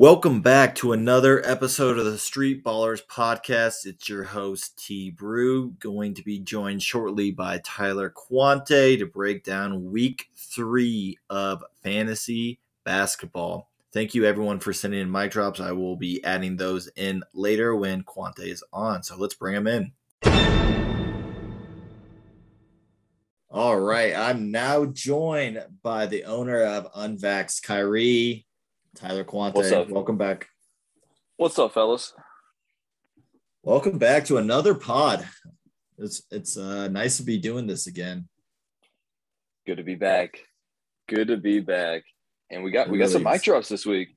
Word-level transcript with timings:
Welcome 0.00 0.40
back 0.40 0.76
to 0.76 0.94
another 0.94 1.46
episode 1.46 1.98
of 1.98 2.06
the 2.06 2.16
Street 2.16 2.64
Ballers 2.64 3.04
podcast. 3.06 3.84
It's 3.84 4.08
your 4.08 4.22
host, 4.24 4.82
T 4.82 5.10
Brew, 5.10 5.72
going 5.72 6.14
to 6.14 6.22
be 6.22 6.38
joined 6.38 6.82
shortly 6.82 7.32
by 7.32 7.60
Tyler 7.62 8.08
Quante 8.08 8.98
to 8.98 9.04
break 9.04 9.44
down 9.44 9.92
week 9.92 10.30
three 10.34 11.18
of 11.28 11.62
fantasy 11.82 12.60
basketball. 12.82 13.68
Thank 13.92 14.14
you, 14.14 14.24
everyone, 14.24 14.58
for 14.58 14.72
sending 14.72 15.00
in 15.00 15.12
mic 15.12 15.32
drops. 15.32 15.60
I 15.60 15.72
will 15.72 15.96
be 15.96 16.24
adding 16.24 16.56
those 16.56 16.88
in 16.96 17.22
later 17.34 17.76
when 17.76 18.02
Quante 18.02 18.46
is 18.46 18.64
on. 18.72 19.02
So 19.02 19.18
let's 19.18 19.34
bring 19.34 19.54
them 19.54 19.66
in. 19.66 19.92
All 23.50 23.78
right. 23.78 24.16
I'm 24.16 24.50
now 24.50 24.86
joined 24.86 25.62
by 25.82 26.06
the 26.06 26.24
owner 26.24 26.62
of 26.62 26.90
Unvax 26.94 27.62
Kyrie, 27.62 28.46
Tyler 28.96 29.24
Quante. 29.24 29.88
Welcome 29.88 30.16
back. 30.16 30.48
What's 31.36 31.58
up, 31.58 31.72
fellas? 31.72 32.12
Welcome 33.62 33.98
back 33.98 34.24
to 34.26 34.38
another 34.38 34.74
pod. 34.74 35.26
It's 35.98 36.22
it's 36.30 36.56
uh, 36.56 36.88
nice 36.88 37.18
to 37.18 37.22
be 37.22 37.38
doing 37.38 37.66
this 37.66 37.86
again. 37.86 38.28
Good 39.66 39.76
to 39.76 39.82
be 39.84 39.94
back. 39.94 40.40
Good 41.08 41.28
to 41.28 41.36
be 41.36 41.60
back. 41.60 42.02
And 42.50 42.64
we 42.64 42.70
got 42.70 42.88
It 42.88 42.90
we 42.90 42.98
got 42.98 43.10
some 43.10 43.22
mic 43.22 43.42
drops 43.42 43.68
this 43.68 43.86
week. 43.86 44.16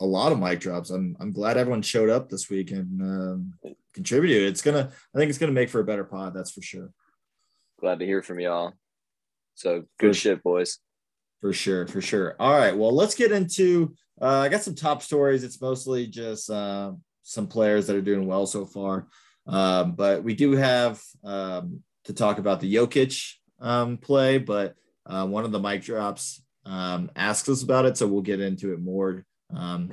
A 0.00 0.06
lot 0.06 0.32
of 0.32 0.38
mic 0.38 0.60
drops. 0.60 0.90
I'm 0.90 1.16
I'm 1.20 1.32
glad 1.32 1.56
everyone 1.56 1.82
showed 1.82 2.10
up 2.10 2.28
this 2.28 2.50
week 2.50 2.70
and 2.70 3.00
um, 3.02 3.54
contributed. 3.94 4.48
It's 4.48 4.62
gonna 4.62 4.90
I 5.14 5.18
think 5.18 5.28
it's 5.28 5.38
gonna 5.38 5.52
make 5.52 5.68
for 5.68 5.80
a 5.80 5.84
better 5.84 6.04
pod. 6.04 6.34
That's 6.34 6.50
for 6.50 6.62
sure. 6.62 6.90
Glad 7.80 8.00
to 8.00 8.06
hear 8.06 8.22
from 8.22 8.40
y'all. 8.40 8.72
So 9.54 9.84
good 9.98 10.14
For- 10.14 10.20
shit, 10.20 10.42
boys. 10.42 10.78
For 11.40 11.52
sure, 11.52 11.86
for 11.86 12.00
sure. 12.00 12.34
All 12.40 12.58
right. 12.58 12.76
Well, 12.76 12.92
let's 12.92 13.14
get 13.14 13.30
into. 13.30 13.94
Uh, 14.20 14.40
I 14.40 14.48
got 14.48 14.62
some 14.62 14.74
top 14.74 15.02
stories. 15.02 15.44
It's 15.44 15.60
mostly 15.60 16.06
just 16.06 16.50
uh, 16.50 16.92
some 17.22 17.46
players 17.46 17.86
that 17.86 17.96
are 17.96 18.02
doing 18.02 18.26
well 18.26 18.46
so 18.46 18.64
far, 18.66 19.06
um, 19.46 19.92
but 19.92 20.24
we 20.24 20.34
do 20.34 20.52
have 20.52 21.00
um, 21.24 21.82
to 22.04 22.12
talk 22.12 22.38
about 22.38 22.60
the 22.60 22.74
Jokic 22.74 23.34
um, 23.60 23.96
play. 23.96 24.38
But 24.38 24.74
uh, 25.06 25.26
one 25.26 25.44
of 25.44 25.52
the 25.52 25.60
mic 25.60 25.82
drops 25.82 26.42
um, 26.64 27.10
asks 27.16 27.48
us 27.48 27.62
about 27.62 27.86
it, 27.86 27.96
so 27.96 28.06
we'll 28.06 28.22
get 28.22 28.40
into 28.40 28.72
it 28.72 28.80
more 28.80 29.24
um, 29.54 29.90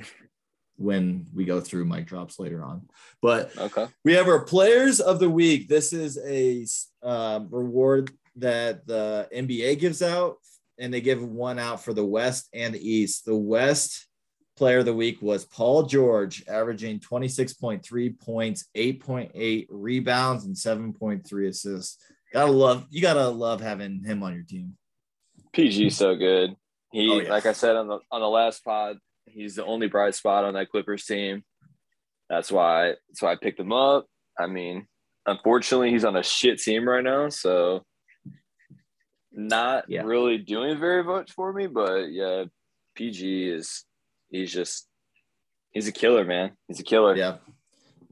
when 0.76 1.26
we 1.34 1.44
go 1.44 1.60
through 1.60 1.84
mic 1.84 2.06
drops 2.06 2.38
later 2.38 2.62
on. 2.64 2.88
But 3.22 3.56
Okay. 3.56 3.86
we 4.04 4.14
have 4.14 4.28
our 4.28 4.44
players 4.44 5.00
of 5.00 5.20
the 5.20 5.30
week. 5.30 5.68
This 5.68 5.92
is 5.92 6.18
a 6.18 6.66
um, 7.06 7.48
reward 7.50 8.10
that 8.36 8.86
the 8.86 9.28
NBA 9.34 9.78
gives 9.78 10.02
out, 10.02 10.36
and 10.78 10.92
they 10.92 11.00
give 11.00 11.22
one 11.22 11.58
out 11.58 11.82
for 11.82 11.94
the 11.94 12.04
West 12.04 12.48
and 12.52 12.74
the 12.74 12.90
East. 12.90 13.24
The 13.24 13.36
West 13.36 14.05
player 14.56 14.78
of 14.78 14.84
the 14.86 14.94
week 14.94 15.20
was 15.20 15.44
Paul 15.44 15.84
George, 15.84 16.42
averaging 16.48 17.00
26.3 17.00 18.18
points, 18.20 18.66
8.8 18.76 19.66
rebounds, 19.70 20.44
and 20.44 20.54
7.3 20.56 21.48
assists. 21.48 21.98
Gotta 22.32 22.50
love 22.50 22.86
you. 22.90 23.00
Gotta 23.02 23.28
love 23.28 23.60
having 23.60 24.02
him 24.04 24.22
on 24.22 24.34
your 24.34 24.42
team. 24.44 24.76
PG's 25.54 25.96
so 25.96 26.16
good. 26.16 26.56
He 26.92 27.10
Oh, 27.10 27.20
yeah. 27.20 27.30
like 27.30 27.46
I 27.46 27.52
said 27.52 27.76
on 27.76 27.86
the 27.88 27.98
on 28.10 28.20
the 28.20 28.28
last 28.28 28.64
pod, 28.64 28.98
he's 29.26 29.54
the 29.56 29.64
only 29.64 29.88
bright 29.88 30.14
spot 30.14 30.44
on 30.44 30.54
that 30.54 30.70
Clippers 30.70 31.04
team. 31.04 31.44
That's 32.28 32.50
why 32.50 32.94
that's 33.08 33.22
why 33.22 33.32
I 33.32 33.36
picked 33.36 33.60
him 33.60 33.72
up. 33.72 34.06
I 34.38 34.46
mean, 34.48 34.86
unfortunately, 35.26 35.90
he's 35.90 36.04
on 36.04 36.16
a 36.16 36.22
shit 36.22 36.58
team 36.58 36.88
right 36.88 37.04
now, 37.04 37.28
so 37.28 37.84
not 39.32 39.88
Yeah. 39.88 40.02
really 40.02 40.38
doing 40.38 40.78
very 40.78 41.04
much 41.04 41.32
for 41.32 41.52
me. 41.52 41.66
But 41.66 42.10
yeah, 42.10 42.44
PG 42.96 43.48
is 43.50 43.84
he's 44.36 44.52
just 44.52 44.88
he's 45.72 45.88
a 45.88 45.92
killer, 45.92 46.24
man. 46.24 46.52
He's 46.68 46.80
a 46.80 46.84
killer. 46.84 47.16
Yeah. 47.16 47.36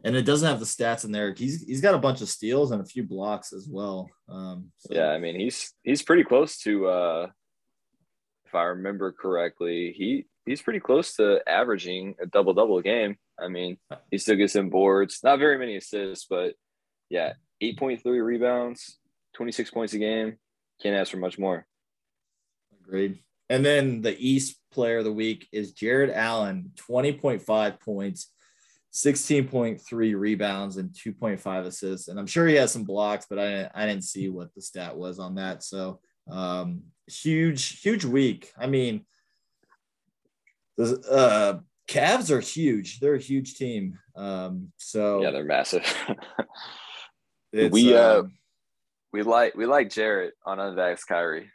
And 0.05 0.15
it 0.17 0.23
doesn't 0.27 0.47
have 0.47 0.61
the 0.61 0.67
stats 0.67 1.05
in 1.05 1.13
there. 1.13 1.33
He's 1.35 1.63
he's 1.65 1.81
got 1.81 1.95
a 1.95 1.99
bunch 1.99 2.21
of 2.21 2.29
steals 2.29 2.71
and 2.73 2.83
a 2.83 2.85
few 2.85 3.03
blocks 3.05 3.53
as 3.53 3.67
well. 3.71 4.11
Um, 4.29 4.71
so- 4.79 4.95
Yeah, 4.95 5.09
I 5.11 5.19
mean 5.19 5.39
he's 5.39 5.73
he's 5.83 6.03
pretty 6.03 6.25
close 6.25 6.59
to 6.59 6.87
uh 6.89 7.27
if 8.47 8.55
I 8.55 8.65
remember 8.65 9.13
correctly, 9.13 9.95
he 9.97 10.27
he's 10.47 10.63
pretty 10.63 10.81
close 10.81 11.17
to 11.17 11.41
averaging 11.49 12.15
a 12.21 12.27
double 12.27 12.53
double 12.55 12.81
game. 12.83 13.17
I 13.41 13.49
mean, 13.49 13.79
he 14.13 14.19
still 14.19 14.37
gets 14.37 14.55
in 14.55 14.71
boards, 14.71 15.21
not 15.25 15.41
very 15.41 15.59
many 15.59 15.75
assists, 15.77 16.27
but 16.31 16.55
yeah, 17.11 17.33
8.3 17.61 18.01
rebounds, 18.25 18.99
26 19.35 19.71
points 19.73 19.93
a 19.95 19.99
game. 19.99 20.37
Can't 20.81 20.95
ask 20.95 21.11
for 21.11 21.17
much 21.17 21.37
more. 21.39 21.67
Agreed. 22.87 23.19
And 23.51 23.65
then 23.65 24.03
the 24.03 24.17
East 24.19 24.57
player 24.73 24.99
of 24.99 25.05
the 25.05 25.13
week 25.13 25.49
is 25.53 25.73
Jarrett 25.73 26.11
Allen, 26.15 26.73
20.5 26.77 27.81
points, 27.81 28.33
16.3 28.93 30.19
rebounds, 30.19 30.77
and 30.77 30.91
2.5 30.91 31.67
assists. 31.67 32.09
And 32.09 32.19
I'm 32.19 32.27
sure 32.27 32.47
he 32.47 32.55
has 32.55 32.73
some 32.73 32.85
blocks, 32.85 33.27
but 33.29 33.39
I, 33.39 33.71
I 33.75 33.87
didn't 33.87 34.05
see 34.05 34.29
what 34.29 34.55
the 34.55 34.63
stat 34.63 34.97
was 34.97 35.19
on 35.19 35.35
that. 35.35 35.63
So 35.63 36.01
um, 36.31 36.85
huge, 37.07 37.81
huge 37.81 38.05
week. 38.05 38.53
I 38.59 38.67
mean, 38.67 39.05
the 40.77 41.01
uh, 41.11 41.61
Cavs 41.89 42.31
are 42.31 42.41
huge. 42.41 43.01
They're 43.01 43.15
a 43.15 43.21
huge 43.21 43.55
team. 43.55 43.99
Um, 44.17 44.73
so 44.79 45.23
Yeah, 45.23 45.31
they're 45.31 45.45
massive. 45.45 45.85
we, 47.53 47.95
uh, 47.97 48.21
um, 48.21 48.33
we 49.13 49.23
like 49.23 49.55
we 49.55 49.67
like 49.67 49.91
Jarrett 49.91 50.35
on 50.45 50.59
Unvax 50.59 51.07
Kyrie. 51.07 51.51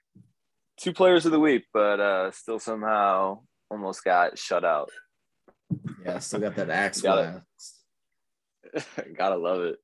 Two 0.79 0.94
players 0.94 1.25
of 1.25 1.31
the 1.31 1.40
week, 1.40 1.66
but 1.73 2.00
uh 2.00 2.31
still 2.31 2.59
somehow 2.59 3.40
almost 3.69 4.03
got 4.03 4.38
shut 4.38 4.63
out. 4.63 4.90
yeah, 6.06 6.19
still 6.19 6.40
got 6.40 6.56
that 6.56 6.69
axe 6.69 7.01
Got 7.01 7.19
it. 7.19 7.41
wax. 8.73 8.95
Gotta 9.17 9.38
love 9.38 9.62
it. 9.63 9.78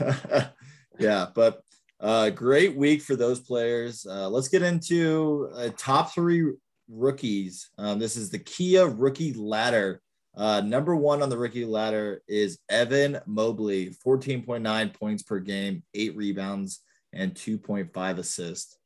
yeah, 0.98 1.26
but 1.34 1.60
uh, 2.00 2.30
great 2.30 2.76
week 2.76 3.00
for 3.02 3.16
those 3.16 3.40
players. 3.40 4.06
Uh, 4.08 4.28
let's 4.28 4.48
get 4.48 4.62
into 4.62 5.50
uh, 5.54 5.70
top 5.76 6.12
three 6.12 6.52
rookies. 6.88 7.70
Um, 7.78 7.98
this 7.98 8.16
is 8.16 8.30
the 8.30 8.38
Kia 8.38 8.86
rookie 8.86 9.32
ladder. 9.32 10.00
Uh, 10.36 10.60
number 10.60 10.94
one 10.94 11.22
on 11.22 11.30
the 11.30 11.38
rookie 11.38 11.64
ladder 11.64 12.22
is 12.28 12.58
Evan 12.68 13.18
Mobley, 13.26 13.94
14.9 14.06 14.94
points 14.94 15.22
per 15.22 15.38
game, 15.38 15.82
eight 15.94 16.14
rebounds, 16.14 16.80
and 17.14 17.34
2.5 17.34 18.18
assists. 18.18 18.76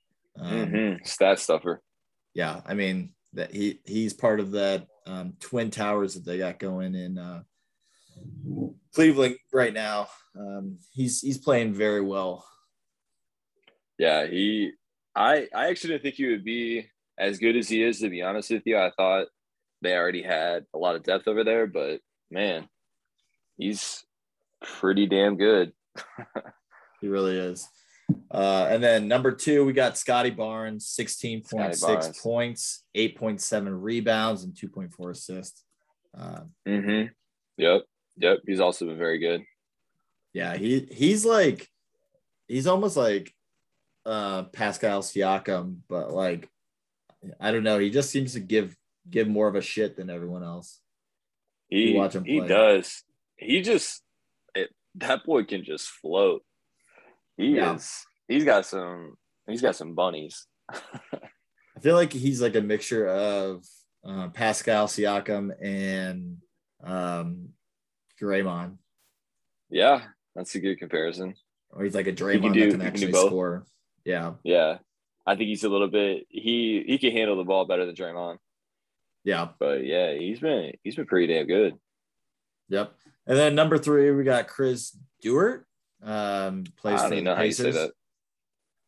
Um, 0.40 0.66
Mhm. 0.66 1.06
Stat 1.06 1.38
stuffer. 1.38 1.82
Yeah, 2.34 2.60
I 2.64 2.74
mean 2.74 3.14
that 3.34 3.52
he 3.52 3.80
he's 3.84 4.12
part 4.14 4.40
of 4.40 4.52
that 4.52 4.86
um, 5.06 5.34
twin 5.40 5.70
towers 5.70 6.14
that 6.14 6.24
they 6.24 6.38
got 6.38 6.58
going 6.58 6.94
in 6.94 7.18
uh, 7.18 7.42
Cleveland 8.94 9.36
right 9.52 9.72
now. 9.72 10.08
Um, 10.38 10.78
he's 10.92 11.20
he's 11.20 11.38
playing 11.38 11.74
very 11.74 12.00
well. 12.00 12.46
Yeah, 13.98 14.26
he. 14.26 14.72
I 15.14 15.48
I 15.54 15.68
actually 15.68 15.90
didn't 15.94 16.02
think 16.02 16.14
he 16.16 16.26
would 16.28 16.44
be 16.44 16.86
as 17.18 17.38
good 17.38 17.56
as 17.56 17.68
he 17.68 17.82
is. 17.82 17.98
To 18.00 18.08
be 18.08 18.22
honest 18.22 18.50
with 18.50 18.62
you, 18.64 18.78
I 18.78 18.90
thought 18.96 19.26
they 19.82 19.94
already 19.94 20.22
had 20.22 20.66
a 20.74 20.78
lot 20.78 20.96
of 20.96 21.02
depth 21.02 21.26
over 21.28 21.42
there, 21.44 21.66
but 21.66 22.00
man, 22.30 22.68
he's 23.56 24.04
pretty 24.62 25.06
damn 25.06 25.36
good. 25.36 25.72
He 27.00 27.08
really 27.08 27.38
is. 27.38 27.66
Uh, 28.30 28.66
and 28.70 28.82
then 28.82 29.08
number 29.08 29.32
two, 29.32 29.64
we 29.64 29.72
got 29.72 29.98
Scottie 29.98 30.30
Barnes, 30.30 30.86
16.6 30.98 32.22
points, 32.22 32.84
8.7 32.96 33.68
rebounds, 33.82 34.44
and 34.44 34.54
2.4 34.54 35.10
assists. 35.10 35.64
Uh, 36.16 36.40
Mm-hmm. 36.66 37.08
Yep. 37.56 37.82
Yep. 38.18 38.38
He's 38.46 38.60
also 38.60 38.86
been 38.86 38.98
very 38.98 39.18
good. 39.18 39.42
yeah, 40.32 40.56
he 40.56 40.86
he's 40.90 41.24
like 41.24 41.68
he's 42.48 42.66
almost 42.66 42.96
like 42.96 43.34
uh 44.06 44.44
Pascal 44.44 45.02
Siakam, 45.02 45.78
but 45.88 46.12
like 46.12 46.48
I 47.38 47.50
don't 47.52 47.62
know, 47.64 47.78
he 47.78 47.90
just 47.90 48.10
seems 48.10 48.32
to 48.34 48.40
give 48.40 48.76
give 49.08 49.28
more 49.28 49.48
of 49.48 49.56
a 49.56 49.60
shit 49.62 49.96
than 49.96 50.08
everyone 50.10 50.42
else. 50.42 50.80
He 51.68 51.92
You 51.92 51.98
watch 51.98 52.14
him 52.14 52.24
he 52.24 52.40
does. 52.40 53.02
He 53.36 53.60
just 53.62 54.02
it, 54.54 54.70
that 54.96 55.24
boy 55.24 55.44
can 55.44 55.64
just 55.64 55.88
float. 55.88 56.42
He 57.40 57.56
Yeah. 57.56 57.74
is. 57.76 58.04
He's 58.28 58.44
got 58.44 58.66
some. 58.66 59.16
He's 59.46 59.62
got 59.62 59.74
some 59.76 59.94
bunnies. 59.94 60.46
I 60.70 61.80
feel 61.80 61.96
like 61.96 62.12
he's 62.12 62.40
like 62.42 62.54
a 62.56 62.60
mixture 62.60 63.08
of 63.08 63.64
uh, 64.04 64.28
Pascal 64.28 64.86
Siakam 64.86 65.50
and 65.60 66.38
um 66.84 67.48
Draymond. 68.20 68.76
Yeah, 69.70 70.02
that's 70.34 70.54
a 70.54 70.60
good 70.60 70.78
comparison. 70.78 71.34
Or 71.70 71.84
he's 71.84 71.94
like 71.94 72.06
a 72.06 72.12
can 72.12 72.26
Draymond 72.26 72.52
do- 72.54 72.60
that 72.60 72.70
can 72.70 72.78
can 72.80 72.86
actually 72.86 73.12
both. 73.12 73.26
score. 73.28 73.64
Yeah, 74.04 74.34
Yeah, 74.44 74.78
I 75.26 75.36
think 75.36 75.48
he's 75.48 75.64
a 75.64 75.68
little 75.68 75.88
bit. 75.88 76.26
He 76.28 76.84
he 76.86 76.98
can 76.98 77.12
handle 77.12 77.36
the 77.36 77.44
ball 77.44 77.64
better 77.66 77.84
than 77.86 77.94
Draymond. 77.94 78.38
yeah, 79.24 79.48
But 79.58 79.84
yeah, 79.84 80.14
he's 80.14 80.40
been 80.40 80.72
he's 80.82 80.96
been 80.96 81.06
pretty 81.06 81.32
damn 81.32 81.46
good. 81.46 81.74
yep. 82.68 82.94
And 83.26 83.36
then 83.38 83.54
number 83.54 83.78
three, 83.78 84.10
we 84.10 84.24
got 84.24 84.48
Chris 84.48 84.96
Dewart. 85.22 85.66
Um, 86.02 86.64
plays 86.76 86.94
I 86.94 86.96
for 86.96 87.02
don't 87.02 87.10
the 87.10 87.14
even 87.16 87.24
know 87.24 87.34
how 87.34 87.42
you 87.42 87.52
say 87.52 87.64
Pacers. 87.64 87.74
that. 87.82 87.92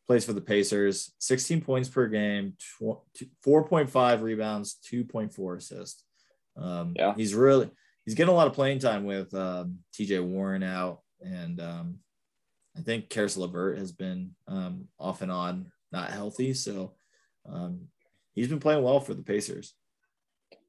Plays 0.07 0.25
for 0.25 0.33
the 0.33 0.41
Pacers. 0.41 1.13
16 1.19 1.61
points 1.61 1.87
per 1.89 2.07
game, 2.07 2.55
tw- 2.59 2.99
4.5 3.45 4.21
rebounds, 4.21 4.77
2.4 4.91 5.57
assists. 5.57 6.03
Um, 6.57 6.93
Yeah. 6.95 7.13
he's 7.15 7.33
really 7.33 7.69
he's 8.05 8.13
getting 8.15 8.33
a 8.33 8.35
lot 8.35 8.47
of 8.47 8.53
playing 8.53 8.79
time 8.79 9.05
with 9.05 9.33
um, 9.33 9.79
T.J. 9.93 10.19
Warren 10.19 10.61
out, 10.63 11.01
and 11.21 11.59
um, 11.61 11.99
I 12.77 12.81
think 12.81 13.09
Caris 13.09 13.37
LeVert 13.37 13.77
has 13.77 13.91
been 13.91 14.31
um, 14.47 14.87
off 14.99 15.21
and 15.21 15.31
on 15.31 15.71
not 15.91 16.09
healthy, 16.11 16.53
so 16.53 16.93
um, 17.47 17.87
he's 18.33 18.47
been 18.49 18.59
playing 18.59 18.83
well 18.83 18.99
for 18.99 19.13
the 19.13 19.23
Pacers. 19.23 19.73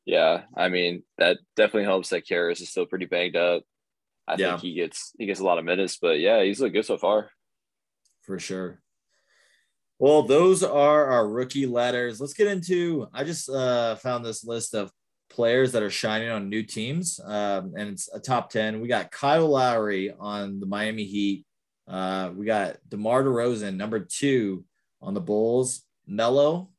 Yeah, 0.06 0.42
I 0.56 0.68
mean 0.68 1.02
that 1.18 1.38
definitely 1.56 1.84
helps 1.84 2.10
that 2.10 2.26
Caris 2.26 2.60
is 2.60 2.68
still 2.70 2.86
pretty 2.86 3.06
banged 3.06 3.36
up. 3.36 3.64
I 4.26 4.36
Yeah. 4.36 4.50
think 4.50 4.62
he 4.62 4.74
gets 4.74 5.12
he 5.18 5.26
gets 5.26 5.40
a 5.40 5.44
lot 5.44 5.58
of 5.58 5.64
minutes, 5.64 5.98
but 6.00 6.18
yeah, 6.20 6.42
he's 6.42 6.60
looked 6.60 6.74
good 6.74 6.86
so 6.86 6.96
far. 6.98 7.30
for 8.22 8.38
sure. 8.38 8.80
Well, 9.98 10.22
those 10.22 10.62
are 10.62 11.06
our 11.06 11.28
rookie 11.28 11.66
letters. 11.66 12.20
Let's 12.20 12.32
get 12.34 12.46
into. 12.48 13.06
I 13.12 13.22
just 13.24 13.48
uh, 13.50 13.96
found 13.96 14.24
this 14.24 14.44
list 14.44 14.74
of 14.74 14.90
players 15.28 15.72
that 15.72 15.82
are 15.82 15.90
shining 15.90 16.30
on 16.30 16.48
new 16.48 16.62
teams, 16.62 17.20
um, 17.24 17.74
and 17.76 17.90
it's 17.90 18.08
a 18.14 18.18
top 18.18 18.48
ten. 18.50 18.80
We 18.80 18.88
got 18.88 19.10
Kyle 19.10 19.46
Lowry 19.48 20.10
on 20.18 20.58
the 20.58 20.66
Miami 20.66 21.04
Heat. 21.04 21.44
Uh, 21.86 22.32
we 22.34 22.46
got 22.46 22.76
DeMar 22.88 23.24
DeRozan, 23.24 23.76
number 23.76 24.00
two 24.00 24.64
on 25.02 25.12
the 25.12 25.20
Bulls. 25.20 25.82
Melo, 26.06 26.70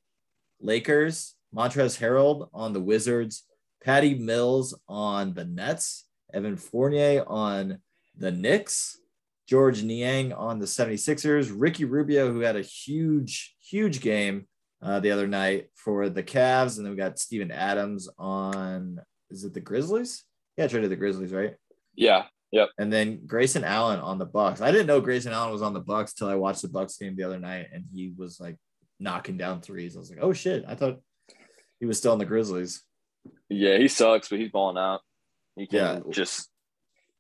Lakers. 0.60 1.36
Montrezl 1.56 2.00
Harrell 2.00 2.50
on 2.54 2.74
the 2.74 2.82
Wizards. 2.82 3.44
Patty 3.84 4.16
Mills 4.16 4.78
on 4.90 5.34
the 5.36 5.46
Nets. 5.46 6.05
Evan 6.36 6.58
Fournier 6.58 7.24
on 7.26 7.80
the 8.18 8.32
Knicks. 8.32 9.00
Georges 9.48 9.84
Niang 9.84 10.34
on 10.34 10.58
the 10.58 10.66
76ers, 10.66 11.54
Ricky 11.56 11.86
Rubio, 11.86 12.32
who 12.32 12.40
had 12.40 12.56
a 12.56 12.62
huge, 12.62 13.56
huge 13.62 14.02
game 14.02 14.48
uh, 14.82 15.00
the 15.00 15.12
other 15.12 15.28
night 15.28 15.70
for 15.76 16.10
the 16.10 16.24
Cavs. 16.24 16.78
And 16.78 16.86
then 16.86 16.92
we 16.92 16.98
got 16.98 17.20
Steven 17.20 17.52
Adams 17.52 18.10
on, 18.18 19.00
is 19.30 19.44
it 19.44 19.54
the 19.54 19.60
Grizzlies? 19.60 20.24
Yeah, 20.58 20.68
traded 20.68 20.90
the 20.90 20.96
Grizzlies, 20.96 21.32
right? 21.32 21.56
Yeah, 21.96 22.26
yep. 22.52 22.70
And 22.80 22.92
then 22.92 23.22
Grayson 23.28 23.64
Allen 23.64 24.00
on 24.00 24.18
the 24.18 24.26
Bucks. 24.26 24.62
I 24.62 24.72
didn't 24.72 24.88
know 24.88 25.00
Grayson 25.00 25.32
Allen 25.32 25.52
was 25.52 25.62
on 25.62 25.74
the 25.74 25.80
Bucks 25.80 26.14
till 26.14 26.28
I 26.28 26.36
watched 26.36 26.64
the 26.64 26.68
Bucks 26.68 26.98
game 26.98 27.16
the 27.16 27.24
other 27.24 27.40
night 27.40 27.68
and 27.72 27.86
he 27.94 28.14
was 28.18 28.40
like 28.40 28.58
knocking 29.00 29.38
down 29.38 29.62
threes. 29.62 29.96
I 29.96 30.00
was 30.00 30.10
like, 30.10 30.24
oh 30.24 30.34
shit. 30.34 30.66
I 30.68 30.74
thought 30.74 31.02
he 31.80 31.86
was 31.86 32.00
still 32.00 32.14
on 32.14 32.20
the 32.20 32.26
Grizzlies. 32.26 32.82
Yeah, 33.50 33.78
he 33.78 33.88
sucks, 33.88 34.30
but 34.30 34.40
he's 34.40 34.50
balling 34.50 34.78
out. 34.78 35.02
He 35.56 35.68
can 35.68 35.78
Yeah. 35.78 36.00
just 36.12 36.50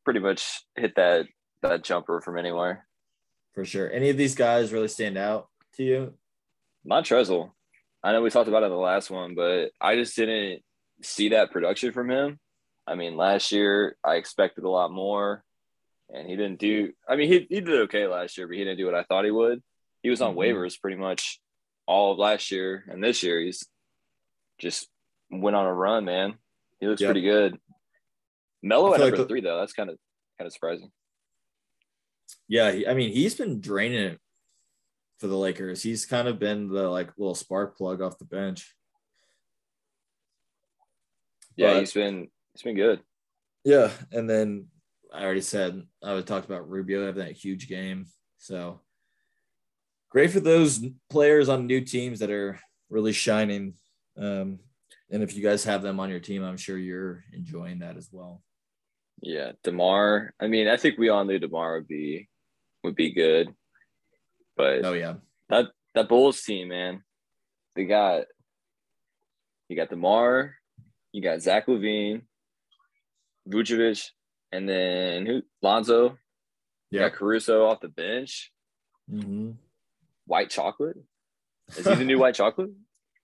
pretty 0.03 0.19
much 0.19 0.61
hit 0.75 0.95
that 0.95 1.27
that 1.61 1.83
jumper 1.83 2.21
from 2.21 2.37
anywhere. 2.37 2.87
For 3.53 3.65
sure. 3.65 3.89
Any 3.89 4.09
of 4.09 4.17
these 4.17 4.35
guys 4.35 4.71
really 4.71 4.87
stand 4.89 5.17
out 5.17 5.49
to 5.77 5.83
you? 5.83 6.17
Montrezl, 6.87 7.51
I 8.03 8.11
know 8.11 8.21
we 8.21 8.29
talked 8.29 8.47
about 8.49 8.61
it 8.61 8.67
in 8.67 8.71
the 8.71 8.77
last 8.77 9.09
one, 9.09 9.33
but 9.33 9.71
I 9.81 9.95
just 9.95 10.15
didn't 10.15 10.63
see 11.01 11.29
that 11.29 11.49
production 11.51 11.91
from 11.91 12.11
him. 12.11 12.39
I 12.85 12.93
mean, 12.93 13.17
last 13.17 13.51
year 13.51 13.97
I 14.03 14.15
expected 14.15 14.63
a 14.63 14.69
lot 14.69 14.91
more, 14.91 15.43
and 16.13 16.27
he 16.29 16.35
didn't 16.35 16.59
do. 16.59 16.93
I 17.09 17.15
mean, 17.15 17.29
he 17.31 17.47
he 17.49 17.61
did 17.61 17.81
okay 17.83 18.05
last 18.05 18.37
year, 18.37 18.47
but 18.47 18.57
he 18.57 18.63
didn't 18.63 18.77
do 18.77 18.85
what 18.85 18.93
I 18.93 19.03
thought 19.03 19.25
he 19.25 19.31
would. 19.31 19.63
He 20.03 20.09
was 20.11 20.21
on 20.21 20.35
Mhm. 20.35 20.37
waivers 20.37 20.79
pretty 20.79 20.97
much 20.97 21.41
all 21.87 22.11
of 22.11 22.19
last 22.19 22.51
year, 22.51 22.85
and 22.87 23.03
this 23.03 23.23
year 23.23 23.39
he's 23.41 23.67
just 24.59 24.87
went 25.31 25.55
on 25.55 25.65
a 25.65 25.73
run. 25.73 26.05
Man, 26.05 26.37
he 26.79 26.87
looks 26.87 27.01
Yep. 27.01 27.07
pretty 27.07 27.21
good. 27.21 27.59
Melo 28.65 28.93
at 28.95 28.99
like 28.99 29.11
number 29.11 29.27
three 29.27 29.41
though, 29.41 29.59
that's 29.59 29.73
kind 29.73 29.91
of 29.91 29.97
kind 30.39 30.47
of 30.47 30.51
surprising. 30.51 30.91
Yeah, 32.47 32.71
he, 32.71 32.87
I 32.87 32.95
mean, 32.95 33.11
he's 33.11 33.35
been 33.35 33.61
draining 33.61 34.01
it 34.03 34.19
for 35.19 35.27
the 35.27 35.37
Lakers. 35.37 35.83
He's 35.83 36.05
kind 36.05 36.27
of 36.27 36.39
been 36.39 36.67
the 36.67 36.89
like 36.89 37.11
little 37.17 37.35
spark 37.35 37.77
plug 37.77 38.01
off 38.01 38.17
the 38.17 38.25
bench. 38.25 38.75
Yeah, 41.55 41.73
But- 41.73 41.79
he's 41.81 41.93
been 41.93 42.27
he's 42.53 42.63
been 42.63 42.75
good. 42.75 43.01
Yeah, 43.63 43.91
and 44.11 44.29
then 44.29 44.67
I 45.13 45.23
already 45.23 45.41
said 45.41 45.83
I 46.03 46.13
would 46.13 46.25
talked 46.27 46.45
about 46.45 46.69
Rubio 46.69 47.05
having 47.05 47.23
that 47.23 47.33
huge 47.37 47.67
game. 47.67 48.07
So 48.37 48.81
great 50.09 50.31
for 50.31 50.39
those 50.39 50.83
players 51.09 51.49
on 51.49 51.67
new 51.67 51.81
teams 51.81 52.19
that 52.19 52.31
are 52.31 52.59
really 52.89 53.13
shining. 53.13 53.75
Um, 54.17 54.59
and 55.11 55.21
if 55.21 55.35
you 55.35 55.43
guys 55.43 55.63
have 55.65 55.81
them 55.81 55.99
on 55.99 56.09
your 56.09 56.19
team, 56.19 56.43
I'm 56.43 56.57
sure 56.57 56.77
you're 56.77 57.23
enjoying 57.33 57.79
that 57.79 57.97
as 57.97 58.09
well. 58.11 58.41
Yeah, 59.21 59.53
Demar. 59.63 60.33
I 60.39 60.47
mean, 60.47 60.67
I 60.67 60.77
think 60.77 60.97
we 60.97 61.09
all 61.09 61.25
knew 61.25 61.39
Demar 61.39 61.75
would 61.75 61.87
be 61.87 62.29
would 62.83 62.95
be 62.95 63.13
good, 63.13 63.53
but 64.55 64.85
Oh 64.85 64.93
yeah, 64.93 65.15
that 65.49 65.67
that 65.95 66.09
Bulls 66.09 66.41
team, 66.41 66.69
man, 66.69 67.03
they 67.75 67.85
got 67.85 68.25
you 69.69 69.75
got 69.75 69.89
Demar, 69.89 70.55
you 71.11 71.21
got 71.21 71.41
Zach 71.41 71.65
LaVine, 71.67 72.21
Vucevic, 73.49 74.09
and 74.51 74.67
then 74.69 75.25
who? 75.25 75.41
Lonzo. 75.61 76.17
Yeah. 76.91 77.09
Caruso 77.09 77.65
off 77.65 77.81
the 77.81 77.89
bench. 77.89 78.51
hmm 79.09 79.51
White 80.27 80.49
chocolate. 80.49 80.97
Is 81.77 81.87
he 81.87 81.95
the 81.95 82.05
new 82.05 82.19
white 82.19 82.35
chocolate? 82.35 82.69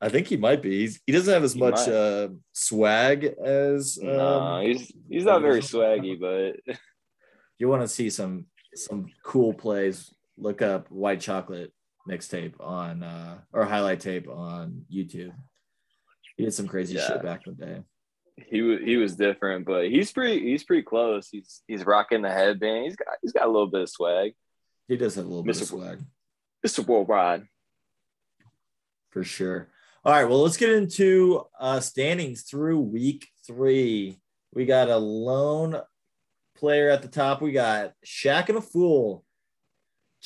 I 0.01 0.09
think 0.09 0.27
he 0.27 0.37
might 0.37 0.61
be. 0.63 0.79
He's, 0.79 0.99
he 1.05 1.13
doesn't 1.13 1.31
have 1.33 1.43
as 1.43 1.53
He 1.53 1.59
much 1.59 1.87
uh, 1.87 2.29
swag 2.53 3.23
as. 3.25 3.99
Um, 4.01 4.07
no, 4.07 4.61
he's 4.65 4.91
he's 5.09 5.25
not 5.25 5.41
very 5.41 5.61
swaggy, 5.61 6.19
but 6.19 6.75
you 7.59 7.67
want 7.67 7.83
to 7.83 7.87
see 7.87 8.09
some 8.09 8.47
some 8.75 9.07
cool 9.23 9.53
plays, 9.53 10.11
look 10.37 10.61
up 10.61 10.89
White 10.89 11.21
Chocolate 11.21 11.71
mixtape 12.09 12.53
on 12.59 13.03
uh, 13.03 13.37
or 13.53 13.65
highlight 13.65 13.99
tape 13.99 14.27
on 14.27 14.85
YouTube. 14.91 15.33
He 16.37 16.45
did 16.45 16.53
some 16.53 16.67
crazy 16.67 16.95
Yeah. 16.95 17.05
shit 17.07 17.21
back 17.23 17.45
in 17.45 17.55
the 17.55 17.65
day. 17.65 17.83
he 18.47 18.61
was 18.63 18.79
he 18.79 18.97
was 18.97 19.15
different. 19.15 19.65
But 19.67 19.89
he's 19.89 20.11
pretty 20.11 20.39
he's 20.39 20.63
pretty 20.63 20.81
close. 20.83 21.29
He's 21.29 21.61
he's 21.67 21.85
rocking 21.85 22.23
the 22.23 22.31
headband. 22.31 22.85
He's 22.85 22.95
got 22.95 23.07
he's 23.21 23.33
got 23.33 23.43
a 23.45 23.51
little 23.51 23.67
bit 23.67 23.81
of 23.81 23.89
swag. 23.89 24.33
He 24.87 24.97
does 24.97 25.13
have 25.15 25.25
a 25.25 25.27
little 25.27 25.43
bit 25.43 25.61
of 25.61 25.67
swag 25.67 25.99
Mr. 26.65 26.85
Worldwide. 26.85 27.45
for 29.11 29.23
sure. 29.23 29.67
All 30.03 30.13
right, 30.13 30.27
well, 30.27 30.41
let's 30.41 30.57
get 30.57 30.71
into 30.71 31.45
uh, 31.59 31.79
standings 31.79 32.41
through 32.41 32.79
week 32.79 33.29
three. 33.45 34.19
We 34.51 34.65
got 34.65 34.89
a 34.89 34.97
lone 34.97 35.79
player 36.57 36.89
at 36.89 37.03
the 37.03 37.07
top. 37.07 37.39
We 37.39 37.51
got 37.51 37.93
Shaq 38.03 38.49
and 38.49 38.57
a 38.57 38.61
Fool, 38.61 39.23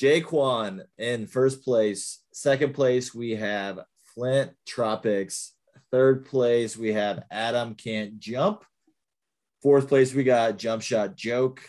Jaquan 0.00 0.84
in 0.96 1.26
first 1.26 1.62
place. 1.62 2.20
Second 2.32 2.72
place, 2.72 3.14
we 3.14 3.32
have 3.32 3.80
Flint 4.14 4.52
Tropics. 4.66 5.52
Third 5.90 6.24
place, 6.24 6.74
we 6.74 6.94
have 6.94 7.24
Adam 7.30 7.74
Can't 7.74 8.18
Jump. 8.18 8.64
Fourth 9.62 9.88
place, 9.88 10.14
we 10.14 10.24
got 10.24 10.56
Jump 10.56 10.80
Shot 10.80 11.16
Joke. 11.16 11.60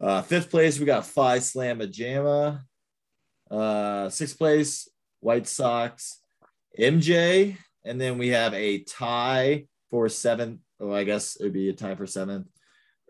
Uh, 0.00 0.22
fifth 0.22 0.50
place, 0.50 0.80
we 0.80 0.84
got 0.84 1.06
Five 1.06 1.44
Slam 1.44 1.80
a 1.80 1.86
Jamma. 1.86 2.62
Uh, 3.48 4.08
sixth 4.08 4.36
place, 4.36 4.88
White 5.20 5.46
Sox. 5.46 6.19
MJ, 6.78 7.56
and 7.84 8.00
then 8.00 8.18
we 8.18 8.28
have 8.28 8.54
a 8.54 8.82
tie 8.84 9.66
for 9.90 10.08
seventh. 10.08 10.60
Oh, 10.78 10.92
I 10.92 11.04
guess 11.04 11.36
it 11.36 11.44
would 11.44 11.52
be 11.52 11.68
a 11.68 11.72
tie 11.72 11.94
for 11.94 12.06
seventh. 12.06 12.46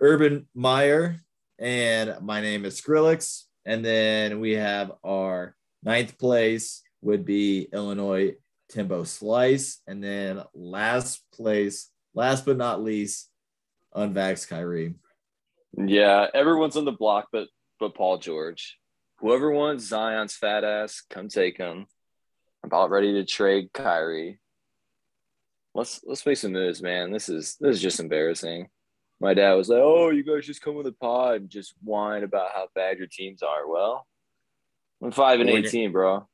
Urban 0.01 0.49
Meyer, 0.55 1.17
and 1.59 2.17
my 2.23 2.41
name 2.41 2.65
is 2.65 2.81
Skrillex. 2.81 3.45
And 3.65 3.85
then 3.85 4.41
we 4.41 4.53
have 4.53 4.93
our 5.05 5.55
ninth 5.83 6.19
place 6.19 6.83
would 7.03 7.25
be 7.25 7.69
Illinois 7.73 8.35
Timbo 8.71 9.05
Slice, 9.05 9.81
and 9.87 10.03
then 10.03 10.43
last 10.55 11.23
place, 11.33 11.91
last 12.15 12.47
but 12.47 12.57
not 12.57 12.83
least, 12.83 13.29
Unvax 13.95 14.49
Kyrie. 14.49 14.95
Yeah, 15.77 16.27
everyone's 16.33 16.77
on 16.77 16.85
the 16.85 16.93
block, 16.93 17.29
but 17.33 17.49
but 17.79 17.95
Paul 17.95 18.19
George. 18.19 18.79
Whoever 19.19 19.51
wants 19.51 19.85
Zion's 19.85 20.35
fat 20.35 20.65
ass, 20.65 21.03
come 21.11 21.29
take 21.29 21.59
him. 21.59 21.87
I'm 22.63 22.69
about 22.69 22.91
ready 22.91 23.13
to 23.15 23.25
trade 23.25 23.73
Kyrie. 23.73 24.39
Let's 25.75 26.01
let's 26.05 26.27
make 26.27 26.37
some 26.37 26.53
moves, 26.53 26.83
man. 26.83 27.11
This 27.11 27.29
is 27.29 27.57
this 27.61 27.77
is 27.77 27.83
just 27.83 28.01
embarrassing. 28.01 28.69
My 29.21 29.35
dad 29.35 29.55
was 29.55 29.69
like, 29.69 29.81
"Oh, 29.83 30.11
you 30.11 30.25
guys 30.25 30.47
just 30.47 30.63
come 30.63 30.75
with 30.75 30.87
a 30.87 30.93
pod 30.93 31.37
and 31.43 31.51
just 31.51 31.75
whine 31.83 32.25
about 32.25 32.51
how 32.55 32.69
bad 32.75 32.99
your 32.99 33.07
teams 33.07 33.43
are." 33.43 33.69
Well, 33.69 34.07
I'm 35.03 35.11
five 35.13 35.41
and 35.41 35.49
When 35.51 35.65
eighteen, 35.65 35.93
bro. 35.93 36.29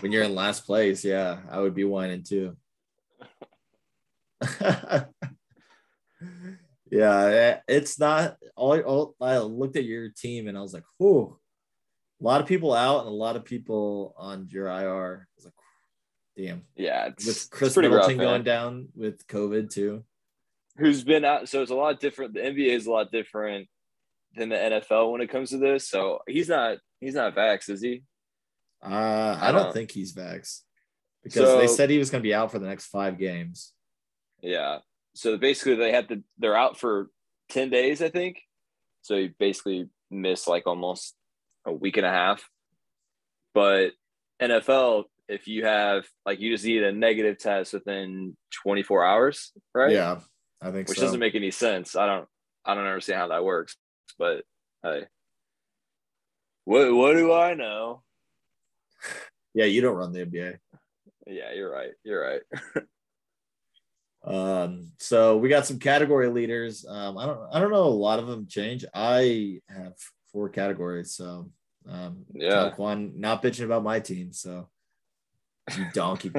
when 0.00 0.12
you're 0.12 0.24
in 0.24 0.34
last 0.34 0.66
place, 0.66 1.04
yeah, 1.04 1.38
I 1.50 1.60
would 1.60 1.74
be 1.74 1.84
whining 1.84 2.22
too. 2.24 2.56
yeah, 6.90 7.60
it's 7.68 7.98
not 8.00 8.36
all, 8.56 8.80
all. 8.80 9.14
I 9.20 9.38
looked 9.38 9.76
at 9.76 9.84
your 9.84 10.08
team 10.10 10.48
and 10.48 10.58
I 10.58 10.60
was 10.60 10.74
like, 10.74 10.84
"Whoa, 10.98 11.38
a 12.20 12.24
lot 12.24 12.40
of 12.40 12.46
people 12.48 12.74
out 12.74 13.00
and 13.00 13.08
a 13.08 13.12
lot 13.12 13.36
of 13.36 13.44
people 13.44 14.14
on 14.18 14.48
your 14.50 14.66
IR." 14.66 15.28
I 15.30 15.34
was 15.36 15.44
like, 15.44 15.54
"Damn." 16.36 16.62
Yeah, 16.76 17.06
it's, 17.06 17.26
With 17.26 17.50
Chris 17.50 17.74
pretty 17.74 17.88
Middleton 17.88 18.18
rough, 18.18 18.26
going 18.26 18.42
down 18.42 18.88
with 18.94 19.26
COVID 19.26 19.70
too. 19.70 20.04
who's 20.76 21.04
been 21.04 21.24
out. 21.24 21.48
So 21.48 21.62
it's 21.62 21.70
a 21.70 21.74
lot 21.76 22.00
different. 22.00 22.34
The 22.34 22.40
NBA 22.40 22.68
is 22.68 22.86
a 22.86 22.90
lot 22.90 23.10
different 23.12 23.68
than 24.34 24.48
the 24.48 24.56
NFL 24.56 25.12
when 25.12 25.20
it 25.20 25.30
comes 25.30 25.50
to 25.50 25.58
this. 25.58 25.88
So 25.88 26.20
he's 26.26 26.48
not 26.48 26.78
he's 27.00 27.14
not 27.14 27.34
vax, 27.34 27.68
is 27.68 27.82
he? 27.82 28.02
Uh, 28.84 29.38
I 29.40 29.52
don't 29.52 29.72
think 29.72 29.90
he's 29.90 30.12
vax 30.12 30.60
because 31.22 31.58
they 31.60 31.68
said 31.68 31.90
he 31.90 31.98
was 31.98 32.10
going 32.10 32.20
to 32.20 32.26
be 32.28 32.34
out 32.34 32.50
for 32.50 32.58
the 32.58 32.66
next 32.66 32.86
five 32.86 33.18
games. 33.18 33.72
Yeah. 34.40 34.78
so 35.14 35.36
basically 35.38 35.76
they 35.76 35.92
had 35.92 36.08
to 36.08 36.22
they're 36.38 36.56
out 36.56 36.78
for 36.78 37.08
10 37.50 37.70
days, 37.70 38.02
I 38.02 38.08
think. 38.08 38.40
So 39.02 39.16
he 39.16 39.28
basically 39.38 39.88
missed 40.10 40.48
like 40.48 40.66
almost 40.66 41.14
a 41.64 41.72
week 41.72 41.96
and 41.96 42.06
a 42.06 42.10
half. 42.10 42.48
But 43.54 43.90
NFL, 44.40 45.04
if 45.28 45.46
you 45.46 45.64
have 45.64 46.04
like 46.26 46.40
you 46.40 46.52
just 46.52 46.64
need 46.64 46.82
a 46.82 46.92
negative 46.92 47.38
test 47.38 47.72
within 47.72 48.36
24 48.62 49.04
hours, 49.04 49.52
right? 49.74 49.92
Yeah, 49.92 50.20
I 50.60 50.70
think 50.70 50.88
Which 50.88 50.98
so. 50.98 51.04
doesn't 51.04 51.20
make 51.20 51.34
any 51.34 51.50
sense. 51.50 51.96
I 51.96 52.06
don't 52.06 52.28
I 52.64 52.74
don't 52.74 52.86
understand 52.86 53.18
how 53.18 53.28
that 53.28 53.44
works. 53.44 53.76
But 54.18 54.44
hey. 54.82 55.06
What 56.64 56.92
what 56.94 57.14
do 57.14 57.32
I 57.32 57.54
know? 57.54 58.02
yeah, 59.54 59.64
you 59.64 59.80
don't 59.80 59.96
run 59.96 60.12
the 60.12 60.26
NBA. 60.26 60.58
Yeah, 61.26 61.52
you're 61.52 61.70
right. 61.70 61.92
You're 62.04 62.22
right. 62.22 62.42
Um, 64.24 64.92
so 64.98 65.36
we 65.36 65.48
got 65.48 65.66
some 65.66 65.78
category 65.78 66.28
leaders. 66.28 66.86
Um, 66.88 67.18
I 67.18 67.26
don't 67.26 67.40
I 67.52 67.58
don't 67.60 67.72
know 67.72 67.84
a 67.84 67.88
lot 67.88 68.20
of 68.20 68.28
them 68.28 68.46
change. 68.48 68.84
I 68.94 69.60
have 69.68 69.94
four 70.32 70.48
categories, 70.48 71.14
so 71.14 71.50
um 71.88 72.24
Yeah. 72.32 72.70
Quan 72.70 73.14
not 73.16 73.42
bitching 73.42 73.64
about 73.64 73.82
my 73.82 73.98
team, 73.98 74.32
so 74.32 74.68
donkey 75.92 76.32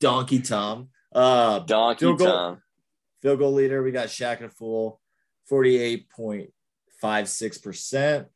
donkey 0.00 0.40
Tom. 0.40 0.88
Uh 1.14 1.58
Donkey 1.60 2.00
Field 2.00 2.18
goal. 2.18 2.28
Tom. 2.28 2.60
field 3.22 3.38
goal 3.38 3.52
leader, 3.52 3.80
we 3.82 3.92
got 3.92 4.08
Shaq 4.08 4.40
and 4.40 4.52
Fool, 4.52 5.00
48.56%. 5.50 8.26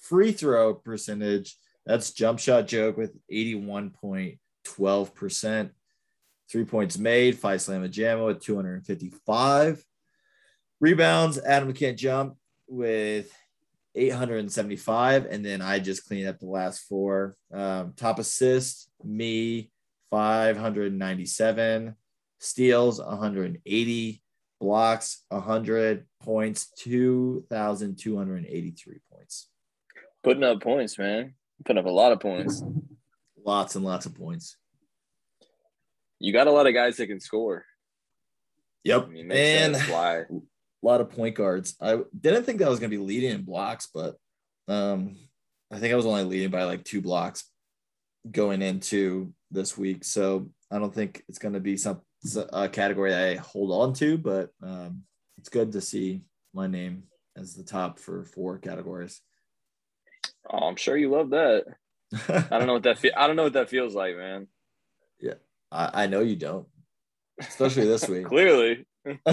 Free 0.00 0.32
throw 0.32 0.74
percentage, 0.74 1.56
that's 1.86 2.12
jump 2.12 2.38
shot 2.38 2.68
joke 2.68 2.96
with 2.96 3.16
81.12%. 3.32 5.70
Three 6.50 6.64
points 6.64 6.98
made, 6.98 7.38
five 7.38 7.62
slam 7.62 7.82
and 7.82 7.94
jamma 7.94 8.26
with 8.26 8.42
255. 8.42 9.84
Rebounds, 10.80 11.38
Adam 11.38 11.72
can't 11.72 11.98
jump 11.98 12.36
with 12.68 13.32
875. 13.94 15.26
And 15.26 15.44
then 15.44 15.62
I 15.62 15.78
just 15.78 16.06
cleaned 16.06 16.28
up 16.28 16.38
the 16.38 16.46
last 16.46 16.80
four. 16.80 17.36
Um, 17.52 17.94
top 17.96 18.18
assist, 18.18 18.90
me, 19.02 19.71
597. 20.12 21.96
Steals, 22.38 23.00
180 23.00 24.22
blocks 24.60 25.24
100 25.30 26.06
points 26.22 26.70
2283 26.78 29.00
points 29.10 29.48
Putting 30.22 30.44
up 30.44 30.62
points, 30.62 30.96
man. 30.98 31.34
Putting 31.64 31.80
up 31.80 31.86
a 31.86 31.90
lot 31.90 32.12
of 32.12 32.20
points. 32.20 32.62
lots 33.44 33.74
and 33.74 33.84
lots 33.84 34.06
of 34.06 34.14
points 34.14 34.56
You 36.20 36.32
got 36.32 36.46
a 36.46 36.52
lot 36.52 36.68
of 36.68 36.74
guys 36.74 36.96
that 36.98 37.08
can 37.08 37.18
score. 37.18 37.64
yep 38.84 39.06
I 39.06 39.08
mean, 39.08 39.26
why. 39.88 40.18
a 40.18 40.26
lot 40.82 41.00
of 41.00 41.10
point 41.10 41.34
guards 41.34 41.74
i 41.80 41.98
didn't 42.20 42.44
think 42.44 42.60
that 42.60 42.70
was 42.70 42.78
going 42.78 42.90
to 42.90 42.96
be 42.96 43.02
leading 43.02 43.32
in 43.32 43.42
blocks 43.42 43.88
but 43.92 44.14
um 44.68 45.16
i 45.72 45.78
think 45.78 45.92
i 45.92 45.96
was 45.96 46.06
only 46.06 46.22
leading 46.24 46.50
by 46.50 46.62
like 46.64 46.84
two 46.84 47.00
blocks 47.00 47.44
going 48.30 48.62
into 48.62 49.32
this 49.52 49.76
week 49.78 50.04
so 50.04 50.48
i 50.70 50.78
don't 50.78 50.94
think 50.94 51.22
it's 51.28 51.38
going 51.38 51.54
to 51.54 51.60
be 51.60 51.76
some 51.76 52.00
a 52.52 52.68
category 52.68 53.10
that 53.10 53.28
i 53.30 53.34
hold 53.36 53.70
on 53.70 53.92
to 53.92 54.16
but 54.18 54.50
um 54.62 55.02
it's 55.38 55.48
good 55.48 55.72
to 55.72 55.80
see 55.80 56.22
my 56.54 56.66
name 56.66 57.04
as 57.36 57.54
the 57.54 57.64
top 57.64 57.98
for 57.98 58.24
four 58.24 58.58
categories 58.58 59.20
Oh, 60.50 60.66
I'm 60.68 60.76
sure 60.76 60.96
you 60.96 61.10
love 61.10 61.30
that. 61.30 61.64
I 62.28 62.58
don't 62.58 62.66
know 62.66 62.74
what 62.74 62.82
that 62.82 62.98
fe- 62.98 63.12
I 63.16 63.26
don't 63.26 63.36
know 63.36 63.44
what 63.44 63.54
that 63.54 63.70
feels 63.70 63.94
like, 63.94 64.16
man. 64.16 64.48
I, 65.72 66.04
I 66.04 66.06
know 66.06 66.20
you 66.20 66.36
don't, 66.36 66.66
especially 67.40 67.86
this 67.86 68.06
week. 68.08 68.26
Clearly. 68.28 68.84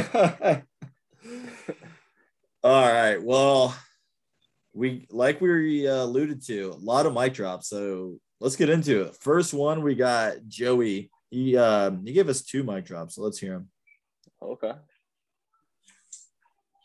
All 2.64 2.94
right. 2.94 3.22
Well, 3.22 3.76
we 4.74 5.06
like 5.10 5.42
we 5.42 5.88
uh, 5.88 6.04
alluded 6.04 6.46
to 6.46 6.70
a 6.70 6.80
lot 6.80 7.06
of 7.06 7.14
mic 7.14 7.34
drops, 7.34 7.68
so 7.68 8.20
let's 8.40 8.56
get 8.56 8.70
into 8.70 9.04
it. 9.04 9.16
First 9.20 9.54
one, 9.54 9.82
we 9.84 9.96
got 9.96 10.48
Joey. 10.48 11.12
He 11.30 11.58
um, 11.58 12.06
he 12.06 12.14
gave 12.14 12.30
us 12.30 12.42
two 12.42 12.64
mic 12.64 12.86
drops, 12.86 13.16
so 13.16 13.22
let's 13.22 13.38
hear 13.40 13.54
him. 13.54 13.70
Okay. 14.42 14.72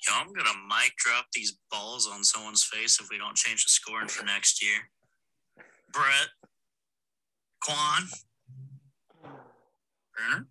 Yo, 0.07 0.13
I'm 0.15 0.33
gonna 0.33 0.51
mic 0.69 0.93
drop 0.99 1.27
these 1.35 1.59
balls 1.71 2.07
on 2.13 2.23
someone's 2.25 2.63
face 2.63 3.01
if 3.01 3.09
we 3.11 3.17
don't 3.17 3.37
change 3.37 3.65
the 3.65 3.71
scoring 3.71 4.09
for 4.09 4.25
next 4.25 4.63
year. 4.63 4.77
Brett, 5.93 6.29
Quan, 7.63 8.03
Burner. 10.15 10.49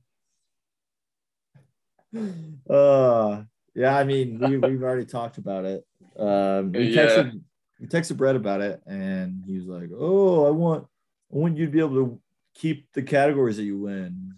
Uh, 2.70 3.44
yeah. 3.76 3.96
I 3.98 4.04
mean, 4.04 4.40
we 4.40 4.58
we've 4.58 4.82
already 4.84 5.06
talked 5.06 5.38
about 5.38 5.66
it. 5.66 5.86
Um, 6.18 6.72
we 6.72 6.90
Yeah. 6.90 7.06
texted 7.06 7.42
we 7.80 7.88
texted 7.88 8.18
Brett 8.18 8.36
about 8.36 8.62
it, 8.62 8.82
and 8.88 9.44
he 9.46 9.58
was 9.58 9.66
like, 9.66 9.90
"Oh, 9.96 10.46
I 10.46 10.52
want 10.52 10.88
I 11.34 11.38
want 11.38 11.58
you 11.58 11.66
to 11.66 11.72
be 11.72 11.80
able 11.80 11.96
to 11.96 12.22
keep 12.54 12.92
the 12.94 13.02
categories 13.02 13.58
that 13.58 13.64
you 13.64 13.80
win." 13.80 14.36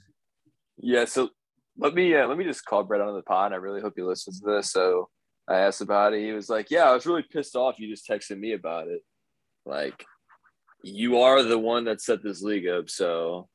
Yeah, 0.77 1.05
so 1.05 1.29
let 1.77 1.93
me 1.93 2.15
uh, 2.15 2.27
let 2.27 2.37
me 2.37 2.43
just 2.45 2.65
call 2.65 2.83
Brett 2.83 3.01
out 3.01 3.09
on 3.09 3.15
the 3.15 3.21
pod. 3.23 3.53
I 3.53 3.57
really 3.57 3.81
hope 3.81 3.93
he 3.95 4.01
listens 4.01 4.39
to 4.41 4.49
this. 4.51 4.71
So 4.71 5.09
I 5.47 5.59
asked 5.59 5.81
about 5.81 6.13
it. 6.13 6.23
He 6.23 6.31
was 6.31 6.49
like, 6.49 6.71
"Yeah, 6.71 6.89
I 6.89 6.93
was 6.93 7.05
really 7.05 7.23
pissed 7.23 7.55
off. 7.55 7.79
You 7.79 7.89
just 7.89 8.07
texted 8.07 8.39
me 8.39 8.53
about 8.53 8.87
it. 8.87 9.01
Like, 9.65 10.05
you 10.83 11.19
are 11.19 11.41
the 11.43 11.59
one 11.59 11.85
that 11.85 12.01
set 12.01 12.23
this 12.23 12.41
league 12.41 12.67
up." 12.67 12.89
So 12.89 13.47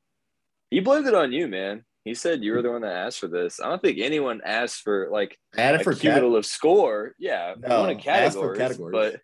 he 0.70 0.80
blamed 0.80 1.06
it 1.06 1.14
on 1.14 1.32
you, 1.32 1.49
man. 1.49 1.85
He 2.04 2.14
said 2.14 2.42
you 2.42 2.52
were 2.52 2.62
the 2.62 2.70
one 2.70 2.80
that 2.82 2.94
asked 2.94 3.18
for 3.20 3.28
this. 3.28 3.61
I 3.61 3.68
don't 3.68 3.82
think 3.82 3.99
anyone 3.99 4.40
asked 4.44 4.80
for 4.82 5.09
like 5.11 5.38
Add 5.56 5.75
a 5.76 5.85
for 5.85 5.92
cat- 5.92 6.00
cumulative 6.00 6.47
score. 6.47 7.14
Yeah, 7.18 7.54
No, 7.59 7.87
ask 7.87 7.94
for 7.99 8.54
categories, 8.54 8.59
categories. 8.59 8.92
but 9.12 9.20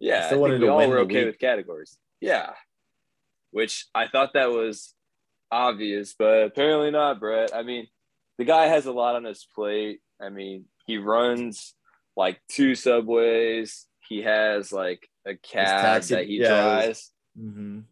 yeah, 0.00 0.28
I 0.30 0.34
wanted 0.36 0.54
think 0.54 0.62
we 0.62 0.68
all 0.68 0.88
were 0.88 0.98
okay 1.00 1.16
week. 1.18 1.26
with 1.26 1.38
categories. 1.38 1.98
Yeah, 2.20 2.52
which 3.56 3.86
I 3.94 4.06
thought 4.06 4.34
that 4.34 4.50
was 4.50 4.92
obvious, 5.50 6.14
but 6.18 6.42
apparently 6.42 6.90
not, 6.90 7.18
Brett. 7.18 7.56
I 7.56 7.62
mean, 7.62 7.86
the 8.36 8.44
guy 8.44 8.66
has 8.66 8.84
a 8.84 8.92
lot 8.92 9.16
on 9.16 9.24
his 9.24 9.46
plate. 9.54 10.00
I 10.20 10.28
mean, 10.28 10.66
he 10.84 10.98
runs 10.98 11.72
like 12.18 12.38
two 12.50 12.74
subways. 12.74 13.86
He 14.10 14.20
has 14.20 14.72
like 14.72 15.08
a 15.26 15.36
cab 15.36 15.66
taxi- 15.80 16.14
that 16.16 16.26
he 16.26 16.36
yeah, 16.40 16.48
drives. 16.48 17.10
Mhm. 17.38 17.84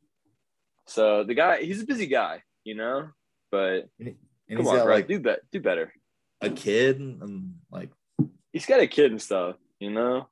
So 0.87 1.25
the 1.25 1.33
guy, 1.33 1.63
he's 1.63 1.81
a 1.81 1.87
busy 1.87 2.09
guy, 2.09 2.43
you 2.63 2.75
know. 2.75 3.09
But 3.51 3.89
And 3.99 4.17
come 4.51 4.67
on, 4.69 4.77
got 4.77 4.85
Brett, 4.85 4.97
like 4.99 5.09
do 5.09 5.19
bet, 5.19 5.41
do 5.51 5.61
better. 5.61 5.95
a 6.43 6.51
kid 6.51 7.01
and 7.01 7.55
like 7.71 7.89
He's 8.53 8.67
got 8.67 8.81
a 8.81 8.87
kid 8.87 9.13
and 9.13 9.23
stuff, 9.23 9.57
you 9.81 9.91
know. 9.91 10.29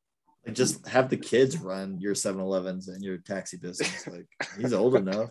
Like 0.47 0.55
just 0.57 0.87
have 0.89 1.09
the 1.09 1.17
kids 1.17 1.57
run 1.59 2.01
your 2.01 2.15
7-Elevens 2.15 2.89
and 2.89 3.03
your 3.03 3.19
taxi 3.19 3.57
business. 3.57 4.07
Like 4.11 4.27
he's 4.59 4.73
old 4.73 4.97
enough. 4.97 5.31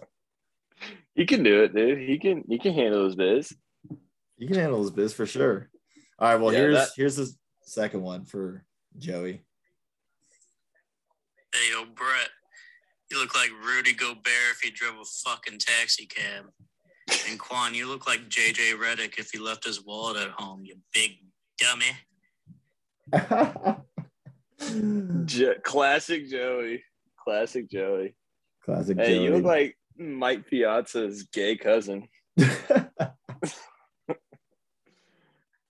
He 1.16 1.26
can 1.26 1.44
do 1.44 1.64
it, 1.64 1.76
dude. 1.76 2.00
He 2.00 2.18
can 2.18 2.44
he 2.48 2.58
can 2.58 2.74
handle 2.74 3.06
his 3.06 3.16
biz. 3.16 3.54
He 4.38 4.48
can 4.48 4.56
handle 4.56 4.82
his 4.82 4.92
biz 4.92 5.14
for 5.14 5.26
sure. 5.26 5.70
All 6.18 6.30
right. 6.30 6.40
Well, 6.42 6.54
Yeah, 6.54 6.60
here's 6.60 6.76
that- 6.78 6.90
here's 6.96 7.16
the 7.18 7.30
second 7.64 8.02
one 8.02 8.26
for 8.26 8.64
Joey. 8.98 9.44
Hey, 11.54 11.70
yo, 11.72 11.84
Brett, 11.84 12.30
you 13.12 13.20
look 13.20 13.36
like 13.36 13.50
Rudy 13.64 13.94
Gobert 13.94 14.26
if 14.54 14.60
he 14.64 14.72
drove 14.72 14.96
a 14.96 15.04
fucking 15.30 15.60
taxi 15.60 16.06
cab. 16.06 16.46
And 17.30 17.38
Quan, 17.38 17.74
you 17.76 17.88
look 17.90 18.08
like 18.08 18.30
JJ 18.30 18.76
Redick 18.80 19.20
if 19.20 19.32
he 19.32 19.38
left 19.38 19.66
his 19.66 19.84
wallet 19.84 20.16
at 20.22 20.30
home, 20.30 20.64
you 20.64 20.76
big 20.94 21.18
dummy. 21.60 21.92
Jo- 25.26 25.56
classic 25.64 26.30
Joey. 26.30 26.84
Classic 27.24 27.70
Joey. 27.70 28.16
Classic 28.66 28.98
Hey, 28.98 29.16
Joey. 29.16 29.24
you 29.26 29.32
look 29.34 29.44
like 29.44 29.78
Mike 29.98 30.50
Piazza's 30.50 31.24
gay 31.24 31.58
cousin. 31.58 32.08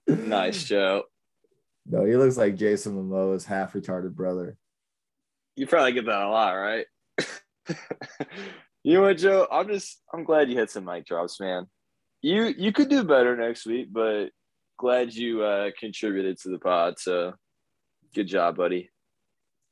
Nice, 0.08 0.64
Joe. 0.66 1.04
no, 1.86 2.04
he 2.06 2.16
looks 2.18 2.38
like 2.38 2.56
Jason 2.58 2.94
Momoa's 2.96 3.46
half 3.46 3.74
retarded 3.74 4.14
brother. 4.14 4.58
You 5.56 5.68
probably 5.68 5.94
get 5.94 6.06
that 6.06 6.22
a 6.24 6.30
lot, 6.30 6.52
right? 6.54 6.86
you 8.84 8.96
know 8.96 9.02
what, 9.04 9.18
Joe? 9.18 9.48
I'm 9.52 9.68
just 9.68 10.02
I'm 10.14 10.24
glad 10.24 10.50
you 10.50 10.58
had 10.60 10.70
some 10.70 10.86
mic 10.86 11.06
drops, 11.06 11.40
man. 11.40 11.66
You 12.22 12.46
you 12.46 12.72
could 12.74 12.90
do 12.90 13.04
better 13.04 13.36
next 13.38 13.66
week, 13.66 13.88
but 13.92 14.30
glad 14.80 15.14
you 15.14 15.44
uh 15.44 15.72
contributed 15.80 16.38
to 16.40 16.50
the 16.50 16.60
pod. 16.60 16.96
So 17.00 17.34
good 18.14 18.28
job, 18.28 18.58
buddy. 18.58 18.90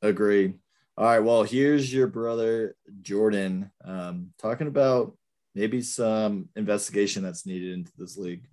Agreed. 0.01 0.55
All 0.97 1.05
right. 1.05 1.19
Well, 1.19 1.43
here's 1.43 1.93
your 1.93 2.07
brother 2.07 2.75
Jordan 3.01 3.71
um, 3.83 4.33
talking 4.37 4.67
about 4.67 5.15
maybe 5.55 5.81
some 5.81 6.49
investigation 6.55 7.23
that's 7.23 7.45
needed 7.45 7.73
into 7.73 7.91
this 7.97 8.17
league. 8.17 8.45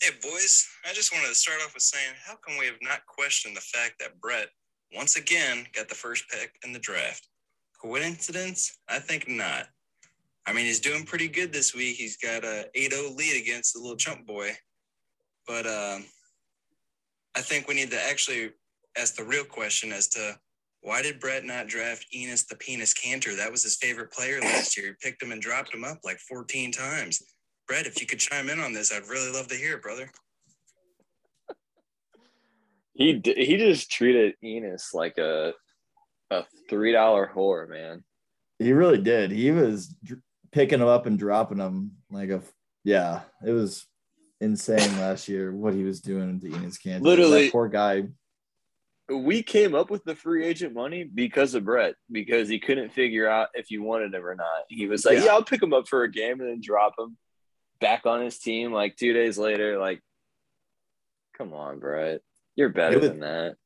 Hey, 0.00 0.10
boys, 0.22 0.68
I 0.88 0.92
just 0.92 1.12
wanted 1.12 1.28
to 1.28 1.34
start 1.34 1.58
off 1.64 1.74
with 1.74 1.82
saying, 1.82 2.14
how 2.24 2.36
come 2.36 2.56
we 2.58 2.66
have 2.66 2.78
not 2.80 3.04
questioned 3.06 3.56
the 3.56 3.60
fact 3.60 3.94
that 3.98 4.20
Brett, 4.20 4.48
once 4.94 5.16
again, 5.16 5.66
got 5.74 5.88
the 5.88 5.94
first 5.94 6.28
pick 6.30 6.52
in 6.64 6.72
the 6.72 6.78
draft? 6.78 7.26
Coincidence? 7.82 8.78
I 8.88 9.00
think 9.00 9.28
not. 9.28 9.66
I 10.46 10.52
mean, 10.52 10.64
he's 10.66 10.80
doing 10.80 11.04
pretty 11.04 11.28
good 11.28 11.52
this 11.52 11.74
week. 11.74 11.96
He's 11.96 12.16
got 12.16 12.44
a 12.44 12.68
8 12.74 12.92
0 12.92 13.10
lead 13.10 13.42
against 13.42 13.74
the 13.74 13.80
little 13.80 13.96
chump 13.96 14.26
boy. 14.26 14.52
but 15.46 15.66
uh, 15.66 15.98
I 17.38 17.40
think 17.40 17.68
we 17.68 17.74
need 17.74 17.92
to 17.92 18.02
actually 18.10 18.50
ask 18.98 19.14
the 19.14 19.22
real 19.22 19.44
question 19.44 19.92
as 19.92 20.08
to 20.08 20.36
why 20.80 21.02
did 21.02 21.20
Brett 21.20 21.44
not 21.44 21.68
draft 21.68 22.06
Enes 22.12 22.44
the 22.48 22.56
Penis 22.56 22.92
Kanter? 22.92 23.36
That 23.36 23.52
was 23.52 23.62
his 23.62 23.76
favorite 23.76 24.10
player 24.10 24.40
last 24.40 24.76
year. 24.76 24.88
He 24.88 25.08
picked 25.08 25.22
him 25.22 25.30
and 25.30 25.40
dropped 25.40 25.72
him 25.72 25.84
up 25.84 25.98
like 26.02 26.18
14 26.18 26.72
times. 26.72 27.22
Brett, 27.68 27.86
if 27.86 28.00
you 28.00 28.08
could 28.08 28.18
chime 28.18 28.48
in 28.48 28.58
on 28.58 28.72
this, 28.72 28.92
I'd 28.92 29.06
really 29.06 29.32
love 29.32 29.46
to 29.48 29.54
hear 29.54 29.76
it, 29.76 29.82
brother. 29.82 30.10
He 32.94 33.12
d- 33.12 33.44
he 33.44 33.56
just 33.56 33.88
treated 33.88 34.34
Enes 34.42 34.92
like 34.92 35.16
a 35.18 35.52
a 36.30 36.42
three 36.68 36.90
dollar 36.90 37.30
whore, 37.32 37.68
man. 37.68 38.02
He 38.58 38.72
really 38.72 39.00
did. 39.00 39.30
He 39.30 39.52
was 39.52 39.94
dr- 40.02 40.22
picking 40.50 40.80
him 40.80 40.88
up 40.88 41.06
and 41.06 41.16
dropping 41.16 41.58
him 41.58 41.92
like 42.10 42.30
a 42.30 42.42
yeah. 42.82 43.20
It 43.46 43.52
was 43.52 43.86
insane 44.40 44.98
last 44.98 45.28
year 45.28 45.52
what 45.52 45.74
he 45.74 45.84
was 45.84 46.00
doing 46.00 46.40
to 46.40 46.48
Enes 46.48 46.78
Kanter. 46.80 47.00
Literally- 47.02 47.44
that 47.44 47.52
poor 47.52 47.68
guy. 47.68 48.04
We 49.10 49.42
came 49.42 49.74
up 49.74 49.88
with 49.90 50.04
the 50.04 50.14
free 50.14 50.44
agent 50.44 50.74
money 50.74 51.02
because 51.02 51.54
of 51.54 51.64
Brett, 51.64 51.94
because 52.12 52.46
he 52.46 52.58
couldn't 52.58 52.90
figure 52.92 53.26
out 53.26 53.48
if 53.54 53.70
you 53.70 53.82
wanted 53.82 54.12
him 54.14 54.22
or 54.24 54.34
not. 54.34 54.64
He 54.68 54.86
was 54.86 55.06
like, 55.06 55.16
Yeah. 55.18 55.24
"Yeah, 55.24 55.30
I'll 55.32 55.42
pick 55.42 55.62
him 55.62 55.72
up 55.72 55.88
for 55.88 56.02
a 56.02 56.10
game 56.10 56.40
and 56.40 56.50
then 56.50 56.60
drop 56.62 56.92
him 56.98 57.16
back 57.80 58.04
on 58.04 58.22
his 58.22 58.38
team." 58.38 58.70
Like 58.70 58.96
two 58.96 59.14
days 59.14 59.38
later, 59.38 59.78
like, 59.78 60.02
come 61.38 61.54
on, 61.54 61.78
Brett, 61.78 62.20
you're 62.54 62.68
better 62.68 62.98
was- 62.98 63.08
than 63.08 63.20
that. 63.20 63.56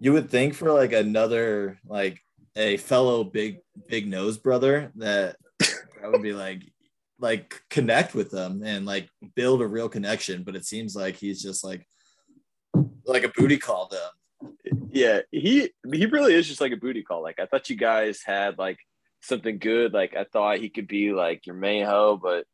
You 0.00 0.12
would 0.14 0.30
think 0.30 0.54
for 0.54 0.72
like 0.72 0.92
another 0.92 1.78
like 1.86 2.20
a 2.56 2.78
fellow 2.78 3.22
big 3.22 3.58
big 3.88 4.06
nose 4.06 4.38
brother 4.38 4.92
that 4.96 5.36
that 5.58 6.10
would 6.10 6.22
be 6.22 6.32
like 6.32 6.62
like 7.18 7.62
connect 7.70 8.14
with 8.14 8.30
them 8.30 8.62
and 8.64 8.84
like 8.84 9.08
build 9.34 9.62
a 9.62 9.66
real 9.66 9.88
connection, 9.88 10.42
but 10.42 10.56
it 10.56 10.64
seems 10.64 10.94
like 10.94 11.16
he's 11.16 11.42
just 11.42 11.64
like 11.64 11.86
like 13.06 13.24
a 13.24 13.32
booty 13.36 13.58
call 13.58 13.88
them. 13.88 14.52
Yeah, 14.90 15.20
he 15.30 15.70
he 15.92 16.06
really 16.06 16.34
is 16.34 16.46
just 16.46 16.60
like 16.60 16.72
a 16.72 16.76
booty 16.76 17.02
call. 17.02 17.22
Like 17.22 17.40
I 17.40 17.46
thought 17.46 17.70
you 17.70 17.76
guys 17.76 18.22
had 18.24 18.58
like 18.58 18.78
something 19.22 19.58
good. 19.58 19.92
Like 19.92 20.14
I 20.16 20.24
thought 20.24 20.58
he 20.58 20.68
could 20.68 20.88
be 20.88 21.12
like 21.12 21.46
your 21.46 21.56
main 21.56 21.84
hoe, 21.84 22.18
but 22.20 22.44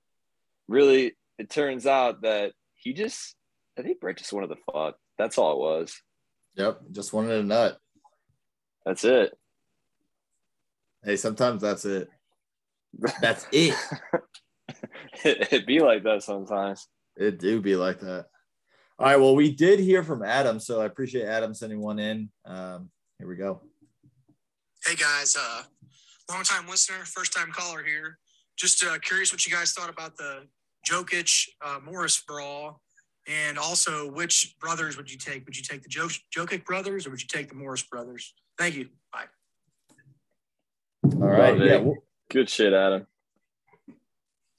really 0.68 1.16
it 1.38 1.50
turns 1.50 1.86
out 1.86 2.22
that 2.22 2.52
he 2.74 2.92
just 2.92 3.34
I 3.78 3.82
think 3.82 4.00
Brett 4.00 4.18
just 4.18 4.32
wanted 4.32 4.48
to 4.48 4.72
fuck. 4.72 4.96
That's 5.18 5.38
all 5.38 5.52
it 5.52 5.58
was. 5.58 6.00
Yep, 6.56 6.82
just 6.92 7.12
wanted 7.12 7.32
a 7.32 7.42
nut. 7.42 7.78
That's 8.84 9.04
it. 9.04 9.36
Hey, 11.04 11.16
sometimes 11.16 11.62
that's 11.62 11.84
it. 11.84 12.08
That's 13.22 13.46
it. 13.52 13.74
It'd 15.24 15.66
be 15.66 15.80
like 15.80 16.02
that 16.04 16.22
sometimes. 16.22 16.86
It 17.16 17.38
do 17.38 17.60
be 17.60 17.76
like 17.76 18.00
that. 18.00 18.26
All 18.98 19.06
right. 19.06 19.16
Well, 19.16 19.34
we 19.34 19.52
did 19.52 19.80
hear 19.80 20.02
from 20.02 20.22
Adam, 20.22 20.60
so 20.60 20.80
I 20.80 20.86
appreciate 20.86 21.26
Adam 21.26 21.54
sending 21.54 21.80
one 21.80 21.98
in. 21.98 22.30
Um, 22.44 22.90
here 23.18 23.28
we 23.28 23.36
go. 23.36 23.62
Hey 24.86 24.96
guys, 24.96 25.36
uh, 25.38 25.62
long 26.30 26.42
time 26.42 26.68
listener, 26.68 27.04
first 27.04 27.32
time 27.32 27.52
caller 27.52 27.84
here. 27.84 28.18
Just 28.56 28.84
uh, 28.84 28.98
curious 28.98 29.32
what 29.32 29.46
you 29.46 29.52
guys 29.52 29.72
thought 29.72 29.90
about 29.90 30.16
the 30.16 30.46
Jokic 30.88 31.48
uh, 31.64 31.78
Morris 31.84 32.22
brawl, 32.26 32.80
and 33.28 33.58
also 33.58 34.10
which 34.10 34.56
brothers 34.60 34.96
would 34.96 35.10
you 35.10 35.18
take? 35.18 35.44
Would 35.46 35.56
you 35.56 35.62
take 35.62 35.82
the 35.82 35.88
jo- 35.88 36.08
Jokic 36.36 36.64
brothers 36.64 37.06
or 37.06 37.10
would 37.10 37.22
you 37.22 37.28
take 37.28 37.48
the 37.48 37.54
Morris 37.54 37.82
brothers? 37.82 38.34
Thank 38.58 38.74
you. 38.74 38.88
Bye. 39.12 39.24
All 41.04 41.28
right. 41.28 41.56
Love. 41.56 41.66
Yeah. 41.66 41.76
well, 41.78 41.96
Good 42.30 42.48
shit, 42.48 42.72
Adam. 42.72 43.06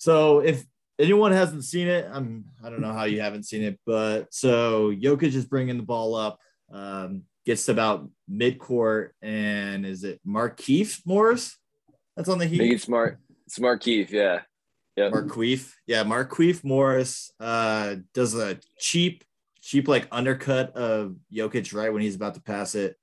So 0.04 0.39
if 0.39 0.66
anyone 1.00 1.32
hasn't 1.32 1.63
seen 1.63 1.88
it, 1.88 2.06
I'm 2.12 2.44
I 2.62 2.70
don't 2.70 2.82
know 2.82 2.92
how 2.92 3.06
you 3.06 3.22
haven't 3.22 3.44
seen 3.44 3.63
it, 3.63 3.80
but 3.86 4.34
so 4.34 4.92
Jokic 4.92 5.34
is 5.34 5.46
bringing 5.46 5.78
the 5.78 5.84
ball 5.84 6.13
up, 6.13 6.39
um, 6.74 7.22
gets 7.46 7.68
to 7.68 7.72
about 7.72 8.10
mid 8.28 8.60
court, 8.60 9.16
and 9.22 9.86
is 9.86 10.04
it 10.04 10.20
Markieff 10.28 11.00
Morris? 11.06 11.58
That's 12.18 12.28
on 12.28 12.38
the 12.38 12.44
I 12.44 12.48
think 12.50 12.62
Heat. 12.63 12.74
it's 12.74 12.84
smart. 12.84 13.20
Smart 13.48 13.80
Keith, 13.80 14.12
yeah. 14.12 14.42
Yep. 14.98 15.13
Marqueef, 15.13 15.72
yeah, 15.88 16.04
Marqueef 16.04 16.66
Morris 16.66 17.32
uh, 17.39 17.96
does 18.13 18.36
a 18.36 18.60
cheap, 18.78 19.24
cheap 19.62 19.88
like 19.88 20.10
undercut 20.12 20.76
of 20.76 21.16
Jokic 21.34 21.74
right 21.74 21.94
when 21.94 22.02
he's 22.02 22.16
about 22.16 22.34
to 22.34 22.42
pass 22.42 22.76
it, 22.76 22.98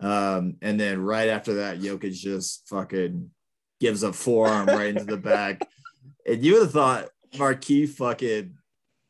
um, 0.00 0.56
and 0.60 0.78
then 0.78 1.00
right 1.00 1.30
after 1.30 1.54
that, 1.54 1.80
Jokic 1.80 2.12
just 2.12 2.68
fucking 2.68 3.30
gives 3.80 4.02
a 4.02 4.12
forearm 4.12 4.66
right 4.66 4.88
into 4.88 5.04
the 5.04 5.16
back, 5.16 5.66
and 6.26 6.44
you 6.44 6.54
would 6.54 6.62
have 6.62 6.72
thought 6.72 7.08
Marqueef 7.34 7.90
fucking 7.90 8.54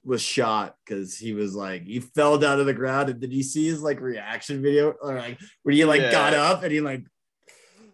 was 0.05 0.21
shot 0.23 0.77
because 0.85 1.17
he 1.17 1.33
was 1.33 1.55
like 1.55 1.85
he 1.85 2.01
fell 2.01 2.39
down 2.39 2.59
to 2.59 2.65
the 2.65 2.75
ground, 2.75 3.09
and 3.09 3.21
did 3.21 3.33
you 3.33 3.43
see 3.43 3.67
his 3.67 3.83
like 3.83 4.01
reaction 4.01 4.63
video 4.63 4.91
or 5.03 5.15
like 5.17 5.39
when 5.63 5.75
he 5.77 5.85
like 5.85 6.01
Yeah. 6.03 6.11
got 6.11 6.35
up 6.35 6.63
and 6.63 6.73
he 6.73 6.81
like 6.81 7.05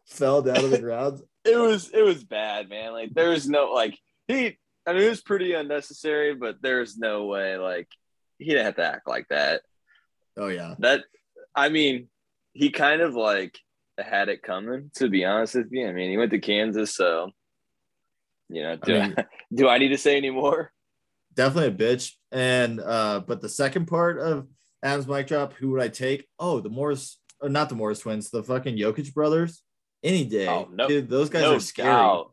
fell 0.07 0.43
down 0.43 0.63
to 0.63 0.69
the 0.69 0.79
ground? 0.79 1.21
it 1.45 1.57
was 1.57 1.91
it 1.91 2.03
was 2.03 2.25
bad, 2.25 2.69
man. 2.69 2.93
Like 2.93 3.13
there 3.15 3.31
was 3.31 3.49
no 3.49 3.73
like 3.73 3.99
he 4.27 4.59
I 4.87 4.93
mean 4.93 5.03
it 5.03 5.09
was 5.11 5.21
pretty 5.23 5.53
unnecessary, 5.53 6.35
but 6.35 6.63
there's 6.63 6.97
no 6.97 7.27
way 7.27 7.57
like 7.57 7.89
he 8.39 8.47
didn't 8.47 8.67
have 8.67 8.77
to 8.77 8.85
act 8.85 9.09
like 9.09 9.27
that. 9.29 9.63
Oh 10.37 10.49
yeah, 10.49 10.77
That 10.79 11.05
I 11.55 11.69
mean, 11.69 12.09
he 12.53 12.71
kind 12.71 13.01
of 13.03 13.15
like 13.15 13.59
had 13.99 14.29
it 14.29 14.43
coming, 14.43 14.91
to 14.95 15.09
be 15.09 15.25
honest 15.25 15.57
with 15.57 15.67
you. 15.73 15.89
I 15.89 15.93
mean, 15.93 16.09
he 16.11 16.17
went 16.17 16.31
to 16.31 16.39
Kansas, 16.39 16.95
so 16.95 17.33
you 18.49 18.63
know, 18.63 18.77
do 18.77 18.97
I, 18.97 19.07
mean- 19.09 19.17
do 19.55 19.69
I 19.69 19.79
need 19.79 19.89
to 19.89 19.99
say 19.99 20.17
any 20.17 20.31
more? 20.31 20.73
definitely 21.35 21.69
a 21.87 21.95
bitch. 21.95 22.13
And 22.33 22.81
uh, 22.81 23.21
but 23.27 23.41
the 23.41 23.49
second 23.49 23.87
part 23.87 24.19
of 24.19 24.49
Adam's 24.83 25.07
mic 25.07 25.29
drop, 25.29 25.53
who 25.55 25.71
would 25.71 25.83
I 25.83 25.89
take? 25.89 26.27
Oh, 26.39 26.59
the 26.61 26.69
Morris, 26.69 27.21
or 27.41 27.49
not 27.49 27.69
the 27.69 27.75
Morris 27.77 28.01
twins, 28.01 28.31
the 28.31 28.43
fucking 28.43 28.77
Jokic 28.77 29.15
brothers. 29.15 29.63
Any 30.03 30.25
day, 30.25 30.47
Oh, 30.49 30.69
no- 30.73 30.89
dude. 30.89 31.09
Those 31.09 31.29
guys 31.31 31.43
no 31.43 31.57
are 31.57 31.61
scary. 31.61 31.89
doubt. 31.89 32.33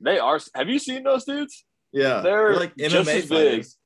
They 0.00 0.18
are 0.18 0.38
have 0.54 0.68
you 0.68 0.78
seen 0.78 1.02
those 1.04 1.24
dudes? 1.24 1.64
Yeah, 1.92 2.20
They're 2.22 2.56
like 2.56 2.76
just 2.76 2.94
MMA 2.94 2.98
as 3.00 3.06
big. 3.06 3.28
fighters. 3.28 3.76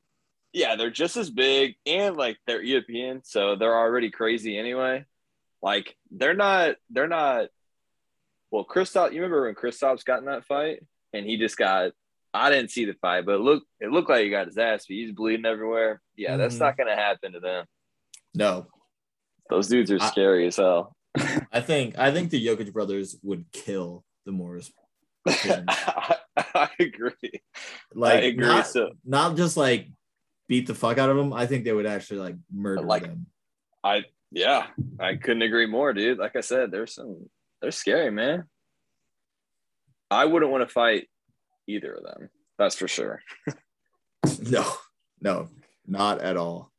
Yeah, 0.52 0.76
they're 0.76 0.90
just 0.90 1.16
as 1.16 1.28
big 1.30 1.74
and 1.84 2.16
like 2.16 2.38
they're 2.46 2.62
European, 2.62 3.22
so 3.24 3.56
they're 3.56 3.76
already 3.76 4.10
crazy 4.10 4.56
anyway. 4.58 5.04
Like 5.62 5.96
they're 6.10 6.34
not 6.34 6.76
they're 6.90 7.08
not 7.08 7.48
well 8.50 8.64
Kristaps 8.64 9.12
you 9.12 9.22
remember 9.22 9.44
when 9.46 9.54
Kristaps 9.54 10.04
got 10.04 10.20
in 10.20 10.26
that 10.26 10.44
fight 10.46 10.82
and 11.16 11.26
he 11.26 11.36
just 11.36 11.56
got 11.56 11.92
I 12.34 12.50
didn't 12.50 12.70
see 12.70 12.84
the 12.84 12.94
fight, 13.00 13.24
but 13.24 13.36
it 13.36 13.40
looked 13.40 13.66
it 13.80 13.90
looked 13.90 14.10
like 14.10 14.24
he 14.24 14.30
got 14.30 14.46
his 14.46 14.58
ass 14.58 14.86
beat. 14.86 15.06
He's 15.06 15.14
bleeding 15.14 15.46
everywhere. 15.46 16.00
Yeah, 16.16 16.36
that's 16.36 16.56
Mhm. 16.56 16.60
not 16.60 16.76
gonna 16.76 16.94
happen 16.96 17.32
to 17.32 17.40
them. 17.40 17.64
No, 18.34 18.66
Those 19.48 19.68
dudes 19.68 19.90
are 19.90 19.98
I- 20.00 20.06
scary 20.10 20.46
as 20.46 20.56
hell. 20.56 20.94
I 21.52 21.60
think 21.60 21.98
I 21.98 22.10
think 22.12 22.30
the 22.30 22.44
Jokic 22.46 22.72
brothers 22.72 23.16
would 23.22 23.46
kill 23.52 24.04
the 24.26 24.32
Morris. 24.32 24.70
I, 25.26 26.16
I 26.54 26.68
agree. 26.78 27.40
Like, 27.94 28.14
I 28.22 28.26
agree. 28.26 28.46
Not, 28.46 28.66
So 28.66 28.90
not 29.04 29.36
just 29.36 29.56
like 29.56 29.88
beat 30.48 30.66
the 30.66 30.74
fuck 30.74 30.98
out 30.98 31.10
of 31.10 31.16
them. 31.16 31.32
I 31.32 31.46
think 31.46 31.64
they 31.64 31.72
would 31.72 31.86
actually 31.86 32.20
like 32.20 32.36
murder 32.52 32.82
Like- 32.82 33.02
them. 33.02 33.26
I 33.82 34.04
yeah, 34.32 34.66
I 35.00 35.14
couldn't 35.16 35.42
agree 35.42 35.66
more, 35.66 35.92
dude. 35.94 36.18
Like 36.18 36.36
I 36.36 36.40
said, 36.40 36.70
there's 36.70 36.94
some 36.94 37.30
they're 37.62 37.70
scary, 37.70 38.10
man. 38.10 38.44
I 40.10 40.24
wouldn't 40.24 40.50
want 40.50 40.66
to 40.66 40.72
fight 40.72 41.08
either 41.66 41.94
of 41.94 42.04
them. 42.04 42.30
That's 42.58 42.76
for 42.76 42.88
sure. 42.88 43.22
No, 44.50 44.64
no, 45.20 45.48
not 45.86 46.20
at 46.20 46.36
all. 46.36 46.72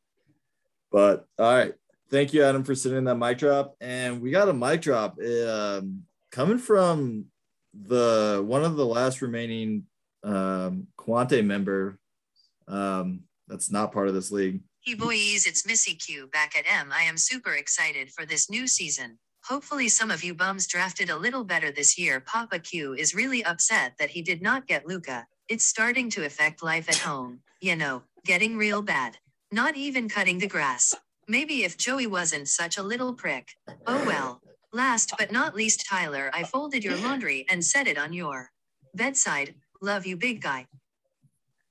But 0.91 1.25
all 1.39 1.53
right. 1.53 1.73
Thank 2.09 2.33
you, 2.33 2.43
Adam, 2.43 2.63
for 2.63 2.75
sending 2.75 3.05
that 3.05 3.15
mic 3.15 3.37
drop. 3.37 3.75
And 3.81 4.21
we 4.21 4.31
got 4.31 4.49
a 4.49 4.53
mic 4.53 4.81
drop 4.81 5.17
um, 5.19 6.03
coming 6.31 6.57
from 6.57 7.25
the 7.73 8.43
one 8.45 8.63
of 8.63 8.75
the 8.75 8.85
last 8.85 9.21
remaining 9.21 9.83
um, 10.23 10.87
Quante 10.97 11.43
member 11.43 11.99
um, 12.67 13.21
that's 13.47 13.71
not 13.71 13.91
part 13.91 14.07
of 14.07 14.13
this 14.13 14.31
league. 14.31 14.61
Hey 14.81 14.93
boys, 14.93 15.45
it's 15.45 15.67
Missy 15.67 15.95
Q 15.95 16.27
back 16.27 16.55
at 16.57 16.65
M. 16.69 16.91
I 16.93 17.03
am 17.03 17.17
super 17.17 17.53
excited 17.53 18.09
for 18.11 18.25
this 18.25 18.49
new 18.49 18.67
season. 18.67 19.19
Hopefully, 19.47 19.87
some 19.87 20.11
of 20.11 20.25
you 20.25 20.33
bums 20.33 20.67
drafted 20.67 21.09
a 21.09 21.15
little 21.15 21.45
better 21.45 21.71
this 21.71 21.97
year. 21.97 22.19
Papa 22.19 22.59
Q 22.59 22.93
is 22.95 23.15
really 23.15 23.45
upset 23.45 23.93
that 23.97 24.09
he 24.09 24.21
did 24.21 24.41
not 24.41 24.67
get 24.67 24.85
Luka. 24.85 25.25
It's 25.47 25.63
starting 25.63 26.09
to 26.11 26.25
affect 26.25 26.61
life 26.61 26.89
at 26.89 26.97
home. 26.97 27.39
You 27.61 27.77
know, 27.77 28.03
getting 28.25 28.57
real 28.57 28.81
bad. 28.81 29.17
Not 29.53 29.77
even 29.77 30.09
cutting 30.09 30.37
the 30.39 30.47
grass. 30.47 30.93
Maybe 31.29 31.63
if 31.63 31.77
Joey 31.77 32.07
wasn't 32.07 32.49
such 32.49 32.77
a 32.77 32.83
little 32.83 33.13
prick. 33.13 33.47
Oh 33.85 34.03
well. 34.05 34.41
Last 34.73 35.13
but 35.17 35.31
not 35.31 35.55
least, 35.55 35.85
Tyler, 35.89 36.29
I 36.33 36.43
folded 36.43 36.83
your 36.83 36.97
laundry 36.97 37.45
and 37.49 37.63
set 37.63 37.87
it 37.87 37.97
on 37.97 38.11
your 38.11 38.51
bedside. 38.95 39.55
Love 39.81 40.05
you, 40.05 40.17
big 40.17 40.41
guy. 40.41 40.67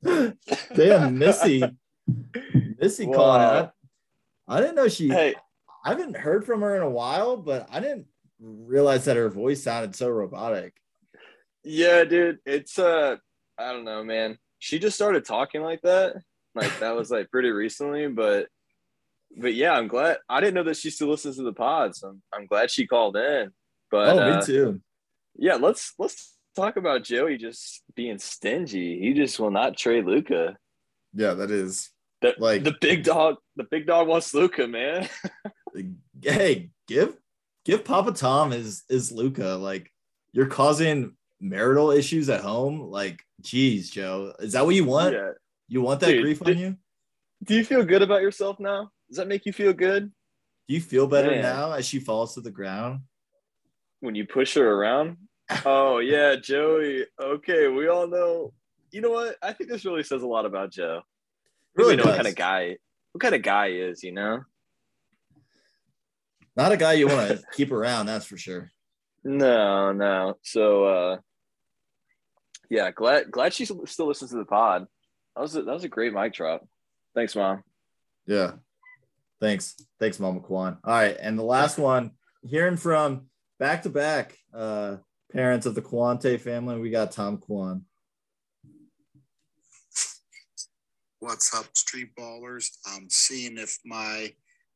Damn, 0.03 1.19
Missy. 1.19 1.63
Missy 2.81 3.05
calling 3.05 3.43
Wow. 3.43 3.55
out. 3.55 3.73
I 4.49 4.61
didn't 4.61 4.77
know 4.77 4.89
she. 4.89 5.09
Hey, 5.09 5.35
I 5.87 5.91
haven't 5.91 6.17
heard 6.17 6.45
from 6.45 6.61
her 6.63 6.77
in 6.77 6.83
a 6.83 6.91
while, 6.91 7.37
but 7.37 7.69
I 7.71 7.81
didn't 7.81 8.07
realize 8.41 9.05
that 9.07 9.17
her 9.17 9.29
voice 9.29 9.63
sounded 9.63 9.95
so 9.95 10.09
robotic. 10.09 10.75
yeah, 11.65 12.05
dude. 12.05 12.39
It's 12.45 12.79
uh 12.79 13.17
I 13.59 13.73
don't 13.73 13.85
know, 13.85 14.05
man. 14.05 14.39
She 14.59 14.79
just 14.79 14.97
started 14.97 15.25
talking 15.25 15.63
like 15.63 15.83
that. 15.83 16.17
Like 16.55 16.79
that 16.81 16.97
was 16.97 17.11
like 17.11 17.31
pretty 17.31 17.51
recently, 17.51 18.09
but 18.09 18.49
but 19.39 19.55
yeah, 19.55 19.73
I'm 19.73 19.89
glad. 19.89 20.19
I 20.29 20.41
didn't 20.41 20.55
know 20.55 20.63
that 20.65 20.77
she 20.79 20.91
still 20.91 21.09
listens 21.09 21.37
to 21.37 21.43
the 21.43 21.53
pod, 21.53 21.95
so 21.95 22.09
I'm, 22.09 22.23
I'm 22.33 22.47
glad 22.47 22.71
she 22.71 22.87
called 22.87 23.17
in. 23.17 23.51
But 23.91 24.09
oh, 24.09 24.19
uh, 24.19 24.37
me 24.39 24.43
too. 24.47 24.81
yeah, 25.37 25.57
let's 25.57 25.93
let's 25.99 26.35
talk 26.57 26.77
about 26.77 27.05
Joey 27.05 27.37
just 27.37 27.83
being 27.95 28.19
stingy. 28.19 28.99
He 29.01 29.13
just 29.13 29.39
will 29.39 29.51
not 29.51 29.77
trade 29.77 30.07
Luka. 30.07 30.57
Yeah, 31.15 31.35
that 31.35 31.51
is 31.51 31.91
The, 32.23 32.35
Like- 32.39 32.65
the 32.65 32.75
big 32.81 33.05
dog, 33.05 33.37
the 33.57 33.65
big 33.65 33.87
dog 33.87 34.09
wants 34.09 34.33
Luka, 34.35 34.67
man. 34.67 35.09
hey, 36.23 36.71
give 36.89 37.17
give 37.65 37.85
Papa 37.85 38.13
Tom 38.13 38.53
is 38.53 38.85
is 38.89 39.13
Luka. 39.13 39.55
Like 39.55 39.93
you're 40.33 40.47
causing 40.47 41.17
marital 41.41 41.91
issues 41.91 42.29
at 42.29 42.41
home. 42.41 42.81
Like, 42.81 43.21
geez, 43.41 43.91
Joe, 43.91 44.35
is 44.39 44.53
that 44.53 44.65
what 44.65 44.75
you 44.75 44.85
want? 44.85 45.15
yeah. 45.15 45.31
You 45.69 45.83
want 45.83 46.01
that 46.01 46.07
Dude, 46.07 46.23
grief 46.23 46.41
on 46.47 46.57
you? 46.59 46.77
Do 47.45 47.55
you 47.55 47.65
feel 47.65 47.85
good 47.85 48.03
about 48.03 48.23
yourself 48.23 48.61
now? 48.61 48.91
Does 49.09 49.17
that 49.19 49.29
make 49.29 49.45
you 49.47 49.53
feel 49.53 49.73
good 49.73 50.13
Do 50.69 50.75
you 50.75 50.81
feel 50.81 51.07
better 51.07 51.31
Man. 51.31 51.43
now 51.43 51.73
as 51.73 51.87
she 51.87 51.99
falls 51.99 52.35
to 52.35 52.41
the 52.41 52.51
ground? 52.51 53.01
when 54.01 54.15
you 54.15 54.27
push 54.27 54.55
her 54.55 54.71
around? 54.71 55.17
Oh 55.65 55.99
yeah, 56.13 56.37
Joey. 56.37 57.07
Okay, 57.21 57.69
we 57.69 57.89
all 57.89 58.07
know. 58.07 58.53
You 58.93 59.01
know 59.01 59.11
what? 59.11 59.37
I 59.43 59.53
think 59.53 59.71
this 59.71 59.85
really 59.85 60.03
says 60.03 60.23
a 60.23 60.27
lot 60.27 60.47
about 60.47 60.71
Joe. 60.71 61.03
Really 61.75 61.97
know 61.97 62.05
what 62.05 62.17
kind 62.17 62.29
of 62.29 62.37
guy, 62.37 62.77
what 63.13 63.21
kind 63.21 63.35
of 63.35 63.43
guy 63.43 63.71
he 63.71 63.77
is. 63.77 64.03
You 64.03 64.13
know? 64.13 64.41
Not 66.57 66.73
a 66.73 66.77
guy 66.77 66.95
you 66.95 67.09
want 67.09 67.29
to 67.29 67.43
keep 67.53 67.71
around, 67.71 68.07
that's 68.07 68.27
for 68.27 68.37
sure. 68.37 68.71
No, 69.25 69.93
no. 69.93 70.37
So, 70.43 70.85
uh, 70.85 71.17
yeah, 72.71 72.91
glad 72.91 73.31
glad 73.31 73.53
she 73.53 73.65
still 73.65 74.07
listens 74.07 74.31
to 74.31 74.37
the 74.37 74.45
pod. 74.45 74.87
That 75.35 75.43
was 75.43 75.57
a, 75.57 75.63
that 75.63 75.73
was 75.73 75.85
a 75.85 75.89
great 75.89 76.13
mic 76.13 76.33
drop. 76.33 76.67
Thanks, 77.15 77.37
mom. 77.37 77.63
Yeah. 78.27 78.53
Thanks. 79.41 79.77
Thanks, 80.01 80.19
Mama 80.19 80.41
Kwan. 80.41 80.79
All 80.83 80.95
right. 80.95 81.17
And 81.21 81.39
the 81.39 81.45
last 81.45 81.79
one, 81.79 82.13
hearing 82.43 82.77
from 82.77 83.27
back 83.59 83.83
to 83.83 83.91
back 83.91 84.37
uh 84.55 84.97
parents 85.33 85.67
of 85.67 85.75
the 85.75 85.83
Quante 85.83 86.41
family, 86.41 86.79
we 86.79 86.91
got 86.91 87.13
Tom 87.13 87.39
Kwan. 87.39 87.85
What's 91.19 91.55
up, 91.55 91.67
street 91.75 92.11
ballers? 92.19 92.71
I'm 92.87 93.09
seeing 93.09 93.59
if 93.59 93.79
my 93.85 94.33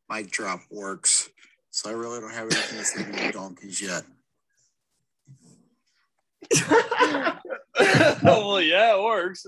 mic 0.09 0.31
drop 0.31 0.61
works. 0.71 1.20
So 1.71 1.91
I 1.91 1.93
really 1.93 2.21
don't 2.21 2.33
have 2.33 2.51
anything 2.51 2.79
to 2.79 2.85
say 2.85 3.05
to 3.05 3.13
the 3.13 3.33
donkeys 3.33 3.81
yet. 3.81 4.03
oh 8.25 8.49
well, 8.49 8.61
yeah, 8.61 8.97
it 8.97 9.03
works. 9.03 9.47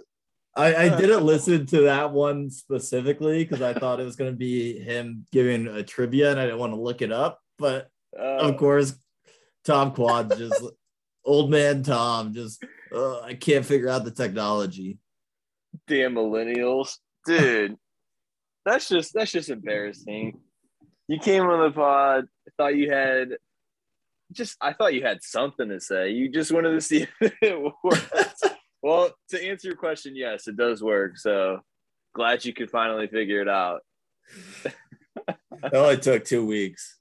I, 0.55 0.75
I 0.75 0.89
didn't 1.01 1.25
listen 1.25 1.67
to 1.67 1.83
that 1.83 2.13
one 2.13 2.51
specifically 2.51 3.43
because 3.43 3.63
I 3.63 3.73
thought 3.73 4.01
it 4.01 4.05
was 4.05 4.17
going 4.17 4.31
to 4.31 4.37
be 4.37 4.79
him 4.79 5.27
giving 5.33 5.67
a 5.67 5.83
trivia 5.83 6.31
and 6.31 6.39
I 6.39 6.45
didn't 6.45 6.61
want 6.61 6.75
to 6.75 6.81
look 6.81 7.01
it 7.01 7.11
up. 7.11 7.41
But 7.59 7.89
Uh, 8.19 8.51
of 8.51 8.57
course, 8.59 8.95
Tom 9.65 9.93
Quad 9.93 10.37
just 10.37 10.63
old 11.25 11.51
man 11.51 11.83
Tom 11.83 12.35
just 12.35 12.63
uh, 12.95 13.21
I 13.21 13.35
can't 13.35 13.65
figure 13.65 13.89
out 13.89 14.05
the 14.05 14.11
technology. 14.11 14.99
damn 15.87 16.15
millennials, 16.15 16.99
dude. 17.27 17.77
That's 18.65 18.89
just 18.89 19.15
that's 19.15 19.33
just 19.33 19.49
embarrassing. 19.49 20.39
You 21.13 21.19
came 21.19 21.43
on 21.43 21.61
the 21.61 21.71
pod, 21.71 22.25
I 22.49 22.51
thought 22.57 22.75
you 22.75 22.91
had 22.91 23.37
just 24.33 24.57
I 24.63 24.73
thought 24.73 24.95
you 24.95 25.03
had 25.03 25.23
something 25.23 25.69
to 25.69 25.79
say. 25.79 26.09
You 26.11 26.31
just 26.31 26.51
wanted 26.53 26.71
to 26.71 26.81
see 26.81 27.07
if 27.21 27.35
it 27.43 27.73
worked. 27.85 28.45
well, 28.83 29.13
to 29.29 29.45
answer 29.47 29.69
your 29.69 29.77
question, 29.77 30.17
yes, 30.17 30.49
it 30.49 30.57
does 30.57 30.83
work. 30.83 31.19
So 31.19 31.61
glad 32.15 32.47
you 32.47 32.55
could 32.55 32.71
finally 32.71 33.09
figure 33.09 33.43
it 33.43 33.49
out. 33.49 33.83
It 34.65 35.75
only 35.75 35.99
took 35.99 36.25
two 36.25 36.47
weeks. 36.47 36.99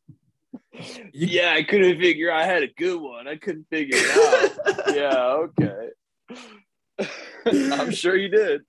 You- 0.74 1.10
Yeah, 1.14 1.54
I 1.54 1.64
couldn't 1.64 1.98
figure. 1.98 2.34
I 2.34 2.44
had 2.46 2.64
a 2.64 2.68
good 2.68 3.00
one. 3.00 3.30
I 3.30 3.38
couldn't 3.38 3.68
figure 3.70 3.98
it 3.98 4.60
out. 4.68 4.94
yeah, 4.94 5.38
okay. 5.48 5.88
I'm 7.80 7.92
sure 7.92 8.18
you 8.18 8.28
did. 8.28 8.64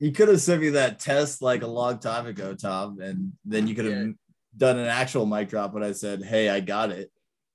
You 0.00 0.10
could 0.10 0.26
have 0.26 0.40
sent 0.40 0.62
me 0.62 0.70
that 0.70 0.98
test 0.98 1.42
like 1.42 1.62
a 1.62 1.68
long 1.68 2.00
time 2.00 2.26
ago, 2.26 2.56
Tom, 2.56 2.98
and 3.00 3.34
then 3.44 3.68
you 3.68 3.76
could 3.76 3.84
have 3.84 4.06
Yeah. 4.06 4.12
Done 4.56 4.78
an 4.78 4.86
actual 4.88 5.26
mic 5.26 5.48
drop 5.48 5.72
when 5.74 5.82
I 5.82 5.92
said, 5.92 6.22
"Hey, 6.24 6.48
I 6.48 6.60
got 6.60 6.90
it." 6.90 7.10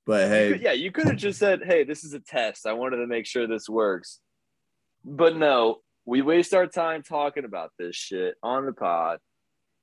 But 0.06 0.28
hey, 0.28 0.58
Yeah, 0.60 0.72
you 0.74 0.92
could 0.92 1.06
have 1.08 1.18
just 1.18 1.40
said, 1.40 1.64
"Hey, 1.64 1.84
this 1.84 2.04
is 2.04 2.14
a 2.14 2.20
test. 2.20 2.66
I 2.66 2.74
wanted 2.74 2.98
to 2.98 3.08
make 3.08 3.26
sure 3.26 3.48
this 3.48 3.70
works." 3.70 4.20
But 5.06 5.36
no, 5.38 5.80
we 6.06 6.22
waste 6.22 6.54
our 6.54 6.68
time 6.68 7.04
talking 7.04 7.46
about 7.46 7.72
this 7.78 7.96
shit 7.96 8.36
on 8.44 8.66
the 8.66 8.74
pod. 8.74 9.20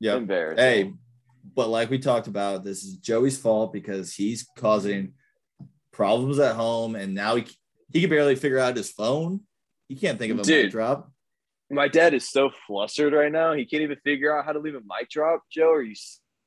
yeah, 0.01 0.17
Embarrassing. 0.17 0.59
hey, 0.59 0.93
but 1.55 1.69
like 1.69 1.89
we 1.91 1.99
talked 1.99 2.27
about, 2.27 2.65
this 2.65 2.83
is 2.85 2.97
Joey's 2.99 3.39
fault 3.39 3.73
because 3.73 4.15
he's 4.15 4.47
causing 4.57 5.15
problems 5.93 6.39
at 6.39 6.57
home, 6.57 6.97
and 6.97 7.15
now 7.15 7.37
he 7.37 7.47
he 7.93 8.01
can 8.01 8.11
barely 8.11 8.35
figure 8.37 8.59
out 8.59 8.77
his 8.77 8.91
phone. 8.91 9.41
He 9.89 9.95
can't 9.95 10.19
think 10.19 10.33
of 10.33 10.41
a 10.41 10.45
mic 10.51 10.71
drop. 10.73 11.11
my 11.71 11.87
dad 11.89 12.13
is 12.15 12.29
so 12.29 12.51
flustered 12.67 13.13
right 13.13 13.31
now. 13.33 13.53
He 13.55 13.65
can't 13.65 13.83
even 13.85 13.97
figure 14.05 14.37
out 14.37 14.45
how 14.45 14.53
to 14.53 14.59
leave 14.59 14.75
a 14.75 14.81
mic 14.81 15.09
drop. 15.09 15.45
Joe, 15.51 15.71
are 15.73 15.83
you 15.83 15.95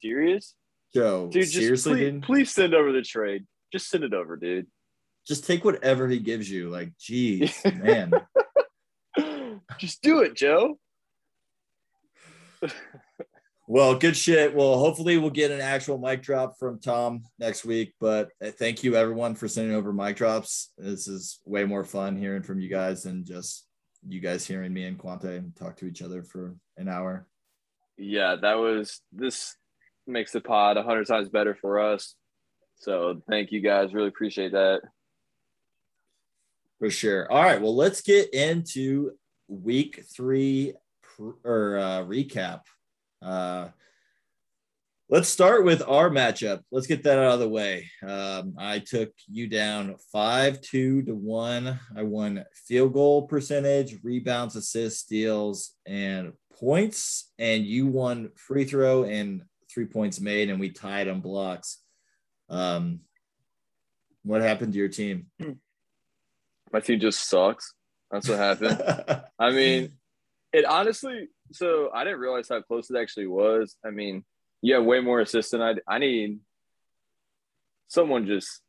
serious? 0.02 0.54
Joe, 0.94 1.30
Dude, 1.32 1.44
just 1.44 1.54
seriously, 1.54 1.94
please, 1.94 2.12
dude? 2.12 2.24
please 2.24 2.52
send 2.52 2.74
over 2.74 2.92
the 2.92 3.02
trade. 3.02 3.46
Just 3.72 3.90
send 3.90 4.04
it 4.04 4.14
over, 4.14 4.36
dude. 4.38 4.68
just 5.28 5.46
take 5.46 5.64
whatever 5.64 6.08
he 6.08 6.20
gives 6.20 6.50
you. 6.50 6.70
Like, 6.70 6.92
geez, 7.00 7.56
man. 7.76 8.12
just 9.78 10.02
do 10.02 10.22
it, 10.22 10.36
Joe. 10.36 10.80
Well, 13.68 13.94
good 13.96 14.18
shit. 14.18 14.56
Well, 14.56 14.80
hopefully 14.80 15.18
we'll 15.20 15.30
get 15.30 15.52
an 15.52 15.62
actual 15.62 16.00
mic 16.00 16.24
drop 16.24 16.58
from 16.58 16.80
Tom 16.80 17.22
next 17.38 17.66
week. 17.66 17.94
But 18.00 18.30
uh, 18.44 18.50
thank 18.50 18.84
you 18.84 18.96
everyone 18.96 19.36
for 19.36 19.48
sending 19.48 19.76
over 19.76 19.94
mic 19.94 20.16
drops. 20.16 20.72
This 20.76 21.08
is 21.08 21.40
way 21.46 21.66
more 21.66 21.84
fun 21.84 22.18
hearing 22.18 22.42
from 22.42 22.60
you 22.60 22.68
guys 22.68 23.04
than 23.04 23.24
just 23.24 23.68
you 24.08 24.22
guys 24.22 24.48
hearing 24.48 24.74
me 24.74 24.86
and 24.86 24.98
Quante 24.98 25.56
talk 25.56 25.76
to 25.78 25.86
each 25.86 26.02
other 26.02 26.24
for 26.24 26.56
an 26.78 26.88
hour. 26.88 27.28
Yeah, 27.96 28.38
that 28.42 28.56
was 28.58 29.02
this 29.12 29.56
makes 30.10 30.32
the 30.32 30.42
pod 30.42 30.78
a 30.78 30.84
hundred 30.84 31.08
times 31.08 31.30
better 31.30 31.56
for 31.56 31.80
us. 31.80 32.16
So 32.78 33.22
thank 33.30 33.52
you 33.52 33.62
guys. 33.62 33.94
Really 33.94 34.08
appreciate 34.08 34.54
that. 34.54 34.82
For 36.80 36.90
sure. 36.90 37.30
All 37.32 37.44
right. 37.44 37.62
Well, 37.62 37.76
let's 37.76 38.02
get 38.02 38.34
into 38.34 39.12
week 39.50 40.06
three 40.16 40.74
or 41.44 41.78
uh, 41.78 42.04
recap. 42.04 42.62
Uh, 43.22 43.68
let's 45.10 45.28
start 45.28 45.66
with 45.66 45.84
our 45.86 46.10
matchup. 46.10 46.62
Let's 46.72 46.88
get 46.88 47.04
that 47.04 47.20
out 47.20 47.34
of 47.34 47.40
the 47.40 47.50
way. 47.50 47.90
Um, 48.08 48.54
I 48.58 48.80
took 48.80 49.12
you 49.28 49.48
down 49.48 49.98
five, 50.14 50.62
two 50.62 51.02
to 51.04 51.16
one. 51.16 51.78
I 51.98 52.04
won 52.04 52.46
field 52.54 52.94
goal 52.94 53.28
percentage, 53.28 53.98
rebounds, 54.02 54.56
assists, 54.56 55.02
steals, 55.02 55.72
and 55.86 56.32
points. 56.58 57.32
And 57.38 57.66
you 57.66 57.88
won 57.88 58.30
free 58.36 58.64
throw 58.64 59.04
and 59.04 59.42
three 59.74 59.86
points 59.86 60.20
made, 60.20 60.50
and 60.50 60.60
we 60.60 60.70
tied 60.70 61.08
on 61.08 61.22
blocks. 61.22 61.80
Um, 62.50 63.02
what 64.24 64.42
happened 64.42 64.74
to 64.74 64.80
your 64.80 64.90
team? 64.90 65.28
My 66.72 66.80
team 66.80 67.00
just 67.00 67.28
sucks. 67.30 67.74
That's 68.12 68.28
what 68.28 68.38
happened. 68.38 69.24
I 69.40 69.52
mean, 69.52 69.94
it 70.54 70.66
honestly. 70.66 71.28
So 71.52 71.90
I 71.94 72.04
didn't 72.04 72.20
realize 72.20 72.50
how 72.50 72.62
close 72.62 72.90
it 72.90 72.98
actually 72.98 73.28
was. 73.28 73.76
I 73.86 73.90
mean, 73.90 74.24
you 74.62 74.76
have 74.76 74.84
way 74.84 75.00
more 75.00 75.22
assists 75.22 75.52
than 75.52 75.62
I. 75.62 75.76
I 75.88 76.00
need 76.00 76.40
someone 77.88 78.28
just 78.28 78.62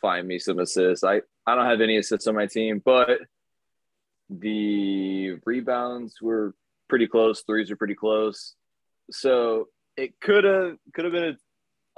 find 0.00 0.26
me 0.26 0.38
some 0.38 0.58
assists. 0.58 1.04
I 1.04 1.22
I 1.46 1.54
don't 1.54 1.66
have 1.66 1.80
any 1.80 1.96
assists 1.96 2.26
on 2.26 2.34
my 2.34 2.46
team, 2.46 2.82
but 2.84 3.20
the 4.28 5.38
rebounds 5.44 6.20
were 6.20 6.54
pretty 6.88 7.06
close. 7.06 7.42
Threes 7.42 7.70
were 7.70 7.76
pretty 7.76 7.94
close. 7.94 8.54
So 9.10 9.68
it 9.98 10.20
could 10.20 10.44
have 10.44 10.76
could 10.94 11.04
have 11.04 11.12
been 11.12 11.24
a, 11.24 11.36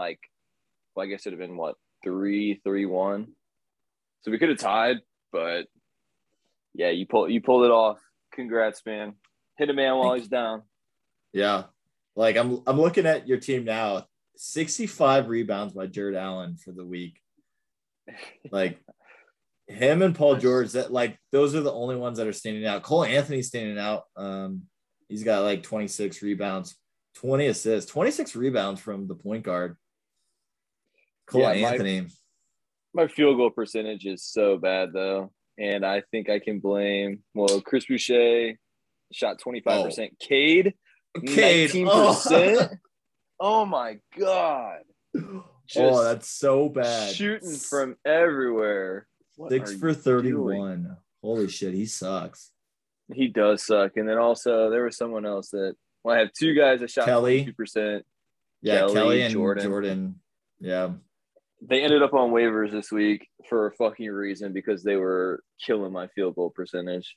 like, 0.02 0.20
well, 0.96 1.06
I 1.06 1.08
guess 1.08 1.26
it'd 1.26 1.38
have 1.38 1.46
been 1.46 1.56
what 1.56 1.76
three 2.02 2.60
three 2.64 2.86
one. 2.86 3.28
So 4.22 4.30
we 4.30 4.38
could 4.38 4.48
have 4.48 4.58
tied, 4.58 4.96
but 5.30 5.66
yeah, 6.74 6.88
you 6.88 7.06
pull 7.06 7.28
you 7.28 7.42
pulled 7.42 7.64
it 7.64 7.70
off. 7.70 7.98
Congrats, 8.32 8.82
man. 8.86 9.14
Hit 9.58 9.68
a 9.68 9.74
man 9.74 9.96
while 9.96 10.14
he's 10.14 10.28
down. 10.28 10.62
Yeah. 11.32 11.64
Like 12.16 12.36
I'm 12.36 12.62
I'm 12.66 12.80
looking 12.80 13.06
at 13.06 13.28
your 13.28 13.38
team 13.38 13.64
now. 13.64 14.06
65 14.36 15.28
rebounds 15.28 15.74
by 15.74 15.86
Jarrett 15.86 16.16
Allen 16.16 16.56
for 16.56 16.72
the 16.72 16.84
week. 16.84 17.20
Like 18.50 18.80
him 19.68 20.02
and 20.02 20.16
Paul 20.16 20.36
George, 20.36 20.72
that 20.72 20.92
like 20.92 21.16
those 21.30 21.54
are 21.54 21.60
the 21.60 21.72
only 21.72 21.94
ones 21.94 22.18
that 22.18 22.26
are 22.26 22.32
standing 22.32 22.66
out. 22.66 22.82
Cole 22.82 23.04
Anthony's 23.04 23.46
standing 23.46 23.78
out. 23.78 24.04
Um, 24.16 24.62
he's 25.08 25.22
got 25.22 25.44
like 25.44 25.62
26 25.62 26.20
rebounds, 26.22 26.74
20 27.16 27.46
assists, 27.46 27.90
26 27.90 28.36
rebounds 28.36 28.80
from 28.80 29.06
the 29.06 29.14
point 29.14 29.42
guard. 29.44 29.76
Cole 31.26 31.42
Yeah, 31.42 31.48
my- 31.48 31.72
Anthony. 31.72 32.06
My 32.92 33.06
field 33.06 33.36
goal 33.36 33.50
percentage 33.50 34.04
is 34.04 34.24
so 34.24 34.56
bad 34.58 34.92
though, 34.92 35.32
and 35.56 35.86
I 35.86 36.02
think 36.10 36.28
I 36.28 36.40
can 36.40 36.58
blame 36.58 37.22
well 37.34 37.60
Chris 37.60 37.86
Boucher, 37.86 38.54
shot 39.12 39.40
25%. 39.40 40.08
Cade, 40.18 40.74
Cade, 41.26 41.70
19%. 41.70 42.76
Oh. 43.42 43.64
my 43.64 43.98
god. 44.18 44.80
oh, 45.16 46.04
that's 46.04 46.28
so 46.28 46.68
bad. 46.68 47.14
shooting 47.14 47.54
from 47.54 47.96
everywhere. 48.04 49.06
What 49.36 49.50
six 49.50 49.72
for 49.76 49.94
31. 49.94 50.56
doing? 50.56 50.96
Holy 51.22 51.48
shit, 51.48 51.72
he 51.72 51.86
sucks. 51.86 52.50
He 53.14 53.28
does 53.28 53.64
suck. 53.64 53.92
And 53.96 54.06
then 54.08 54.18
also 54.18 54.68
there 54.68 54.84
was 54.84 54.96
someone 54.98 55.24
else 55.24 55.50
that 55.50 55.74
well, 56.04 56.16
I 56.16 56.20
have 56.20 56.32
two 56.32 56.54
guys 56.54 56.80
that 56.80 56.90
shot 56.90 57.06
Kelly. 57.06 57.44
22%. 57.58 58.02
Yeah, 58.62 58.80
Kelly, 58.80 58.94
Kelly, 58.94 59.22
and 59.22 59.32
Jordan. 59.32 59.64
Jordan. 59.64 60.20
Yeah. 60.60 60.90
They 61.62 61.82
ended 61.82 62.02
up 62.02 62.14
on 62.14 62.30
waivers 62.30 62.70
this 62.72 62.90
week 62.90 63.28
for 63.48 63.66
a 63.66 63.72
fucking 63.72 64.08
reason 64.10 64.52
because 64.52 64.82
they 64.82 64.96
were 64.96 65.42
killing 65.64 65.92
my 65.92 66.08
field 66.08 66.34
goal 66.34 66.50
percentage. 66.50 67.16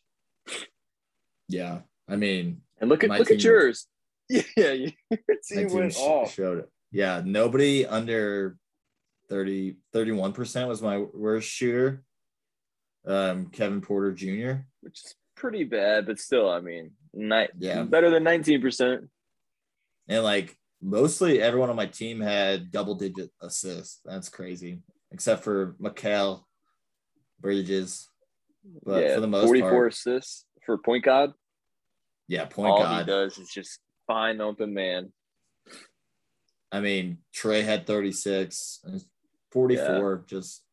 Yeah. 1.48 1.80
I 2.08 2.16
mean, 2.18 2.62
And 2.80 2.90
look 2.90 3.04
at 3.04 3.10
look 3.10 3.32
at 3.32 3.44
yours. 3.44 3.88
Yeah, 4.30 4.72
your 4.72 4.92
team 5.48 5.68
team 5.68 5.74
went 5.74 5.94
sh- 5.94 6.00
off. 6.00 6.34
showed 6.34 6.60
it. 6.60 6.70
Yeah, 6.92 7.22
nobody 7.24 7.86
under 7.86 8.58
30, 9.30 9.76
31% 9.94 10.68
was 10.68 10.82
my 10.82 11.00
worst 11.00 11.50
shooter. 11.50 12.04
Um, 13.06 13.48
Kevin 13.48 13.82
Porter 13.82 14.14
Jr. 14.14 14.62
which 14.82 15.02
is 15.04 15.16
pretty 15.36 15.66
bad, 15.66 16.06
but 16.08 16.20
still, 16.20 16.50
I 16.50 16.62
mean, 16.62 16.92
ni- 17.14 17.48
Yeah. 17.58 17.84
better 17.84 18.10
than 18.10 18.24
19%. 18.24 19.10
And 20.08 20.24
like 20.24 20.58
mostly 20.82 21.42
everyone 21.42 21.70
on 21.70 21.76
my 21.76 21.86
team 21.86 22.20
had 22.20 22.72
double 22.72 22.96
digit 22.96 23.32
assists. 23.42 24.02
That's 24.06 24.30
crazy. 24.30 24.82
Except 25.12 25.44
for 25.44 25.76
Mikal 25.82 26.44
Bridges. 27.40 28.08
But 28.84 29.04
yeah, 29.04 29.16
for 29.16 29.22
the 29.22 29.28
most 29.28 29.46
44 29.46 29.70
part, 29.72 29.94
assists 29.94 30.46
for 30.66 30.78
point 30.78 31.04
guard. 31.04 31.32
yeah, 32.28 32.46
point 32.46 32.72
All 32.72 32.78
he 32.78 32.84
guard. 32.84 33.08
does 33.08 33.38
is 33.38 33.50
just 33.50 33.80
find 34.08 34.42
open 34.42 34.74
man. 34.74 35.12
I 36.72 36.80
mean, 36.80 37.20
Trey 37.34 37.62
had 37.62 37.86
36, 37.86 38.80
and 38.86 39.04
44, 39.52 40.24
just 40.28 40.64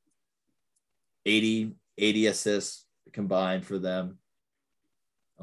80, 1.27 1.75
80 1.99 2.27
assists 2.27 2.87
combined 3.13 3.67
for 3.67 3.79
them. 3.79 4.19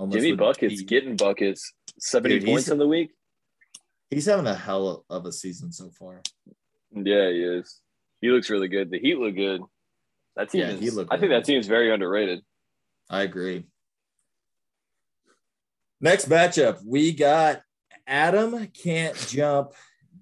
Jimmy 0.10 0.34
buckets, 0.34 0.82
getting 0.82 1.16
buckets, 1.16 1.74
70 2.00 2.40
Dude, 2.40 2.48
points 2.48 2.68
in 2.70 2.78
the 2.78 2.88
week. 2.88 3.12
he's 4.10 4.26
having 4.26 4.48
a 4.48 4.54
hell 4.56 5.06
of 5.10 5.26
a 5.26 5.32
season 5.32 5.72
so 5.72 5.90
far. 5.90 6.22
Yeah, 6.94 7.30
he 7.30 7.42
is. 7.44 7.82
He 8.22 8.30
looks 8.30 8.50
really 8.50 8.68
good. 8.68 8.90
The 8.92 9.00
Heat 9.00 9.18
look 9.18 9.36
good. 9.36 9.62
That 10.36 10.50
team 10.50 10.62
Yeah, 10.62 10.70
is, 10.70 10.80
he 10.80 10.90
looked 10.92 11.12
I 11.12 11.18
think 11.18 11.32
that 11.32 11.46
team 11.46 11.60
is 11.60 11.68
very 11.68 11.92
underrated. 11.92 12.42
I 13.10 13.24
agree. 13.24 13.66
Next 16.00 16.30
matchup, 16.30 16.80
we 16.86 17.12
got 17.12 17.62
Adam 18.06 18.68
Can't 18.68 19.16
Jump 19.28 19.72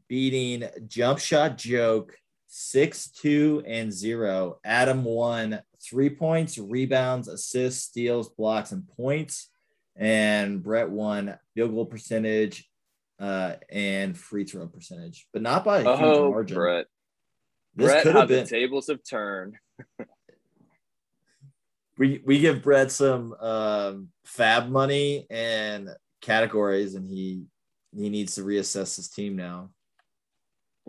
beating 0.07 0.67
Jump 0.88 1.19
Shot 1.19 1.57
Joke 1.57 2.15
6 2.47 3.09
2 3.09 3.63
and 3.67 3.91
0. 3.91 4.59
Adam 4.63 5.03
won 5.03 5.59
three 5.83 6.09
points, 6.09 6.57
rebounds, 6.57 7.27
assists, 7.27 7.83
steals, 7.83 8.29
blocks, 8.29 8.71
and 8.71 8.88
points. 8.88 9.49
And 9.95 10.62
Brett 10.62 10.89
won 10.89 11.38
field 11.53 11.71
goal 11.73 11.86
percentage 11.86 12.69
uh, 13.19 13.53
and 13.69 14.17
free 14.17 14.43
throw 14.43 14.67
percentage, 14.67 15.27
but 15.31 15.41
not 15.41 15.63
by 15.63 15.79
a 15.79 15.84
huge 15.84 15.99
Oh, 16.01 16.29
margin. 16.31 16.55
Brett. 16.58 16.86
This 17.75 17.91
Brett, 17.91 18.03
could 18.03 18.12
how 18.13 18.19
have 18.21 18.29
the 18.29 18.36
been. 18.38 18.47
tables 18.47 18.88
have 18.88 18.99
turned. 19.10 19.55
we 21.97 22.21
we 22.25 22.39
give 22.39 22.62
Brett 22.62 22.91
some 22.91 23.34
um, 23.39 24.10
fab 24.25 24.69
money 24.69 25.25
and 25.29 25.89
categories, 26.21 26.95
and 26.95 27.08
he 27.08 27.43
he 27.95 28.10
needs 28.10 28.36
to 28.36 28.41
reassess 28.41 28.97
his 28.97 29.10
team 29.10 29.36
now. 29.36 29.69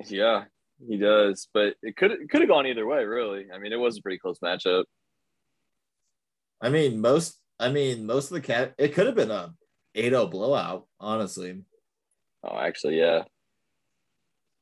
Yeah, 0.08 0.44
he 0.86 0.96
does. 0.96 1.48
But 1.54 1.74
it 1.82 1.96
could 1.96 2.10
it 2.12 2.28
could 2.28 2.40
have 2.40 2.50
gone 2.50 2.66
either 2.66 2.86
way, 2.86 3.04
really. 3.04 3.46
I 3.54 3.58
mean, 3.58 3.72
it 3.72 3.78
was 3.80 3.98
a 3.98 4.02
pretty 4.02 4.18
close 4.18 4.38
matchup. 4.40 4.84
I 6.60 6.70
mean, 6.70 7.00
most 7.00 7.38
I 7.58 7.70
mean 7.70 8.06
most 8.06 8.30
of 8.30 8.34
the 8.34 8.40
cat 8.40 8.74
it 8.78 8.94
could 8.94 9.06
have 9.06 9.14
been 9.14 9.30
a 9.30 9.54
8-0 9.96 10.30
blowout, 10.30 10.86
honestly, 11.00 11.62
Oh, 12.44 12.58
actually, 12.58 12.98
yeah. 12.98 13.24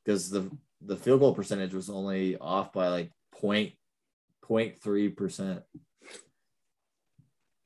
because 0.03 0.29
the 0.29 0.49
the 0.81 0.95
field 0.95 1.19
goal 1.19 1.33
percentage 1.35 1.73
was 1.73 1.89
only 1.89 2.37
off 2.37 2.71
by 2.73 2.87
like 2.87 3.11
point 3.33 3.73
point 4.41 4.81
three 4.81 5.09
percent, 5.09 5.61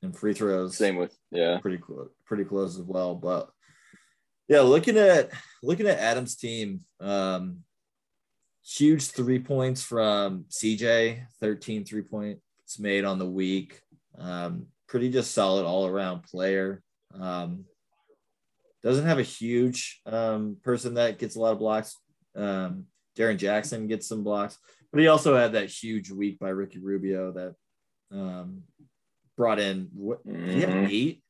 and 0.02 0.16
free 0.16 0.34
throws 0.34 0.76
Same 0.76 0.96
with 0.96 1.16
yeah. 1.30 1.58
pretty 1.58 1.78
close, 1.78 2.10
pretty 2.26 2.44
close 2.44 2.78
as 2.78 2.84
well. 2.84 3.14
But 3.14 3.50
yeah, 4.48 4.60
looking 4.60 4.96
at 4.98 5.30
looking 5.62 5.86
at 5.86 5.98
Adam's 5.98 6.36
team, 6.36 6.80
um, 7.00 7.58
huge 8.64 9.08
three 9.08 9.38
points 9.38 9.82
from 9.82 10.44
CJ, 10.50 11.24
13 11.40 11.84
three 11.84 12.02
points 12.02 12.40
made 12.78 13.04
on 13.04 13.18
the 13.18 13.26
week. 13.30 13.80
Um, 14.18 14.66
pretty 14.90 15.08
just 15.08 15.32
solid 15.32 15.64
all 15.64 15.86
around 15.86 16.24
player. 16.24 16.82
Um, 17.18 17.64
doesn't 18.82 19.06
have 19.06 19.18
a 19.20 19.22
huge 19.22 20.00
um, 20.04 20.56
person 20.64 20.94
that 20.94 21.18
gets 21.18 21.36
a 21.36 21.40
lot 21.40 21.52
of 21.52 21.58
blocks. 21.60 21.96
Um, 22.34 22.86
Jaren 23.16 23.36
Jackson 23.38 23.86
gets 23.86 24.06
some 24.08 24.24
blocks, 24.24 24.58
but 24.92 25.00
he 25.00 25.06
also 25.06 25.36
had 25.36 25.52
that 25.52 25.70
huge 25.70 26.10
week 26.10 26.38
by 26.40 26.48
Ricky 26.50 26.80
Rubio 26.80 27.32
that 27.32 27.54
um, 28.12 28.62
brought 29.36 29.60
in 29.60 29.88
what 29.94 30.24
do 30.26 30.32
you 30.32 30.60
have 30.66 30.70
Mhm. 30.70 30.90
eight, 30.90 31.22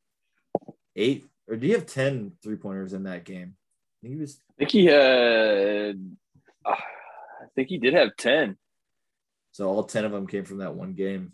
eight, 0.96 1.24
or 1.46 1.56
do 1.56 1.66
you 1.66 1.74
have 1.74 1.86
10 1.86 2.32
three 2.42 2.56
pointers 2.56 2.92
in 2.94 3.02
that 3.04 3.24
game? 3.24 3.56
I 3.58 3.96
think 4.02 4.14
he 4.14 4.20
was 4.20 4.40
I 4.50 4.52
think 4.58 4.70
he 4.70 4.86
had. 4.86 6.16
uh, 6.64 6.70
I 6.70 7.46
think 7.54 7.68
he 7.68 7.78
did 7.78 7.92
have 7.94 8.16
ten. 8.16 8.56
so 9.52 9.68
all 9.68 9.84
10 9.84 10.04
of 10.06 10.12
them 10.12 10.26
came 10.26 10.44
from 10.44 10.58
that 10.58 10.74
one 10.74 10.94
game. 10.94 11.32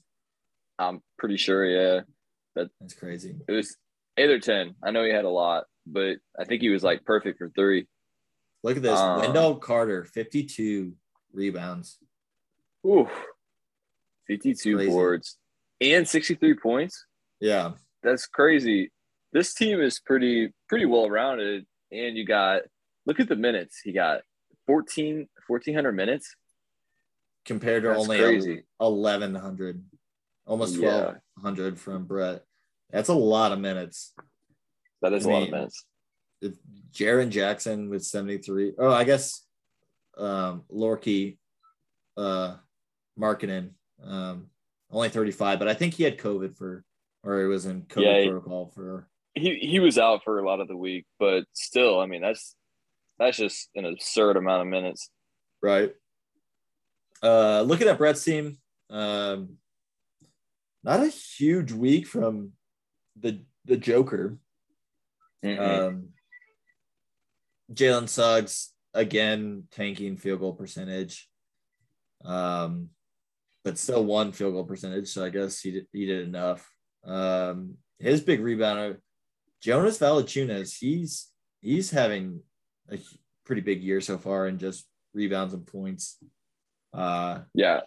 I'm 0.79 1.03
pretty 1.19 1.37
sure. 1.37 1.65
Yeah, 1.65 2.01
That's 2.57 2.95
crazy. 2.95 3.37
it 3.49 3.53
was 3.53 3.77
eight 4.17 4.31
or 4.31 4.41
ten. 4.41 4.75
I 4.83 4.91
know 4.91 5.05
he 5.05 5.11
had 5.11 5.25
a 5.25 5.31
lot, 5.31 5.65
but 5.87 6.17
I 6.39 6.45
think 6.45 6.63
he 6.63 6.71
was 6.71 6.83
like 6.83 7.05
perfect 7.05 7.39
for 7.39 7.51
three. 7.51 7.87
Look 8.63 8.77
at 8.77 8.83
this. 8.83 8.99
Uh, 8.99 9.19
Wendell 9.21 9.57
Carter, 9.57 10.05
52 10.05 10.93
rebounds. 11.33 11.99
Ooh, 12.87 13.09
fifty-two 14.27 14.87
boards 14.89 15.37
and 15.81 16.09
sixty-three 16.09 16.55
points. 16.55 17.05
Yeah. 17.41 17.73
That's 18.03 18.27
crazy. 18.27 18.93
This 19.33 19.55
team 19.55 19.81
is 19.81 20.01
pretty 20.01 20.53
pretty 20.69 20.87
well 20.87 21.11
rounded, 21.11 21.67
and 21.91 22.17
you 22.17 22.25
got 22.25 22.63
look 23.05 23.21
at 23.21 23.29
the 23.29 23.37
minutes. 23.37 23.81
He 23.83 23.93
got 23.93 24.23
14, 24.67 25.29
1400 25.47 25.93
minutes. 25.93 26.35
Compared 27.45 27.83
to 27.85 27.91
That's 27.91 28.01
only 28.01 28.19
crazy. 28.19 28.65
1100, 28.79 29.85
almost 30.47 30.77
Yeah. 30.77 31.15
1200 31.41 31.79
from 31.79 32.05
Brett. 32.05 32.43
That's 32.91 33.09
a 33.09 33.15
lot 33.15 33.53
of 33.53 33.59
minutes. 33.61 34.15
That 35.03 35.13
is 35.13 35.27
I 35.27 35.31
a 35.31 35.33
lot 35.33 35.43
of 35.45 35.51
minutes. 35.51 35.85
if 36.41 36.55
Jaren 36.93 37.31
Jackson 37.31 37.91
with 37.91 38.05
73. 38.05 38.75
Oh, 38.79 38.91
I 38.91 39.05
guess 39.05 39.43
um 40.19 40.65
Lorky 40.71 41.39
uh 42.17 42.57
Markkanen, 43.19 43.71
um 44.03 44.47
only 44.91 45.09
35, 45.11 45.59
but 45.59 45.69
I 45.69 45.75
think 45.75 45.95
he 45.95 46.05
had 46.05 46.19
COVID 46.19 46.57
for 46.57 46.85
or 47.23 47.41
he 47.41 47.47
was 47.47 47.67
in 47.67 47.83
COVID 47.83 48.03
Yeah, 48.05 48.21
he- 48.23 48.29
protocol 48.31 48.73
for 48.75 49.09
He 49.35 49.57
he 49.57 49.81
was 49.81 49.99
out 49.99 50.25
for 50.25 50.39
a 50.39 50.47
lot 50.47 50.61
of 50.61 50.69
the 50.69 50.77
week, 50.77 51.05
but 51.19 51.45
still, 51.53 52.01
I 52.01 52.07
mean 52.07 52.23
that's 52.23 52.55
that's 53.19 53.37
just 53.37 53.69
an 53.75 53.85
absurd 53.85 54.37
amount 54.37 54.63
of 54.63 54.69
minutes. 54.69 55.11
right. 55.63 55.93
Uh 57.23 57.63
looking 57.63 57.89
at 57.89 57.99
Brett's 57.99 58.25
team, 58.25 58.59
um 58.91 59.59
not 60.87 61.01
a 61.03 61.09
huge 61.09 61.73
week 61.73 62.07
from 62.07 62.53
the 63.21 63.45
the 63.65 63.77
Joker. 63.77 64.39
Mhm. 65.45 65.59
Um, 65.59 66.09
Jalen 67.73 68.09
Suggs 68.09 68.73
again 68.95 69.65
tanking 69.73 70.17
field 70.17 70.41
goal 70.41 70.55
percentage, 70.55 71.29
um, 72.25 72.91
but 73.65 73.77
still 73.77 74.05
one 74.05 74.31
field 74.31 74.55
goal 74.55 74.65
percentage. 74.65 75.09
So 75.09 75.25
I 75.25 75.31
guess 75.31 75.61
he 75.61 75.73
did, 75.73 75.89
he 75.93 76.07
did 76.07 76.29
enough. 76.29 76.71
Um, 77.05 77.79
his 77.99 78.21
big 78.21 78.41
rebounder, 78.41 78.99
Jonas 79.61 79.99
Valanciunas, 79.99 80.79
he's 80.79 81.33
he's 81.61 81.91
having 81.91 82.43
a 82.89 82.99
pretty 83.45 83.63
big 83.63 83.83
year 83.83 84.01
so 84.01 84.19
far 84.19 84.47
in 84.47 84.59
just 84.59 84.87
rebounds 85.13 85.53
and 85.53 85.67
points. 85.67 86.19
Uh, 86.93 87.41
yeah, 87.55 87.81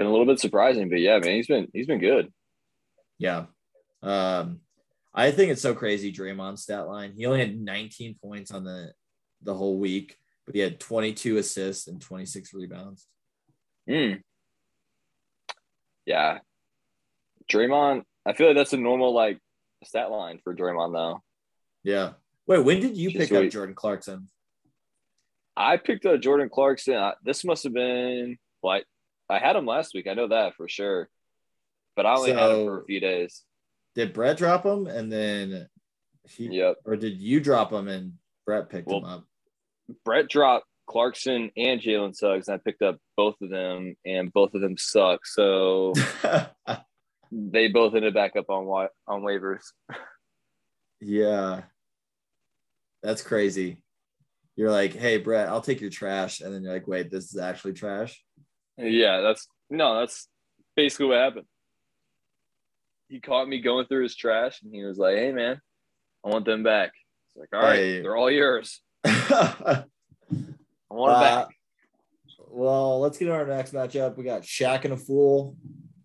been 0.00 0.06
a 0.06 0.10
little 0.10 0.24
bit 0.24 0.40
surprising, 0.40 0.88
but 0.88 0.98
yeah, 0.98 1.18
man, 1.18 1.34
he's 1.34 1.46
been 1.46 1.68
he's 1.74 1.86
been 1.86 2.00
good. 2.00 2.32
Yeah. 3.18 3.44
Um, 4.02 4.60
I 5.12 5.30
think 5.30 5.52
it's 5.52 5.60
so 5.60 5.74
crazy. 5.74 6.10
Draymond's 6.10 6.62
stat 6.62 6.88
line. 6.88 7.12
He 7.14 7.26
only 7.26 7.40
had 7.40 7.60
19 7.60 8.16
points 8.22 8.50
on 8.50 8.64
the 8.64 8.94
the 9.42 9.52
whole 9.52 9.78
week, 9.78 10.16
but 10.46 10.54
he 10.54 10.60
had 10.62 10.80
22 10.80 11.36
assists 11.36 11.86
and 11.86 12.00
26 12.00 12.54
rebounds. 12.54 13.06
Mm. 13.88 14.22
Yeah, 16.06 16.38
Draymond. 17.52 18.04
I 18.24 18.32
feel 18.32 18.46
like 18.46 18.56
that's 18.56 18.72
a 18.72 18.78
normal 18.78 19.12
like 19.14 19.38
stat 19.84 20.10
line 20.10 20.40
for 20.42 20.56
Draymond 20.56 20.94
though. 20.94 21.22
Yeah. 21.84 22.12
Wait, 22.46 22.64
when 22.64 22.80
did 22.80 22.96
you 22.96 23.10
Just 23.10 23.30
pick 23.30 23.44
up. 23.44 23.50
Jordan 23.50 23.74
Clarkson? 23.74 24.30
I 25.58 25.76
picked 25.76 26.06
up 26.06 26.22
Jordan 26.22 26.48
Clarkson. 26.48 26.96
I, 26.96 27.12
this 27.22 27.44
must 27.44 27.64
have 27.64 27.74
been 27.74 28.38
like 28.62 28.86
I 29.30 29.38
had 29.38 29.56
him 29.56 29.66
last 29.66 29.94
week. 29.94 30.06
I 30.08 30.14
know 30.14 30.28
that 30.28 30.54
for 30.56 30.68
sure, 30.68 31.08
but 31.96 32.04
I 32.06 32.14
only 32.14 32.32
had 32.32 32.50
him 32.50 32.66
for 32.66 32.80
a 32.82 32.84
few 32.84 33.00
days. 33.00 33.44
Did 33.94 34.12
Brett 34.12 34.36
drop 34.36 34.64
him 34.64 34.86
and 34.86 35.10
then 35.10 35.68
he 36.28 36.46
Yep. 36.58 36.76
or 36.84 36.96
did 36.96 37.20
you 37.20 37.40
drop 37.40 37.72
him 37.72 37.88
and 37.88 38.14
Brett 38.46 38.68
picked 38.68 38.90
him 38.90 39.04
up? 39.04 39.24
Brett 40.04 40.28
dropped 40.28 40.66
Clarkson 40.86 41.50
and 41.56 41.80
Jalen 41.80 42.14
Suggs, 42.16 42.48
and 42.48 42.54
I 42.56 42.58
picked 42.58 42.82
up 42.82 42.98
both 43.16 43.36
of 43.40 43.48
them, 43.50 43.94
and 44.04 44.32
both 44.32 44.54
of 44.54 44.60
them 44.60 44.76
suck. 44.76 45.24
So 45.26 45.92
they 47.32 47.68
both 47.68 47.94
ended 47.94 48.12
back 48.14 48.34
up 48.36 48.50
on 48.50 48.64
wa- 48.66 48.88
on 49.06 49.22
waivers. 49.22 49.62
yeah. 51.00 51.62
That's 53.02 53.22
crazy. 53.22 53.82
You're 54.56 54.70
like, 54.70 54.92
hey 54.94 55.16
Brett, 55.18 55.48
I'll 55.48 55.60
take 55.62 55.80
your 55.80 55.90
trash. 55.90 56.40
And 56.40 56.52
then 56.54 56.62
you're 56.62 56.72
like, 56.72 56.86
wait, 56.88 57.10
this 57.10 57.32
is 57.32 57.38
actually 57.38 57.72
trash. 57.72 58.22
Yeah, 58.80 59.20
that's 59.20 59.46
no, 59.68 60.00
that's 60.00 60.28
basically 60.76 61.06
what 61.06 61.18
happened. 61.18 61.46
He 63.08 63.20
caught 63.20 63.48
me 63.48 63.60
going 63.60 63.86
through 63.86 64.04
his 64.04 64.14
trash, 64.14 64.62
and 64.62 64.74
he 64.74 64.84
was 64.84 64.98
like, 64.98 65.16
"Hey, 65.16 65.32
man, 65.32 65.60
I 66.24 66.28
want 66.28 66.44
them 66.44 66.62
back." 66.62 66.92
It's 67.26 67.36
like, 67.36 67.48
"All 67.52 67.60
right, 67.68 67.76
Hey. 67.76 68.00
they're 68.02 68.16
all 68.16 68.30
yours. 68.30 68.80
uh, 69.04 69.12
I 69.30 69.84
want 70.90 71.12
them 71.12 71.20
back." 71.20 71.48
well, 72.48 73.00
let's 73.00 73.18
get 73.18 73.26
to 73.26 73.32
our 73.32 73.46
next 73.46 73.72
matchup. 73.72 74.16
We 74.16 74.24
got 74.24 74.42
Shaq 74.42 74.84
and 74.84 74.94
a 74.94 74.96
Fool 74.96 75.56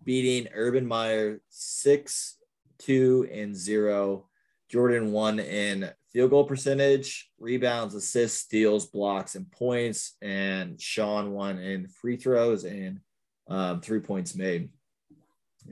beating 0.04 0.48
Urban 0.54 0.86
Meyer 0.86 1.40
six, 1.48 2.36
two, 2.78 3.28
and 3.32 3.54
zero. 3.56 4.28
Jordan 4.68 5.12
won 5.12 5.38
in 5.38 5.90
field 6.16 6.30
goal 6.30 6.44
percentage, 6.44 7.30
rebounds, 7.38 7.94
assists, 7.94 8.40
steals, 8.40 8.86
blocks, 8.86 9.34
and 9.34 9.52
points. 9.52 10.16
And 10.22 10.80
Sean 10.80 11.32
won 11.32 11.58
in 11.58 11.88
free 11.88 12.16
throws 12.16 12.64
and 12.64 13.00
um, 13.48 13.82
three 13.82 14.00
points 14.00 14.34
made. 14.34 14.70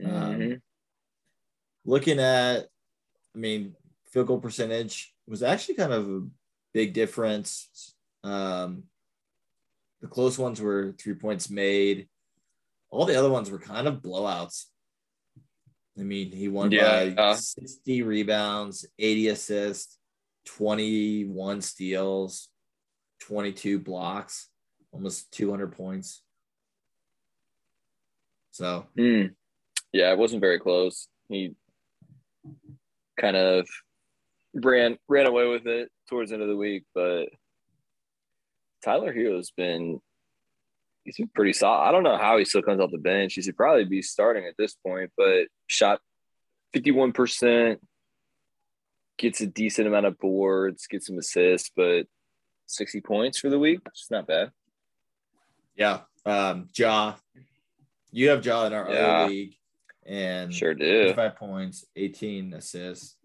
Um, 0.03 0.11
Mhm. 0.11 0.61
looking 1.83 2.19
at, 2.19 2.69
I 3.33 3.37
mean, 3.39 3.75
field 4.11 4.27
goal 4.27 4.39
percentage 4.39 5.15
was 5.25 5.41
actually 5.41 5.75
kind 5.75 5.91
of 5.91 6.07
a 6.07 6.27
big 6.75 6.93
difference. 6.93 7.95
Um, 8.23 8.83
the 10.01 10.07
close 10.07 10.37
ones 10.37 10.61
were 10.61 10.93
three 10.99 11.15
points 11.15 11.49
made. 11.49 12.07
All 12.91 13.07
the 13.07 13.15
other 13.17 13.31
ones 13.31 13.49
were 13.49 13.57
kind 13.57 13.87
of 13.87 14.03
blowouts. 14.03 14.65
I 15.97 16.03
mean, 16.03 16.31
he 16.31 16.49
won 16.49 16.71
Yeah. 16.71 17.09
by 17.15 17.33
60 17.33 18.03
rebounds, 18.03 18.85
80 18.99 19.29
assists, 19.29 19.97
21 20.45 21.61
steals, 21.61 22.49
22 23.21 23.79
blocks, 23.79 24.49
almost 24.91 25.31
200 25.31 25.71
points. 25.71 26.21
So, 28.51 28.87
Mm. 28.97 29.35
Yeah, 29.91 30.11
it 30.11 30.17
wasn't 30.17 30.41
very 30.41 30.59
close. 30.59 31.07
He 31.29 31.55
kind 33.19 33.37
of 33.37 33.67
ran 34.53 34.97
ran 35.07 35.25
away 35.25 35.47
with 35.47 35.67
it 35.67 35.89
towards 36.09 36.29
the 36.29 36.35
end 36.35 36.43
of 36.43 36.49
the 36.49 36.55
week, 36.55 36.83
but 36.93 37.27
Tyler 38.83 39.13
Herro's 39.13 39.51
been 39.51 39.99
he's 41.03 41.17
been 41.17 41.29
pretty 41.33 41.53
solid. 41.53 41.87
I 41.87 41.91
don't 41.91 42.03
know 42.03 42.17
how 42.17 42.37
he 42.37 42.45
still 42.45 42.61
comes 42.61 42.81
off 42.81 42.91
the 42.91 42.97
bench. 42.97 43.33
He 43.33 43.41
should 43.41 43.57
probably 43.57 43.85
be 43.85 44.01
starting 44.01 44.45
at 44.45 44.55
this 44.57 44.75
point, 44.75 45.11
but 45.17 45.47
shot 45.67 46.01
51%, 46.75 47.77
gets 49.17 49.41
a 49.41 49.47
decent 49.47 49.87
amount 49.87 50.05
of 50.05 50.19
boards, 50.19 50.87
gets 50.87 51.07
some 51.07 51.17
assists, 51.17 51.71
but 51.75 52.05
60 52.67 53.01
points 53.01 53.37
for 53.39 53.49
the 53.49 53.59
week. 53.59 53.79
It's 53.87 54.09
not 54.11 54.27
bad. 54.27 54.51
yeah, 55.77 56.01
um, 56.25 56.67
Ja, 56.77 57.15
you 58.11 58.29
have 58.29 58.45
Ja 58.45 58.65
in 58.65 58.73
our 58.73 58.89
Yeah. 58.91 58.95
other 59.23 59.29
league, 59.29 59.55
and 60.05 60.53
Sure 60.53 60.73
do. 60.73 61.13
five 61.13 61.35
points, 61.35 61.85
18 61.95 62.53
assists, 62.53 63.17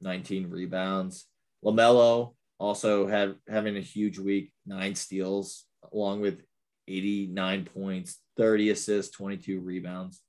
19 0.00 0.48
rebounds. 0.48 1.26
LaMelo 1.64 2.34
also 2.58 3.06
had 3.06 3.36
having 3.48 3.76
a 3.76 3.80
huge 3.80 4.18
week, 4.18 4.52
nine 4.66 4.94
steals, 4.94 5.66
along 5.92 6.20
with 6.20 6.42
89 6.86 7.64
points, 7.64 8.20
30 8.36 8.70
assists, 8.70 9.10
22 9.16 9.60
rebounds, 9.60 10.22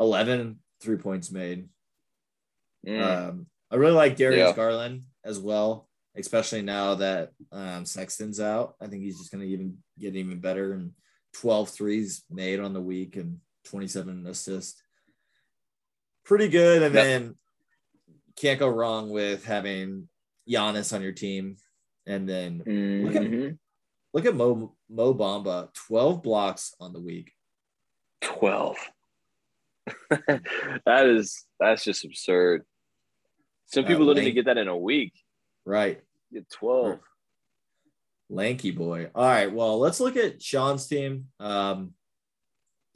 11 0.00 0.62
three 0.80 0.96
points 0.96 1.30
made. 1.30 1.68
Mm. 2.86 3.28
Um, 3.28 3.46
I 3.70 3.76
really 3.76 3.92
like 3.94 4.16
Darius 4.16 4.48
Yeah. 4.50 4.56
Garland 4.56 5.04
as 5.24 5.38
well, 5.40 5.88
especially 6.16 6.62
now 6.62 6.94
that 6.96 7.32
um, 7.52 7.84
Sexton's 7.84 8.40
out. 8.40 8.74
I 8.80 8.86
think 8.86 9.02
he's 9.02 9.18
just 9.18 9.32
going 9.32 9.42
to 9.42 9.48
even 9.52 9.78
get 9.98 10.14
even 10.16 10.40
better. 10.40 10.72
And 10.72 10.92
12 11.34 11.68
threes 11.70 12.24
made 12.30 12.60
on 12.60 12.72
the 12.72 12.80
week 12.80 13.16
and 13.16 13.40
27 13.64 14.26
assists. 14.26 14.80
Pretty 16.24 16.48
good. 16.48 16.82
And 16.82 16.94
Yep. 16.94 17.04
then 17.04 17.34
can't 18.36 18.58
go 18.60 18.68
wrong 18.68 19.10
with 19.10 19.44
having 19.44 20.08
Giannis 20.48 20.94
on 20.94 21.02
your 21.02 21.12
team. 21.12 21.56
And 22.06 22.28
then 22.28 22.58
look 22.58 23.16
at 23.16 23.22
Mhm. 23.22 23.58
look 24.14 24.24
at 24.26 24.34
Mo 24.36 24.76
Mo 24.88 25.12
Bamba, 25.12 25.72
12 25.74 26.22
blocks 26.22 26.72
on 26.78 26.92
the 26.92 27.00
week. 27.00 27.32
12 28.22 28.76
that 30.86 31.06
is 31.06 31.44
that's 31.60 31.84
just 31.84 32.04
absurd 32.04 32.64
some 33.66 33.84
Uh, 33.84 33.88
people 33.88 34.06
don't 34.06 34.16
Lane- 34.16 34.24
even 34.26 34.34
get 34.34 34.44
that 34.46 34.58
in 34.58 34.68
a 34.68 34.76
week 34.76 35.12
Right. 35.64 36.02
get 36.32 36.48
12 36.50 37.00
Lanky 38.28 38.72
boy. 38.72 39.08
All 39.14 39.24
right. 39.24 39.52
Well, 39.52 39.78
let's 39.78 40.00
look 40.00 40.16
at 40.16 40.42
Sean's 40.42 40.86
team. 40.88 41.28
Um, 41.38 41.94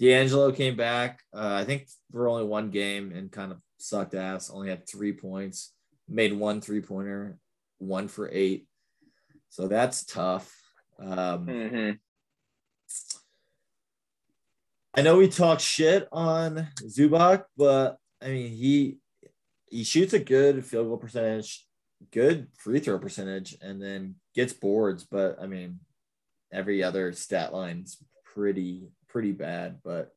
D'Angelo 0.00 0.50
came 0.50 0.76
back, 0.76 1.22
uh, 1.32 1.54
I 1.60 1.64
think, 1.64 1.88
for 2.10 2.26
only 2.28 2.44
one 2.44 2.70
game 2.70 3.12
and 3.12 3.30
kind 3.30 3.52
of 3.52 3.60
sucked 3.78 4.14
ass. 4.14 4.50
Only 4.50 4.70
had 4.70 4.88
three 4.88 5.12
points, 5.12 5.72
made 6.08 6.32
one 6.32 6.60
three 6.60 6.80
pointer, 6.80 7.38
one 7.78 8.08
for 8.08 8.28
eight. 8.32 8.66
So 9.50 9.68
that's 9.68 10.04
tough. 10.04 10.52
Um, 10.98 11.46
Mhm. 11.46 12.00
I 14.94 15.02
know 15.02 15.18
we 15.18 15.28
talked 15.28 15.60
shit 15.60 16.08
on 16.10 16.68
Zubac, 16.82 17.44
but 17.56 17.98
I 18.20 18.28
mean 18.30 18.50
he 18.52 18.98
he 19.70 19.84
shoots 19.84 20.12
a 20.12 20.18
good 20.18 20.64
field 20.66 20.88
goal 20.88 20.98
percentage, 20.98 21.66
good 22.12 22.48
free 22.58 22.80
throw 22.80 22.98
percentage, 22.98 23.56
and 23.62 23.80
then 23.82 24.16
gets 24.34 24.52
boards. 24.52 25.04
But 25.04 25.38
I 25.40 25.46
mean, 25.46 25.80
every 26.52 26.82
other 26.82 27.12
stat 27.12 27.52
line's 27.54 28.02
pretty 28.34 28.88
pretty 29.08 29.32
bad. 29.32 29.78
But 29.84 30.12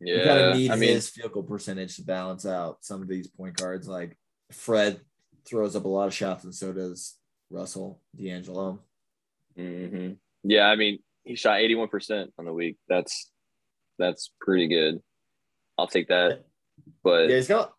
you 0.00 0.14
kind 0.22 0.26
yeah 0.26 0.34
of 0.50 0.56
need 0.56 0.70
i 0.70 0.76
mean 0.76 0.90
his 0.94 1.10
field 1.10 1.32
goal 1.32 1.42
percentage 1.42 1.96
to 1.96 2.02
balance 2.02 2.46
out 2.46 2.78
some 2.84 3.02
of 3.02 3.08
these 3.08 3.28
point 3.28 3.56
guards. 3.56 3.88
Like 3.88 4.16
Fred 4.52 5.00
throws 5.46 5.74
up 5.76 5.84
a 5.84 5.88
lot 5.88 6.06
of 6.06 6.14
shots, 6.14 6.44
and 6.44 6.54
so 6.54 6.72
does 6.72 7.16
Russell 7.50 8.00
D'Angelo. 8.16 8.80
mhm. 9.58 10.16
yeah 10.42 10.66
i 10.66 10.76
mean 10.76 10.98
he 11.24 11.36
shot 11.36 11.58
81% 11.60 12.28
on 12.38 12.44
the 12.44 12.52
week 12.52 12.76
that's 12.88 13.30
that's 13.98 14.30
pretty 14.40 14.66
good 14.68 15.00
i'll 15.78 15.86
take 15.86 16.08
that 16.08 16.44
but 17.02 17.28
Yeah, 17.28 17.36
he's 17.36 17.48
got 17.48 17.72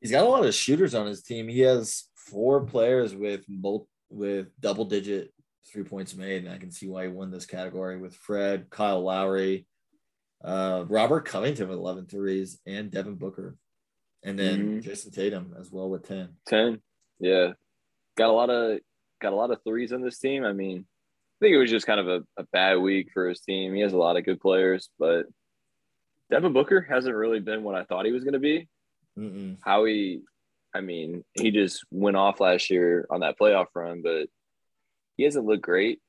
he's 0.00 0.10
got 0.10 0.24
a 0.24 0.28
lot 0.28 0.44
of 0.44 0.54
shooters 0.54 0.94
on 0.94 1.06
his 1.06 1.22
team. 1.22 1.48
He 1.48 1.60
has 1.60 2.04
four 2.14 2.64
players 2.64 3.14
with 3.14 3.44
mul- 3.48 3.88
with 4.10 4.48
double 4.60 4.84
digit 4.84 5.32
three 5.66 5.84
points 5.84 6.14
made, 6.16 6.44
and 6.44 6.52
I 6.52 6.58
can 6.58 6.70
see 6.70 6.88
why 6.88 7.04
he 7.04 7.08
won 7.08 7.30
this 7.30 7.46
category 7.46 7.96
with 7.98 8.14
Fred, 8.14 8.68
Kyle 8.70 9.02
Lowry, 9.02 9.66
uh, 10.42 10.84
Robert 10.88 11.26
Covington 11.26 11.68
with 11.68 11.78
11 11.78 12.06
threes, 12.06 12.58
and 12.66 12.90
Devin 12.90 13.14
Booker, 13.16 13.56
and 14.24 14.38
then 14.38 14.80
Mhm. 14.80 14.82
Jayson 14.82 15.12
Tatum 15.12 15.54
as 15.58 15.70
well 15.70 15.88
with 15.90 16.06
10. 16.08 16.36
10 16.46 16.82
yeah 17.20 17.52
got 18.16 18.30
a 18.30 18.32
lot 18.32 18.48
of 18.50 18.80
got 19.20 19.32
a 19.34 19.36
lot 19.36 19.50
of 19.50 19.62
threes 19.62 19.92
on 19.92 20.00
this 20.00 20.18
team 20.18 20.42
i 20.44 20.52
mean 20.54 20.78
i 20.80 21.36
think 21.44 21.54
it 21.54 21.58
was 21.58 21.70
just 21.70 21.86
kind 21.86 22.00
of 22.00 22.08
a, 22.08 22.24
a 22.38 22.44
bad 22.52 22.76
week 22.76 23.10
for 23.12 23.28
his 23.28 23.40
team 23.40 23.74
he 23.74 23.82
has 23.82 23.92
a 23.92 23.98
lot 23.98 24.16
of 24.16 24.24
good 24.24 24.40
players 24.40 24.88
but 24.98 25.26
devin 26.30 26.54
booker 26.54 26.80
hasn't 26.80 27.14
really 27.14 27.38
been 27.40 27.62
what 27.62 27.74
i 27.74 27.84
thought 27.84 28.06
he 28.06 28.12
was 28.12 28.24
going 28.24 28.32
to 28.32 28.38
be 28.40 28.66
Mm-mm. 29.18 29.56
how 29.62 29.84
he 29.84 30.20
i 30.74 30.80
mean 30.80 31.24
he 31.34 31.50
just 31.50 31.84
went 31.90 32.16
off 32.16 32.40
last 32.40 32.70
year 32.70 33.06
on 33.10 33.20
that 33.20 33.36
playoff 33.38 33.66
run 33.74 34.02
but 34.02 34.28
he 35.16 35.24
hasn't 35.24 35.44
looked 35.46 35.62
great 35.62 36.00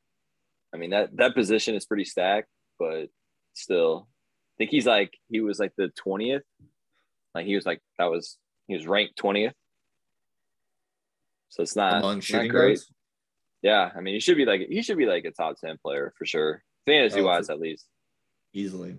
i 0.74 0.78
mean 0.78 0.92
that 0.92 1.16
that 1.18 1.34
position 1.36 1.76
is 1.76 1.86
pretty 1.86 2.06
stacked 2.06 2.48
but 2.80 3.08
still 3.54 4.08
i 4.08 4.54
think 4.60 4.70
he's 4.72 4.86
like 4.86 5.14
he 5.30 5.42
was 5.42 5.60
like 5.60 5.74
the 5.78 5.92
20th 6.06 6.42
like 7.36 7.46
he 7.46 7.56
was 7.56 7.66
like 7.66 7.82
that 7.98 8.06
was 8.06 8.38
he 8.68 8.76
was 8.76 8.86
ranked 8.88 9.18
20th 9.22 9.54
so 11.50 11.64
it's 11.64 11.76
not, 11.76 11.96
Among 11.98 12.16
not 12.18 12.24
shooting 12.24 12.50
great 12.50 12.68
guards. 12.78 12.92
yeah 13.62 13.90
i 13.96 14.00
mean 14.02 14.14
he 14.14 14.20
should 14.20 14.38
be 14.38 14.46
like 14.46 14.62
he 14.70 14.82
should 14.82 14.98
be 14.98 15.06
like 15.06 15.26
a 15.26 15.32
top 15.32 15.56
10 15.60 15.78
player 15.84 16.14
for 16.18 16.26
sure 16.26 16.64
fantasy 16.86 17.20
Oh, 17.22 17.26
wise 17.26 17.48
for- 17.48 17.54
at 17.54 17.60
least 17.60 17.86
easily. 18.54 18.98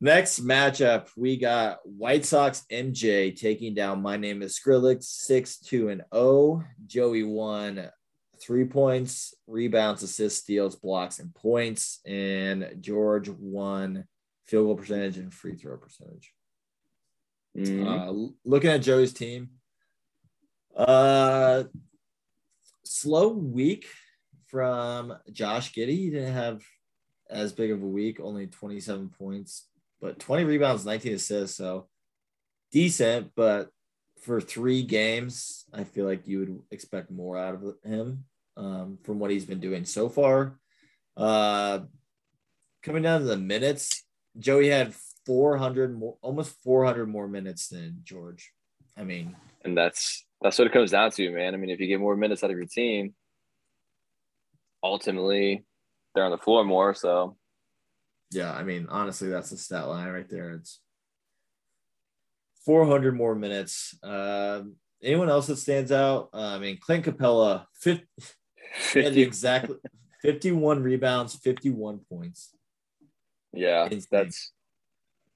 Next 0.00 0.44
matchup, 0.44 1.08
we 1.16 1.36
got 1.36 1.80
White 1.84 2.24
Sox 2.24 2.64
MJ 2.70 3.36
taking 3.36 3.74
down 3.74 4.00
my 4.00 4.16
name 4.16 4.42
is 4.42 4.58
Skrillex, 4.58 5.02
6 5.02 5.58
2 5.58 5.88
and 5.88 6.02
0. 6.14 6.64
Joey 6.86 7.24
won 7.24 7.90
three 8.40 8.64
points, 8.64 9.34
rebounds, 9.48 10.04
assists, 10.04 10.40
steals, 10.40 10.76
blocks, 10.76 11.18
and 11.18 11.34
points. 11.34 11.98
And 12.06 12.76
George 12.80 13.28
won 13.28 14.04
field 14.46 14.66
goal 14.66 14.76
percentage 14.76 15.18
and 15.18 15.34
free 15.34 15.56
throw 15.56 15.76
percentage. 15.76 16.32
Mhm. 17.56 17.84
Uh, 17.84 18.32
looking 18.44 18.70
at 18.70 18.82
Joey's 18.82 19.12
team, 19.12 19.50
uh, 20.76 21.64
slow 22.84 23.28
week 23.28 23.86
from 24.46 25.18
Josh 25.32 25.72
Giddey. 25.72 25.96
He 25.96 26.10
didn't 26.10 26.34
have 26.34 26.62
as 27.28 27.52
big 27.52 27.72
of 27.72 27.82
a 27.82 27.86
week, 27.86 28.20
only 28.20 28.46
27 28.46 29.10
points, 29.10 29.68
but 30.00 30.18
20 30.18 30.44
rebounds, 30.44 30.84
19 30.84 31.14
assists. 31.14 31.56
So 31.56 31.88
decent, 32.72 33.32
but 33.34 33.70
for 34.20 34.40
three 34.40 34.82
games, 34.82 35.64
I 35.72 35.84
feel 35.84 36.06
like 36.06 36.26
you 36.26 36.38
would 36.40 36.60
expect 36.70 37.10
more 37.10 37.38
out 37.38 37.54
of 37.54 37.74
him 37.84 38.24
um, 38.56 38.98
from 39.04 39.18
what 39.18 39.30
he's 39.30 39.44
been 39.44 39.60
doing 39.60 39.84
so 39.84 40.08
far. 40.08 40.58
Uh, 41.16 41.80
coming 42.82 43.02
down 43.02 43.20
to 43.20 43.26
the 43.26 43.36
minutes, 43.36 44.04
Joey 44.38 44.68
had 44.68 44.94
400 45.26 45.98
more, 45.98 46.16
almost 46.20 46.56
400 46.62 47.06
more 47.06 47.28
minutes 47.28 47.68
than 47.68 48.00
George. 48.02 48.52
I 48.96 49.04
mean, 49.04 49.36
and 49.64 49.76
that's 49.76 50.26
that's 50.40 50.58
what 50.58 50.66
it 50.66 50.72
comes 50.72 50.90
down 50.90 51.10
to, 51.12 51.30
man. 51.30 51.54
I 51.54 51.56
mean, 51.56 51.70
if 51.70 51.80
you 51.80 51.86
get 51.86 52.00
more 52.00 52.16
minutes 52.16 52.44
out 52.44 52.50
of 52.50 52.56
your 52.56 52.66
team, 52.66 53.14
ultimately 54.82 55.64
they're 56.14 56.24
on 56.24 56.30
the 56.30 56.38
floor 56.38 56.64
more. 56.64 56.94
So 56.94 57.36
yeah, 58.30 58.52
I 58.52 58.62
mean, 58.62 58.86
honestly, 58.90 59.28
that's 59.28 59.50
the 59.50 59.56
stat 59.56 59.88
line 59.88 60.08
right 60.08 60.28
there. 60.28 60.52
It's 60.52 60.80
400 62.64 63.14
more 63.16 63.34
minutes. 63.34 63.96
Um, 64.02 64.76
anyone 65.02 65.30
else 65.30 65.46
that 65.46 65.56
stands 65.56 65.92
out? 65.92 66.30
Uh, 66.34 66.54
I 66.54 66.58
mean, 66.58 66.78
Clint 66.80 67.04
Capela, 67.06 67.66
50, 67.80 68.04
50, 68.74 69.22
exactly 69.22 69.76
51 70.22 70.82
rebounds, 70.82 71.34
51 71.36 72.00
points. 72.10 72.54
yeah, 73.52 73.84
Insane. 73.84 74.06
that's 74.10 74.52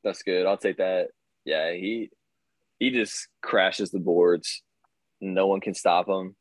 that's 0.05 0.22
good. 0.22 0.47
I'll 0.47 0.57
take 0.57 0.78
that. 0.78 1.09
Yeah, 1.45 1.72
he 1.72 2.11
he 2.78 2.90
just 2.90 3.28
crashes 3.40 3.90
the 3.90 4.01
boards. 4.01 4.62
No 5.20 5.47
one 5.47 5.61
can 5.61 5.74
stop 5.74 6.09
him. 6.09 6.34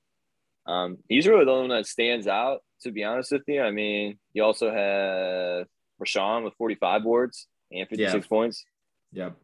Um, 0.65 0.97
he's 1.07 1.27
really 1.27 1.45
the 1.45 1.51
only 1.51 1.69
one 1.69 1.77
that 1.77 1.85
stands 1.85 2.27
out, 2.27 2.61
to 2.81 2.91
be 2.91 3.03
honest 3.03 3.31
with 3.31 3.43
you. 3.47 3.61
I 3.61 3.71
mean, 3.71 4.17
you 4.33 4.43
also 4.43 4.71
have 4.73 5.67
Rashawn 6.01 6.43
with 6.43 6.53
45 6.55 7.03
boards 7.03 7.47
and 7.71 7.87
56 7.87 8.25
Yeah. 8.25 8.27
points. 8.29 8.65
Yep. 9.13 9.35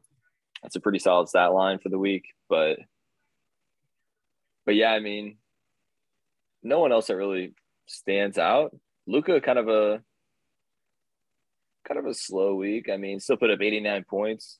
That's 0.63 0.75
a 0.75 0.79
pretty 0.79 0.99
solid 0.99 1.29
stat 1.29 1.53
line 1.53 1.79
for 1.79 1.89
the 1.89 1.99
week. 1.99 2.25
But 2.49 2.79
but 4.65 4.75
yeah, 4.75 4.91
I 4.91 4.99
mean, 4.99 5.37
no 6.63 6.79
one 6.79 6.91
else 6.91 7.07
that 7.07 7.15
really 7.15 7.53
stands 7.85 8.37
out. 8.37 8.75
Luka 9.05 9.39
kind 9.39 9.59
of 9.59 9.69
a 9.69 10.03
kind 11.87 11.99
of 11.99 12.05
a 12.05 12.13
slow 12.13 12.55
week. 12.55 12.89
I 12.89 12.97
mean, 12.97 13.19
still 13.19 13.37
put 13.37 13.49
up 13.51 13.61
89 13.61 14.03
points, 14.09 14.59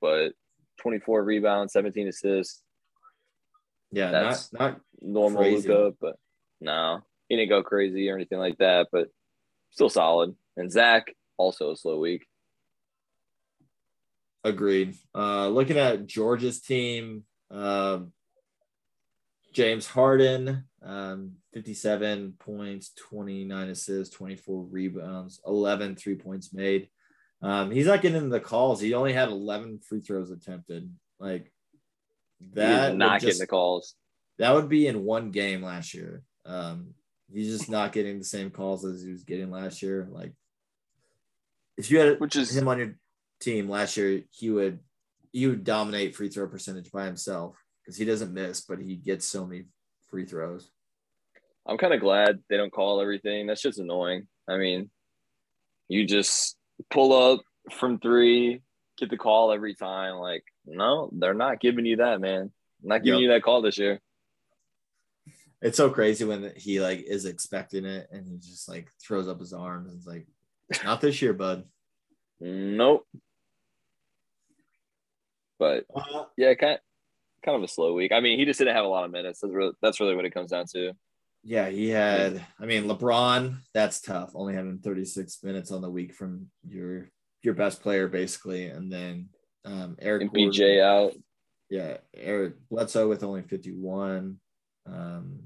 but 0.00 0.32
24 0.80 1.22
rebounds, 1.22 1.72
17 1.72 2.08
assists. 2.08 2.62
Yeah, 3.92 4.10
That's- 4.10 4.52
not 4.52 4.60
not 4.72 4.80
Normal 5.00 5.42
Crazy. 5.42 5.68
Luka, 5.68 5.96
but 6.00 6.16
no, 6.60 7.02
he 7.28 7.36
didn't 7.36 7.50
go 7.50 7.62
crazy 7.62 8.08
or 8.10 8.16
anything 8.16 8.38
like 8.38 8.58
that, 8.58 8.88
but 8.90 9.08
still 9.70 9.88
solid. 9.90 10.34
And 10.56 10.72
Zach 10.72 11.14
also 11.36 11.72
a 11.72 11.76
slow 11.76 11.98
week. 11.98 12.26
Agreed. 14.42 14.94
Uh, 15.14 15.48
looking 15.48 15.78
at 15.78 16.06
Georgia's 16.06 16.60
team, 16.60 17.24
um, 17.50 18.12
James 19.54 19.86
Harden, 19.86 20.64
um, 20.82 21.32
57 21.54 22.34
points, 22.38 22.92
29 23.08 23.68
assists, 23.70 24.14
24 24.14 24.64
rebounds, 24.64 25.40
11 25.46 25.96
three 25.96 26.16
points 26.16 26.52
made. 26.52 26.88
Um, 27.40 27.70
he's 27.70 27.86
not 27.86 28.02
getting 28.02 28.28
the 28.28 28.40
calls. 28.40 28.80
He 28.80 28.94
only 28.94 29.12
had 29.12 29.28
11 29.28 29.80
free 29.80 30.00
throws 30.00 30.30
attempted. 30.30 30.92
Like 31.18 31.52
That 32.52 32.96
not 32.96 33.20
just- 33.20 33.24
getting 33.26 33.38
the 33.40 33.46
calls. 33.46 33.94
that 34.38 34.52
would 34.54 34.68
be 34.68 34.86
in 34.88 35.04
one 35.04 35.30
game 35.30 35.62
last 35.62 35.94
year. 35.94 36.22
Um, 36.44 36.94
he's 37.32 37.56
just 37.56 37.70
not 37.70 37.92
getting 37.92 38.18
the 38.18 38.24
same 38.24 38.50
calls 38.50 38.84
as 38.84 39.02
he 39.02 39.10
was 39.10 39.24
getting 39.24 39.50
last 39.50 39.80
year. 39.82 40.06
Like, 40.10 40.32
if 41.76 41.90
you 41.90 41.98
had 41.98 42.20
Which 42.20 42.36
is 42.36 42.56
him 42.56 42.68
on 42.68 42.78
your 42.78 42.96
team 43.40 43.68
last 43.68 43.96
year, 43.96 44.22
he 44.30 44.50
would 44.50 44.80
he 45.32 45.46
would 45.46 45.64
dominate 45.64 46.14
free 46.14 46.28
throw 46.28 46.46
percentage 46.46 46.92
by 46.92 47.06
himself 47.06 47.56
because 47.82 47.96
he 47.96 48.04
doesn't 48.04 48.32
miss, 48.32 48.60
but 48.62 48.80
he 48.80 48.96
gets 48.96 49.26
so 49.26 49.46
many 49.46 49.64
free 50.08 50.24
throws. 50.24 50.70
I'm 51.66 51.78
kind 51.78 51.94
of 51.94 52.00
glad 52.00 52.40
they 52.48 52.56
don't 52.56 52.72
call 52.72 53.00
everything. 53.00 53.46
That's 53.46 53.62
just 53.62 53.78
annoying. 53.78 54.28
I 54.48 54.58
mean, 54.58 54.90
you 55.88 56.06
just 56.06 56.56
pull 56.90 57.12
up 57.12 57.40
from 57.72 57.98
three, 57.98 58.62
get 58.98 59.10
the 59.10 59.16
call 59.16 59.50
every 59.52 59.74
time. 59.74 60.16
Like, 60.16 60.44
no, 60.66 61.10
they're 61.12 61.34
not 61.34 61.60
giving 61.60 61.86
you 61.86 61.96
that, 61.96 62.20
man. 62.20 62.52
Not 62.82 63.02
giving 63.02 63.20
Yep. 63.20 63.22
you 63.22 63.32
that 63.32 63.42
call 63.42 63.62
this 63.62 63.78
year. 63.78 64.00
It's 65.62 65.78
so 65.78 65.88
crazy 65.88 66.24
when 66.24 66.52
he 66.56 66.80
like 66.80 67.00
is 67.00 67.24
expecting 67.24 67.86
it 67.86 68.08
and 68.12 68.26
he 68.26 68.36
just 68.36 68.68
like 68.68 68.90
throws 69.02 69.28
up 69.28 69.40
his 69.40 69.54
arms 69.54 69.88
and 69.88 69.96
it's 69.96 70.06
like, 70.06 70.26
not 70.84 71.00
this 71.00 71.20
year, 71.22 71.32
bud. 71.32 71.64
Nope. 72.40 73.06
But 75.58 75.84
Uh, 75.94 76.24
yeah, 76.36 76.54
kind 76.54 76.78
kind 77.44 77.56
of 77.56 77.62
a 77.62 77.68
slow 77.68 77.92
week. 77.94 78.12
I 78.12 78.20
mean, 78.20 78.38
he 78.38 78.44
just 78.44 78.58
didn't 78.58 78.74
have 78.74 78.84
a 78.84 78.88
lot 78.88 79.04
of 79.04 79.10
minutes. 79.10 79.40
That's 79.40 79.52
really 79.54 79.72
that's 79.82 80.00
really 80.00 80.16
what 80.16 80.24
it 80.24 80.34
comes 80.34 80.50
down 80.50 80.66
to. 80.72 80.92
yeah, 81.42 81.68
he 81.68 81.88
had. 81.90 82.44
I 82.58 82.66
mean, 82.66 82.84
LeBron. 82.84 83.58
That's 83.74 84.00
tough. 84.00 84.32
Only 84.34 84.54
having 84.54 84.78
36 84.78 85.42
minutes 85.42 85.70
on 85.70 85.82
the 85.82 85.90
week 85.90 86.14
from 86.14 86.50
your 86.66 87.08
your 87.42 87.54
best 87.54 87.82
player, 87.82 88.08
basically, 88.08 88.66
and 88.68 88.90
then 88.90 89.28
um, 89.64 89.96
Eric 90.00 90.22
And 90.22 90.30
Gordon- 90.32 90.50
PJ 90.52 90.80
out. 90.82 91.12
yeah, 91.70 91.98
Eric 92.14 92.54
Bledsoe 92.70 93.08
with 93.08 93.22
only 93.22 93.42
51, 93.42 94.38
um, 94.86 95.40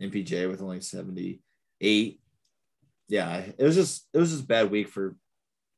MPJ 0.00 0.48
with 0.50 0.60
only 0.60 0.80
78. 0.82 2.20
Yeah, 3.08 3.44
it 3.58 3.64
was 3.64 3.74
just 3.74 4.08
it 4.12 4.18
was 4.18 4.30
just 4.30 4.44
a 4.44 4.46
bad 4.46 4.70
week 4.70 4.88
for 4.88 5.16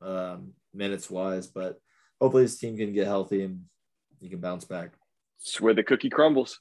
um, 0.01 0.53
minutes 0.73 1.11
wise, 1.11 1.47
but 1.47 1.79
hopefully 2.21 2.45
his 2.45 2.59
team 2.59 2.77
can 2.77 2.93
get 2.93 3.07
healthy 3.07 3.43
and 3.43 3.65
he 4.21 4.29
can 4.29 4.41
bounce 4.41 4.65
back. 4.65 4.93
It's 5.41 5.61
where 5.61 5.75
the 5.75 5.83
cookie 5.83 6.11
crumbles. 6.11 6.61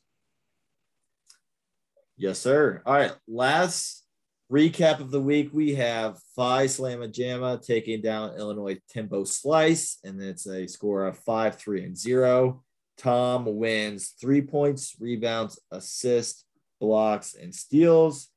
Yes, 2.18 2.40
sir. 2.40 2.82
All 2.86 2.94
right, 2.94 3.14
last 3.28 4.04
recap 4.52 5.00
of 5.00 5.12
the 5.12 5.22
week 5.22 5.50
we 5.54 5.76
have 5.76 6.18
Phi 6.36 6.66
Slamma 6.66 7.12
Jamma 7.12 7.64
taking 7.64 8.02
down 8.02 8.38
Illinois 8.38 8.80
Tempo 8.90 9.24
Slice, 9.24 10.00
and 10.04 10.22
it's 10.22 10.48
a 10.48 10.68
score 10.68 11.06
of 11.06 11.18
five, 11.20 11.58
three, 11.58 11.84
and 11.84 11.98
zero. 11.98 12.64
Tom 12.98 13.46
wins 13.46 14.16
three 14.20 14.42
points, 14.42 14.96
rebounds, 15.00 15.60
assists, 15.72 16.46
blocks, 16.80 17.36
and 17.36 17.54
steals. 17.54 18.30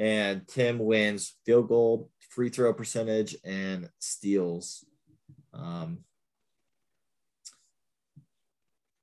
And 0.00 0.48
Tim 0.48 0.78
wins 0.78 1.36
field 1.44 1.68
goal, 1.68 2.08
free 2.30 2.48
throw 2.48 2.72
percentage, 2.72 3.36
and 3.44 3.90
steals. 3.98 4.82
Um, 5.52 5.98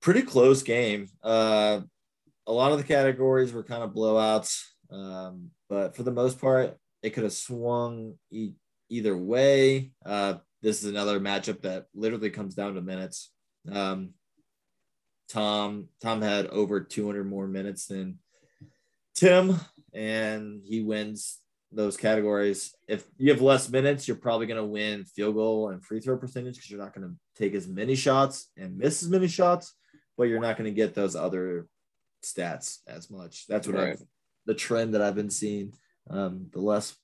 pretty 0.02 0.24
close 0.24 0.64
game. 0.64 1.08
Uh, 1.24 1.82
a 2.48 2.52
lot 2.52 2.72
of 2.72 2.80
the 2.80 2.84
categories 2.84 3.54
were 3.54 3.64
kind 3.64 3.84
of 3.84 3.92
blowouts, 3.92 4.64
um, 4.90 5.52
but 5.70 5.96
for 5.96 6.02
the 6.02 6.12
most 6.12 6.42
part, 6.42 6.76
it 7.04 7.12
could 7.12 7.24
have 7.24 7.34
swung 7.34 8.16
e- 8.32 8.54
either 8.90 9.16
way. 9.16 9.92
Uh, 10.04 10.36
this 10.64 10.84
is 10.84 10.90
another 10.90 11.20
matchup 11.20 11.62
that 11.62 11.86
literally 11.94 12.32
comes 12.32 12.56
down 12.56 12.74
to 12.74 12.82
minutes. 12.82 13.32
Um, 13.72 14.14
Tom 15.30 15.90
Tom 16.02 16.24
had 16.24 16.48
over 16.48 16.80
200 16.80 17.24
more 17.24 17.48
minutes 17.48 17.86
than 17.86 18.18
Tim, 19.14 19.60
and 19.94 20.62
he 20.64 20.82
wins 20.82 21.40
those 21.72 21.98
categories. 21.98 22.74
If 22.88 23.06
you 23.18 23.32
have 23.32 23.42
less 23.42 23.70
minutes, 23.70 24.08
you're 24.08 24.18
probably 24.18 24.48
going 24.48 24.62
to 24.62 24.66
win 24.66 25.06
field 25.06 25.36
goal 25.36 25.70
and 25.70 25.84
free 25.84 26.00
throw 26.00 26.18
percentage 26.18 26.56
because 26.56 26.70
you're 26.70 26.80
not 26.80 26.96
going 26.96 27.08
to 27.08 27.16
take 27.36 27.54
as 27.54 27.68
many 27.68 27.96
shots 27.96 28.50
and 28.58 28.78
miss 28.78 29.04
as 29.04 29.10
many 29.10 29.28
shots, 29.28 29.76
but 30.18 30.26
you're 30.26 30.40
not 30.40 30.58
going 30.58 30.70
to 30.70 30.76
get 30.76 30.96
those 30.96 31.16
other 31.16 31.68
stats 32.24 32.80
as 32.88 33.12
much. 33.12 33.48
That's 33.48 33.68
what 33.68 33.76
Right. 33.76 33.90
I've 33.94 34.04
the 34.48 34.54
trend 34.54 34.94
that 34.94 35.02
I've 35.02 35.16
been 35.16 35.30
seeing. 35.30 35.74
Um, 36.10 36.48
the 36.54 36.62
less 36.62 36.96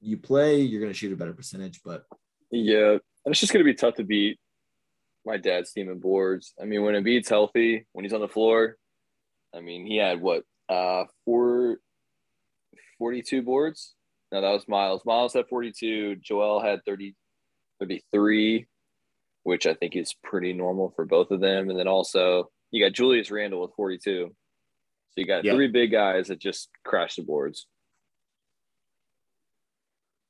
you 0.00 0.16
play, 0.16 0.60
you're 0.60 0.80
going 0.80 0.92
to 0.92 0.98
shoot 0.98 1.12
a 1.12 1.16
better 1.16 1.34
percentage. 1.34 1.82
But 1.84 2.04
Yeah, 2.50 2.92
and 2.92 3.00
it's 3.26 3.40
just 3.40 3.52
gonna 3.52 3.64
be 3.64 3.74
tough 3.74 3.94
to 3.96 4.04
beat 4.04 4.38
my 5.24 5.36
dad's 5.36 5.72
team 5.72 5.90
in 5.90 5.98
boards. 5.98 6.54
I 6.60 6.64
mean, 6.64 6.82
when 6.82 6.94
Embiid's 6.94 7.28
healthy, 7.28 7.86
when 7.92 8.04
he's 8.04 8.14
on 8.14 8.20
the 8.20 8.28
floor, 8.28 8.76
I 9.54 9.60
mean, 9.60 9.86
he 9.86 9.96
had 9.96 10.20
what 10.20 10.44
uh 10.68 11.04
four, 11.24 11.78
42 13.02 13.42
boards. 13.42 13.94
No, 14.30 14.40
that 14.40 14.50
was 14.50 14.68
Miles. 14.68 15.02
Miles 15.04 15.32
had 15.32 15.48
42. 15.48 16.16
Joel 16.22 16.62
had 16.62 16.84
30, 16.86 17.16
33. 17.80 18.66
which 19.42 19.66
I 19.66 19.74
think 19.74 19.96
is 19.96 20.14
pretty 20.22 20.52
normal 20.52 20.92
for 20.94 21.04
both 21.04 21.32
of 21.32 21.40
them. 21.40 21.68
And 21.68 21.76
then 21.76 21.88
also 21.88 22.48
you 22.70 22.80
got 22.84 22.92
Julius 22.94 23.28
Randle 23.32 23.60
with 23.60 23.72
42. 23.74 24.28
So 24.28 24.34
you 25.16 25.26
got 25.26 25.44
Yep. 25.44 25.56
three 25.56 25.66
big 25.66 25.90
guys 25.90 26.28
that 26.28 26.38
just 26.38 26.70
crash 26.84 27.16
the 27.16 27.22
boards. 27.22 27.66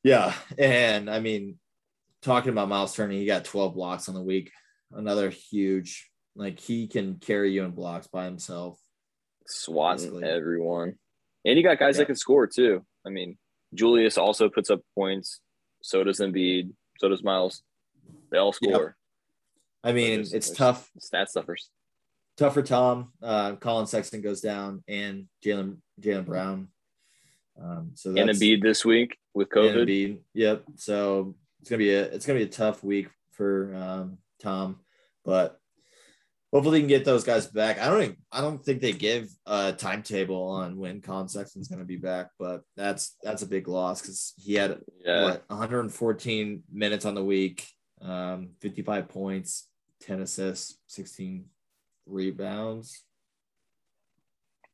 Yeah, 0.02 0.34
and 0.58 1.10
I 1.10 1.20
mean, 1.20 1.58
talking 2.22 2.52
about 2.52 2.70
Miles 2.70 2.94
Turner, 2.96 3.12
he 3.12 3.26
got 3.26 3.44
12 3.44 3.74
blocks 3.74 4.08
on 4.08 4.14
the 4.14 4.22
week. 4.22 4.50
Another 4.90 5.28
huge, 5.28 6.10
like 6.34 6.58
he 6.58 6.86
can 6.88 7.16
carry 7.16 7.52
you 7.52 7.64
in 7.64 7.72
blocks 7.72 8.06
by 8.06 8.24
himself. 8.24 8.78
swatting 9.46 10.06
Basically. 10.06 10.24
everyone. 10.24 10.98
And 11.44 11.56
you 11.56 11.62
got 11.62 11.78
guys 11.78 11.96
Yeah. 11.96 12.00
that 12.02 12.06
can 12.06 12.16
score 12.16 12.46
too. 12.46 12.84
I 13.04 13.10
mean, 13.10 13.36
Julius 13.74 14.18
also 14.18 14.48
puts 14.48 14.70
up 14.70 14.80
points. 14.94 15.40
So 15.82 16.04
does 16.04 16.20
Embiid. 16.20 16.72
So 16.98 17.08
does 17.08 17.22
Miles. 17.22 17.62
They 18.30 18.38
all 18.38 18.54
Yep. 18.60 18.70
score. 18.72 18.96
I 19.84 19.92
mean, 19.92 20.20
it's 20.20 20.50
tough, 20.50 20.90
Stat 20.98 21.28
stuffers. 21.28 21.70
tough 22.36 22.54
for 22.54 22.62
Tom. 22.62 23.12
Uh, 23.20 23.56
Colin 23.56 23.86
Sexton 23.86 24.20
goes 24.22 24.40
down, 24.40 24.82
and 24.88 25.28
Jalen 25.44 25.78
Jalen 26.00 26.24
Brown. 26.24 26.68
Um, 27.60 27.90
so 27.94 28.10
And 28.10 28.28
that's 28.28 28.38
Embiid 28.38 28.62
this 28.62 28.84
week 28.84 29.18
with 29.34 29.48
and 29.56 29.64
COVID. 29.76 29.86
Embiid. 29.88 30.18
Yep. 30.34 30.64
So 30.76 31.34
it's 31.60 31.68
gonna 31.68 31.78
be 31.78 31.90
a 31.94 32.04
it's 32.04 32.24
gonna 32.24 32.38
be 32.38 32.44
a 32.44 32.48
tough 32.48 32.82
week 32.84 33.08
for 33.32 33.74
um, 33.74 34.18
Tom, 34.40 34.80
but 35.24 35.60
hopefully 36.52 36.78
you 36.78 36.82
can 36.82 36.88
get 36.88 37.04
those 37.04 37.24
guys 37.24 37.46
back. 37.46 37.78
I 37.78 37.86
don't 37.88 38.02
even, 38.02 38.16
I 38.30 38.40
don't 38.42 38.62
think 38.62 38.80
they 38.80 38.92
give 38.92 39.28
a 39.46 39.72
timetable 39.72 40.42
on 40.48 40.76
when 40.76 41.00
Colin 41.00 41.28
Sexton's 41.28 41.68
gonna 41.68 41.84
be 41.84 41.96
back, 41.96 42.28
but 42.38 42.62
that's 42.76 43.16
that's 43.22 43.42
a 43.42 43.46
big 43.46 43.68
loss 43.68 44.00
because 44.02 44.34
he 44.36 44.54
had 44.54 44.80
Yeah. 45.04 45.22
what 45.24 45.44
114 45.48 46.62
minutes 46.70 47.04
on 47.04 47.14
the 47.14 47.24
week, 47.24 47.66
um, 48.00 48.50
55 48.60 49.08
points, 49.08 49.68
10 50.00 50.20
assists, 50.20 50.78
16 50.86 51.48
rebounds. 52.06 53.04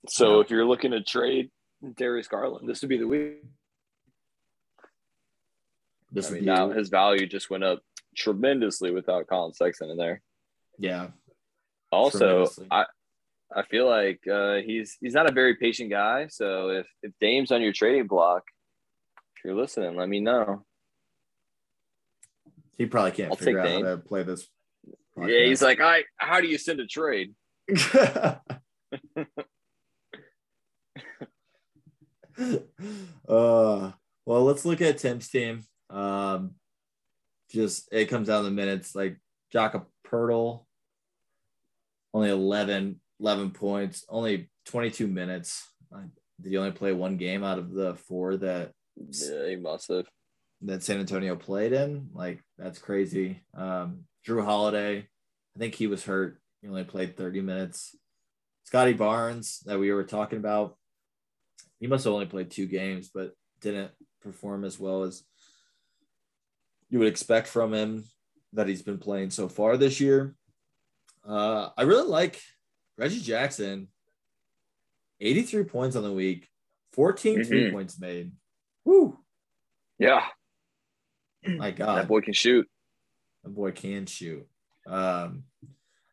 So 0.09 0.37
Yeah. 0.37 0.41
if 0.45 0.51
you're 0.51 0.65
looking 0.67 0.91
to 0.93 1.03
trade 1.03 1.51
Darius 1.95 2.27
Garland, 2.29 2.69
this 2.69 2.81
would 2.83 2.89
be 2.89 2.99
the 2.99 3.07
week. 3.07 3.43
This 6.11 6.31
I 6.31 6.35
mean, 6.35 6.45
now 6.47 6.71
his 6.71 6.89
value 6.89 7.27
just 7.27 7.51
went 7.51 7.65
up 7.65 7.83
tremendously 8.17 8.91
without 8.91 9.29
Colin 9.29 9.53
Sexton 9.53 9.91
in 9.91 9.97
there. 9.97 10.23
yeah. 10.79 11.11
Also, 11.91 12.49
I 12.71 12.85
I 13.55 13.63
feel 13.63 13.89
like 13.89 14.21
uh, 14.31 14.57
he's 14.57 14.97
he's 15.01 15.15
not 15.15 15.29
a 15.29 15.33
very 15.33 15.57
patient 15.57 15.91
guy. 15.91 16.29
So 16.29 16.71
if 16.71 16.87
if 17.03 17.13
Dame's 17.21 17.51
on 17.51 17.63
your 17.63 17.73
trading 17.73 18.07
block, 18.07 18.43
if 19.37 19.45
you're 19.45 19.55
listening, 19.55 19.97
let 19.97 20.09
me 20.09 20.21
know. 20.21 20.65
He 22.77 22.87
probably 22.87 23.13
can't 23.13 23.31
I'll 23.31 23.37
figure 23.37 23.61
out 23.61 23.67
take 23.67 23.85
how 23.85 23.91
to 23.91 23.97
play 23.99 24.23
this. 24.23 24.47
Yeah, 25.17 25.47
he's 25.47 25.63
like, 25.63 25.81
I 25.81 26.05
how 26.17 26.41
do 26.41 26.47
you 26.47 26.59
send 26.59 26.81
a 26.81 26.87
trade? 26.87 27.35
uh, 33.29 33.93
well, 34.25 34.45
let's 34.45 34.65
look 34.65 34.81
at 34.81 34.99
Tim's 34.99 35.29
team. 35.29 35.65
Um, 35.91 36.55
just 37.51 37.89
it 37.91 38.07
comes 38.07 38.29
down 38.29 38.45
to 38.45 38.51
the 38.51 38.55
minutes. 38.55 38.95
Like 38.95 39.19
Jakob 39.53 39.87
Poeltl, 40.07 40.65
only 42.19 42.31
11, 42.31 43.01
11 43.21 43.51
points, 43.53 44.05
only 44.09 44.51
22 44.67 45.07
minutes. 45.07 45.69
Did 46.41 46.51
he 46.51 46.57
only 46.57 46.73
play 46.73 46.93
one 46.93 47.17
game 47.17 47.45
out 47.45 47.59
of 47.59 47.73
the 47.73 47.95
four 47.95 48.37
that 48.39 48.73
Yeah, 48.97 49.49
he 49.49 49.57
must 49.57 49.89
have. 49.89 50.07
that 50.63 50.83
San 50.83 50.99
Antonio 50.99 51.37
played 51.37 51.73
in? 51.73 52.09
Like 52.13 52.43
that's 52.59 52.79
crazy. 52.81 53.41
Um, 53.55 54.05
Jrue 54.27 54.45
Holiday, 54.45 54.99
I 54.99 55.59
think 55.59 55.75
he 55.77 55.87
was 55.87 56.05
hurt. 56.05 56.41
He 56.61 56.69
only 56.69 56.85
played 56.85 57.17
30 57.17 57.41
minutes. 57.41 57.95
Scottie 58.65 58.93
Barnes 58.95 59.61
that 59.67 59.79
we 59.79 59.93
were 59.93 60.05
talking 60.05 60.39
about, 60.39 60.77
he 61.79 61.87
must 61.87 62.05
have 62.05 62.13
only 62.13 62.27
played 62.27 62.51
two 62.51 62.67
games, 62.67 63.11
but 63.15 63.33
didn't 63.61 63.93
perform 64.23 64.65
as 64.65 64.79
well 64.79 65.05
as 65.05 65.23
you 66.91 66.99
would 66.99 67.09
expect 67.09 67.47
from 67.47 67.73
him 67.73 68.05
that 68.55 68.67
he's 68.67 68.83
been 68.83 68.99
playing 68.99 69.31
so 69.31 69.49
far 69.49 69.77
this 69.77 70.01
year. 70.01 70.35
Uh, 71.25 71.71
I 71.77 71.83
really 71.83 72.07
like 72.09 72.41
Reggie 72.97 73.21
Jackson, 73.21 73.89
83 75.21 75.65
points 75.65 75.97
on 75.97 76.03
the 76.03 76.13
week, 76.13 76.49
14 76.93 77.45
three 77.45 77.67
Mhm. 77.69 77.73
points 77.73 78.01
made. 78.01 78.33
Woo! 78.85 79.19
Yeah, 79.99 80.27
My 81.47 81.71
God, 81.71 81.99
that 82.03 82.09
boy 82.09 82.21
can 82.21 82.33
shoot. 82.35 82.69
that 83.43 83.51
boy 83.51 83.73
can 83.73 84.07
shoot. 84.07 84.47
Um, 84.87 85.45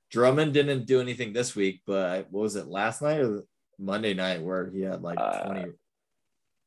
Drummond 0.10 0.54
didn't 0.54 0.86
do 0.86 1.00
anything 1.02 1.34
this 1.34 1.56
week, 1.56 1.82
but 1.86 2.32
what 2.32 2.42
was 2.42 2.56
it 2.56 2.68
last 2.68 3.02
night 3.02 3.20
or 3.22 3.44
Monday 3.78 4.14
night 4.14 4.42
where 4.42 4.70
he 4.70 4.82
had 4.82 5.02
like 5.02 5.20
Uh, 5.20 5.44
20? 5.46 5.74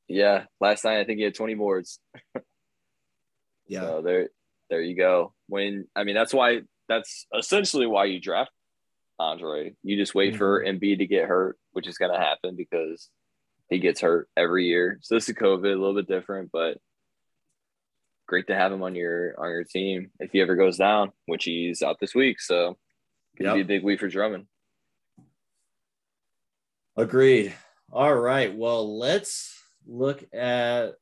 Yeah, 0.09 0.47
last 0.61 0.85
night 0.85 1.01
I 1.01 1.05
think 1.05 1.19
he 1.19 1.25
had 1.25 1.35
20 1.35 1.55
boards. 1.55 2.01
Yeah. 3.67 3.81
So 3.83 4.03
there, 4.03 4.31
there 4.71 4.81
you 4.81 4.95
go. 4.97 5.35
When 5.49 5.87
I 5.95 6.05
mean, 6.05 6.15
that's 6.15 6.33
why 6.33 6.63
that's 6.89 7.27
essentially 7.37 7.87
why 7.87 8.07
you 8.07 8.21
draft 8.21 8.51
Andre. 9.19 9.75
You 9.83 9.97
just 9.97 10.15
wait 10.15 10.37
for 10.37 10.63
Mm-hmm. 10.63 10.77
Embiid 10.85 10.99
to 10.99 11.07
get 11.07 11.29
hurt, 11.29 11.59
which 11.73 11.87
is 11.87 11.99
going 11.99 12.13
to 12.13 12.19
happen 12.19 12.57
because 12.57 13.11
he 13.69 13.79
gets 13.79 14.01
hurt 14.01 14.29
every 14.37 14.67
year. 14.67 14.99
So 15.03 15.15
this 15.15 15.29
is 15.29 15.35
COVID, 15.35 15.65
a 15.65 15.69
little 15.77 15.95
bit 15.95 16.09
different, 16.09 16.51
but 16.53 16.79
great 18.27 18.47
to 18.47 18.55
have 18.55 18.73
him 18.73 18.83
on 18.83 18.95
your 18.95 19.35
on 19.39 19.51
your 19.51 19.65
team 19.65 20.11
if 20.21 20.31
he 20.33 20.41
ever 20.41 20.55
goes 20.57 20.77
down, 20.77 21.13
which 21.27 21.45
he's 21.45 21.83
out 21.83 21.97
this 22.01 22.15
week. 22.15 22.41
So 22.41 22.77
could 23.37 23.47
Yep. 23.47 23.55
be 23.55 23.61
a 23.61 23.65
big 23.65 23.85
week 23.85 24.01
for 24.01 24.09
Drummond. 24.09 24.47
Agreed. 26.97 27.55
All 27.93 28.15
right. 28.15 28.55
Well, 28.55 28.99
let's 28.99 29.57
look 29.87 30.23
at 30.35 30.95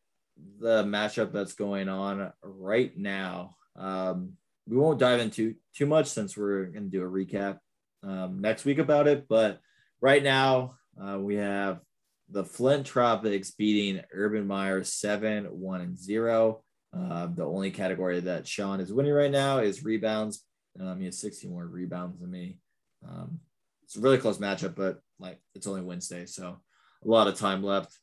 the 0.60 0.84
matchup 0.84 1.32
that's 1.32 1.54
going 1.54 1.88
on 1.88 2.32
right 2.42 2.96
now. 2.96 3.56
Um, 3.74 4.34
we 4.68 4.76
won't 4.76 4.98
dive 4.98 5.20
into 5.20 5.54
too 5.74 5.86
much 5.86 6.06
since 6.06 6.36
we're 6.36 6.66
going 6.66 6.90
to 6.90 6.90
do 6.90 7.04
a 7.04 7.10
recap 7.10 7.58
um, 8.02 8.40
next 8.40 8.64
week 8.64 8.78
about 8.78 9.06
it. 9.06 9.26
But 9.28 9.60
right 10.00 10.22
now, 10.22 10.74
uh, 11.00 11.18
we 11.18 11.36
have 11.36 11.80
the 12.28 12.44
Flint 12.44 12.86
Tropics 12.86 13.52
beating 13.52 14.02
Urban 14.12 14.46
Meyer 14.46 14.82
7 14.82 15.44
1 15.44 15.80
and 15.80 15.98
0. 15.98 16.62
Uh, 16.96 17.28
the 17.34 17.44
only 17.44 17.70
category 17.70 18.20
that 18.20 18.46
Sean 18.46 18.80
is 18.80 18.92
winning 18.92 19.12
right 19.12 19.30
now 19.30 19.58
is 19.58 19.84
rebounds. 19.84 20.44
Um, 20.80 20.98
he 20.98 21.06
has 21.06 21.18
16 21.18 21.50
more 21.50 21.66
rebounds 21.66 22.18
than 22.20 22.30
me. 22.30 22.58
Um, 23.06 23.40
it's 23.84 23.96
a 23.96 24.00
really 24.00 24.18
close 24.18 24.38
matchup, 24.38 24.74
but 24.74 25.00
like 25.18 25.38
it's 25.54 25.66
only 25.66 25.82
Wednesday, 25.82 26.26
so 26.26 26.60
a 27.04 27.08
lot 27.08 27.28
of 27.28 27.36
time 27.36 27.62
left. 27.62 27.96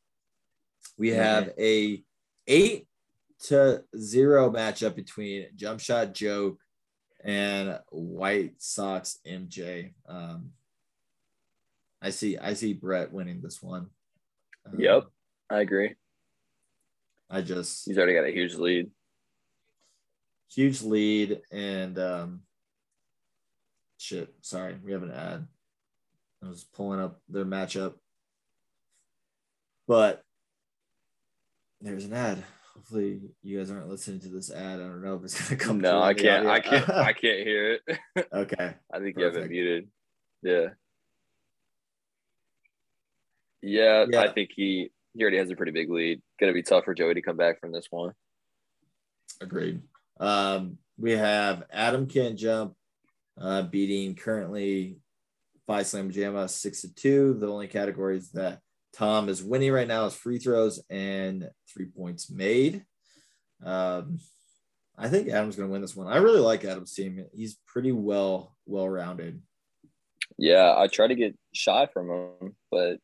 We 0.98 1.10
have 1.10 1.52
a 1.60 2.04
eight 2.48 2.88
to 3.44 3.84
zero 3.98 4.50
matchup 4.52 4.96
between 4.96 5.48
Jump 5.56 5.80
Shot 5.80 6.14
Joke 6.14 6.58
and 7.24 7.80
White 7.90 8.54
Sox 8.62 9.20
MJ. 9.28 9.94
Um, 10.08 10.52
I 12.02 12.10
see, 12.10 12.38
I 12.38 12.54
see 12.54 12.74
Brett 12.74 13.12
winning 13.14 13.42
this 13.42 13.62
one. 13.62 13.88
Um, 14.66 14.80
Yep. 14.80 15.06
I 15.50 15.60
agree. 15.62 15.96
I 17.30 17.42
just 17.42 17.86
He's 17.86 17.98
already 17.98 18.14
got 18.14 18.26
a 18.26 18.32
huge 18.32 18.56
lead. 18.56 18.90
huge 20.54 20.82
lead 20.84 21.42
and 21.52 21.98
um 21.98 22.42
shit 23.98 24.32
sorry 24.42 24.76
we 24.84 24.92
have 24.92 25.02
an 25.02 25.12
ad 25.12 25.48
i 26.44 26.48
was 26.48 26.64
pulling 26.64 27.00
up 27.00 27.20
their 27.30 27.46
matchup 27.46 27.94
but 29.88 30.24
there's 31.82 32.06
an 32.06 32.14
ad 32.14 32.44
hopefully 32.74 33.22
you 33.44 33.58
guys 33.58 33.70
aren't 33.72 33.88
listening 33.90 34.20
to 34.20 34.30
this 34.30 34.52
ad 34.52 34.80
i 34.80 34.84
don't 34.84 35.04
know 35.04 35.16
if 35.16 35.24
it's 35.24 35.40
gonna 35.50 35.60
come 35.66 35.80
No, 35.80 36.02
I 36.02 36.14
can't. 36.14 36.48
I 36.48 36.60
can't. 36.60 36.90
I 36.90 37.14
can't 37.24 37.40
hear 37.40 37.74
it. 37.88 38.28
okay 38.34 38.74
I 38.94 39.00
think 39.00 39.18
you 39.18 39.26
have 39.26 39.36
it 39.36 39.50
muted. 39.50 39.90
Yeah. 40.42 40.68
Yeah, 43.62 44.06
Yeah. 44.10 44.22
I 44.22 44.32
think 44.34 44.52
he 44.56 44.92
he 45.14 45.22
already 45.22 45.38
has 45.38 45.52
a 45.52 45.56
pretty 45.56 45.72
big 45.72 45.90
lead. 45.90 46.22
Gonna 46.40 46.54
be 46.54 46.64
tough 46.64 46.86
for 46.86 46.94
Joey 46.94 47.14
to 47.14 47.22
come 47.22 47.38
back 47.38 47.60
from 47.60 47.72
this 47.72 47.88
one. 47.90 48.14
agreed 49.42 49.82
um 50.20 50.78
we 50.98 51.12
have 51.12 51.64
adam 51.72 52.06
can't 52.08 52.38
jump 52.38 52.76
uh 53.40 53.64
beating 53.64 54.16
currently 54.16 54.98
Phi 55.66 55.82
Slamma 55.82 56.14
Jamma 56.14 56.50
six 56.50 56.82
to 56.82 56.94
two 56.94 57.34
the 57.36 57.48
only 57.48 57.68
categories 57.68 58.30
that 58.32 58.60
tom 58.94 59.28
is 59.30 59.44
winning 59.44 59.72
right 59.72 59.88
now 59.88 60.06
is 60.06 60.14
free 60.16 60.38
throws 60.40 60.82
and 60.90 61.50
three 61.68 61.86
points 61.88 62.30
made 62.30 62.86
um 63.66 64.20
i 64.98 65.08
think 65.10 65.28
adam's 65.30 65.56
gonna 65.56 65.70
win 65.70 65.82
this 65.82 65.96
one 65.96 66.08
i 66.08 66.18
really 66.18 66.40
like 66.40 66.64
adam's 66.64 66.94
team 66.94 67.26
he's 67.34 67.58
pretty 67.66 67.92
well 67.92 68.56
well 68.66 68.88
rounded 68.88 69.42
Yeah, 70.38 70.74
I 70.78 70.88
try 70.88 71.08
to 71.08 71.16
get 71.16 71.36
Shai 71.54 71.86
from 71.94 72.10
him, 72.10 72.56
but 72.72 72.98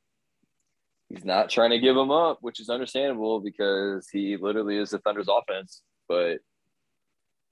he's 1.09 1.25
not 1.25 1.49
trying 1.49 1.69
to 1.71 1.79
give 1.79 1.95
him 1.95 2.09
up, 2.11 2.37
which 2.41 2.59
is 2.59 2.69
understandable 2.69 3.39
because 3.41 4.07
he 4.09 4.37
literally 4.37 4.77
is 4.77 4.89
the 4.91 4.99
Thunder's 4.99 5.27
offense. 5.27 5.81
But 6.07 6.39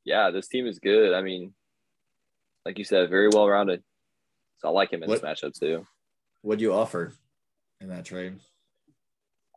yeah, 0.03 0.31
this 0.31 0.47
team 0.47 0.65
is 0.65 0.79
good. 0.79 1.13
I 1.13 1.21
mean, 1.21 1.53
like 2.65 2.77
you 2.79 2.85
said, 2.85 3.09
very 3.09 3.27
well 3.27 3.47
rounded. 3.47 3.83
So 4.59 4.69
I 4.69 4.71
like 4.71 4.91
him 4.91 5.03
in 5.03 5.09
What- 5.09 5.21
this 5.21 5.29
matchup 5.29 5.53
too. 5.59 5.85
What'd 6.41 6.61
you 6.61 6.73
offer 6.73 7.13
in 7.82 7.89
that 7.89 8.05
trade? 8.05 8.39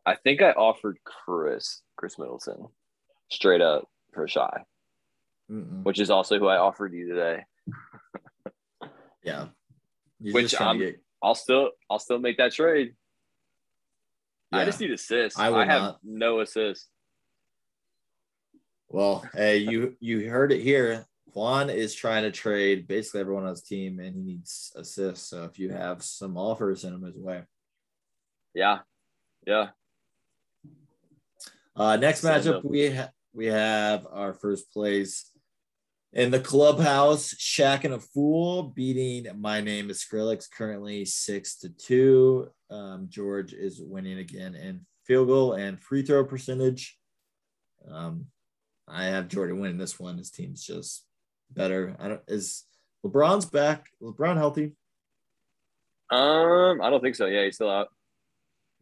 I 0.05 0.15
think 0.15 0.41
I 0.41 0.51
offered 0.51 0.97
Khris 1.05 1.81
Khris 1.95 2.17
Middleton 2.17 2.67
straight 3.29 3.61
up 3.61 3.87
for 4.13 4.27
Shai, 4.27 4.63
Mm-mm. 5.51 5.83
which 5.83 5.99
is 5.99 6.09
also 6.09 6.39
who 6.39 6.47
I 6.47 6.57
offered 6.57 6.93
you 6.93 7.07
today. 7.09 7.43
Yeah. 9.23 9.49
You're 10.19 10.33
Which 10.33 10.45
just 10.45 10.55
trying 10.55 10.79
to 10.79 10.85
I'm- 10.85 10.93
get- 10.93 11.01
I'll 11.21 11.35
still 11.35 11.69
I'll 11.91 11.99
still 11.99 12.17
make 12.17 12.37
that 12.37 12.51
trade. 12.53 12.95
I 14.51 14.65
just 14.65 14.79
need 14.79 14.89
assists. 14.89 15.37
I 15.39 15.53
I, 15.53 15.65
have 15.65 15.81
not. 15.81 15.99
no 16.03 16.39
assists. 16.39 16.87
Well, 18.89 19.23
hey, 19.35 19.57
you 19.57 19.95
you 19.99 20.27
heard 20.27 20.51
it 20.51 20.61
here. 20.63 21.05
Juan 21.35 21.69
is 21.69 21.93
trying 21.93 22.23
to 22.23 22.31
trade 22.31 22.87
basically 22.87 23.21
everyone 23.21 23.43
on 23.43 23.51
his 23.51 23.61
team, 23.61 23.99
and 23.99 24.15
he 24.15 24.21
needs 24.23 24.73
assists. 24.75 25.29
So 25.29 25.43
if 25.43 25.59
you 25.59 25.69
have 25.69 26.01
some 26.01 26.35
offers, 26.35 26.83
in 26.83 26.95
him 26.95 27.03
his 27.03 27.15
way. 27.15 27.43
Yeah, 28.53 28.79
yeah. 29.45 29.69
Uh, 31.75 31.95
next 31.95 32.23
matchup, 32.23 32.63
we 32.63 32.91
ha- 32.91 33.11
we 33.33 33.45
have 33.47 34.05
our 34.11 34.33
first 34.33 34.71
place 34.73 35.31
in 36.13 36.31
the 36.31 36.39
clubhouse. 36.39 37.33
Shaq 37.33 37.85
and 37.85 37.93
a 37.93 37.99
fool 37.99 38.63
beating 38.63 39.27
my 39.39 39.61
name 39.61 39.89
is 39.89 40.03
Skrillex 40.03 40.47
currently 40.51 41.05
six 41.05 41.57
to 41.59 41.69
two. 41.69 42.49
Um, 42.69 43.07
George 43.09 43.53
is 43.53 43.81
winning 43.81 44.17
again 44.19 44.55
in 44.55 44.85
field 45.05 45.27
goal 45.27 45.53
and 45.53 45.81
free 45.81 46.03
throw 46.03 46.25
percentage. 46.25 46.97
Um, 47.89 48.25
I 48.87 49.05
have 49.05 49.29
Jordan 49.29 49.59
winning 49.59 49.77
this 49.77 49.99
one. 49.99 50.17
His 50.17 50.31
team's 50.31 50.63
just 50.63 51.05
better. 51.49 51.95
I 51.99 52.09
don't 52.09 52.21
is 52.27 52.65
LeBron's 53.05 53.45
back. 53.45 53.87
LeBron 54.01 54.35
healthy. 54.35 54.73
Um, 56.11 56.81
I 56.81 56.89
don't 56.89 57.01
think 57.01 57.15
so. 57.15 57.27
Yeah, 57.27 57.45
he's 57.45 57.55
still 57.55 57.69
out. 57.69 57.87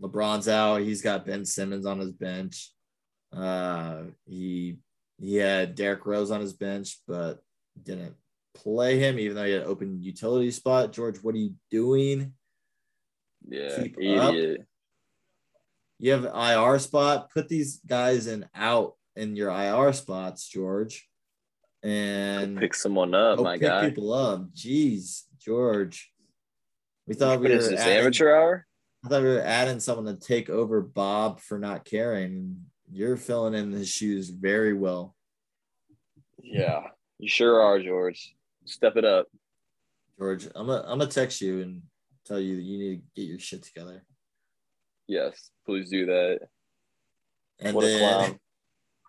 LeBron's 0.01 0.47
out. 0.47 0.81
He's 0.81 1.01
got 1.01 1.25
Ben 1.25 1.45
Simmons 1.45 1.85
on 1.85 1.99
his 1.99 2.11
bench. 2.11 2.71
Uh, 3.35 4.03
he 4.25 4.77
he 5.19 5.35
had 5.35 5.75
Derrick 5.75 6.05
Rose 6.05 6.31
on 6.31 6.39
his 6.41 6.53
bench, 6.53 6.99
but 7.07 7.39
didn't 7.81 8.15
play 8.55 8.97
him, 8.97 9.19
even 9.19 9.35
though 9.35 9.43
he 9.45 9.51
had 9.51 9.63
an 9.63 9.67
open 9.67 10.01
utility 10.01 10.51
spot. 10.51 10.93
George, 10.93 11.17
what 11.21 11.35
are 11.35 11.39
you 11.39 11.53
doing? 11.69 12.33
Yeah, 13.47 13.81
Keep 13.83 13.97
idiot. 13.99 14.65
You 15.99 16.11
have 16.13 16.25
an 16.25 16.33
IR 16.35 16.79
spot. 16.79 17.29
Put 17.33 17.49
these 17.49 17.81
guys 17.85 18.27
in 18.27 18.47
out 18.55 18.93
in 19.15 19.35
your 19.35 19.49
IR 19.51 19.91
spots, 19.91 20.47
George, 20.47 21.07
and 21.83 22.57
Pick 22.57 22.73
someone 22.73 23.13
up, 23.13 23.37
go 23.37 23.43
my 23.43 23.57
pick 23.57 23.67
guy. 23.67 23.89
people 23.89 24.13
up. 24.13 24.49
Jeez, 24.53 25.23
George. 25.39 26.09
We 27.05 27.15
thought 27.15 27.39
we 27.41 27.49
were 27.49 27.55
is 27.55 27.69
this 27.69 27.79
adding- 27.81 27.97
amateur 27.97 28.33
hour? 28.33 28.65
I 29.03 29.07
thought 29.07 29.21
we 29.23 29.29
were 29.29 29.41
adding 29.41 29.79
someone 29.79 30.05
to 30.13 30.19
take 30.19 30.49
over 30.49 30.81
Bob 30.81 31.39
for 31.39 31.57
not 31.57 31.85
caring. 31.85 32.65
You're 32.91 33.17
filling 33.17 33.53
in 33.53 33.71
his 33.71 33.87
shoes 33.89 34.29
very 34.29 34.73
well. 34.73 35.15
Yeah, 36.41 36.87
you 37.17 37.29
sure 37.29 37.61
are, 37.61 37.79
George. 37.81 38.35
Step 38.65 38.97
it 38.97 39.05
up. 39.05 39.27
George, 40.17 40.47
I'm 40.55 40.67
gonna 40.67 40.83
I'm 40.85 40.99
gonna 40.99 41.07
text 41.09 41.39
you 41.41 41.61
and 41.61 41.81
tell 42.25 42.39
you 42.39 42.57
that 42.57 42.61
you 42.61 42.77
need 42.77 42.95
to 42.97 43.03
get 43.15 43.27
your 43.29 43.39
shit 43.39 43.63
together. 43.63 44.03
Yes, 45.07 45.49
please 45.65 45.89
do 45.89 46.05
that. 46.07 46.39
And 47.59 47.75
what 47.75 47.85
a 47.85 47.87
then 47.87 48.19
clown. 48.19 48.39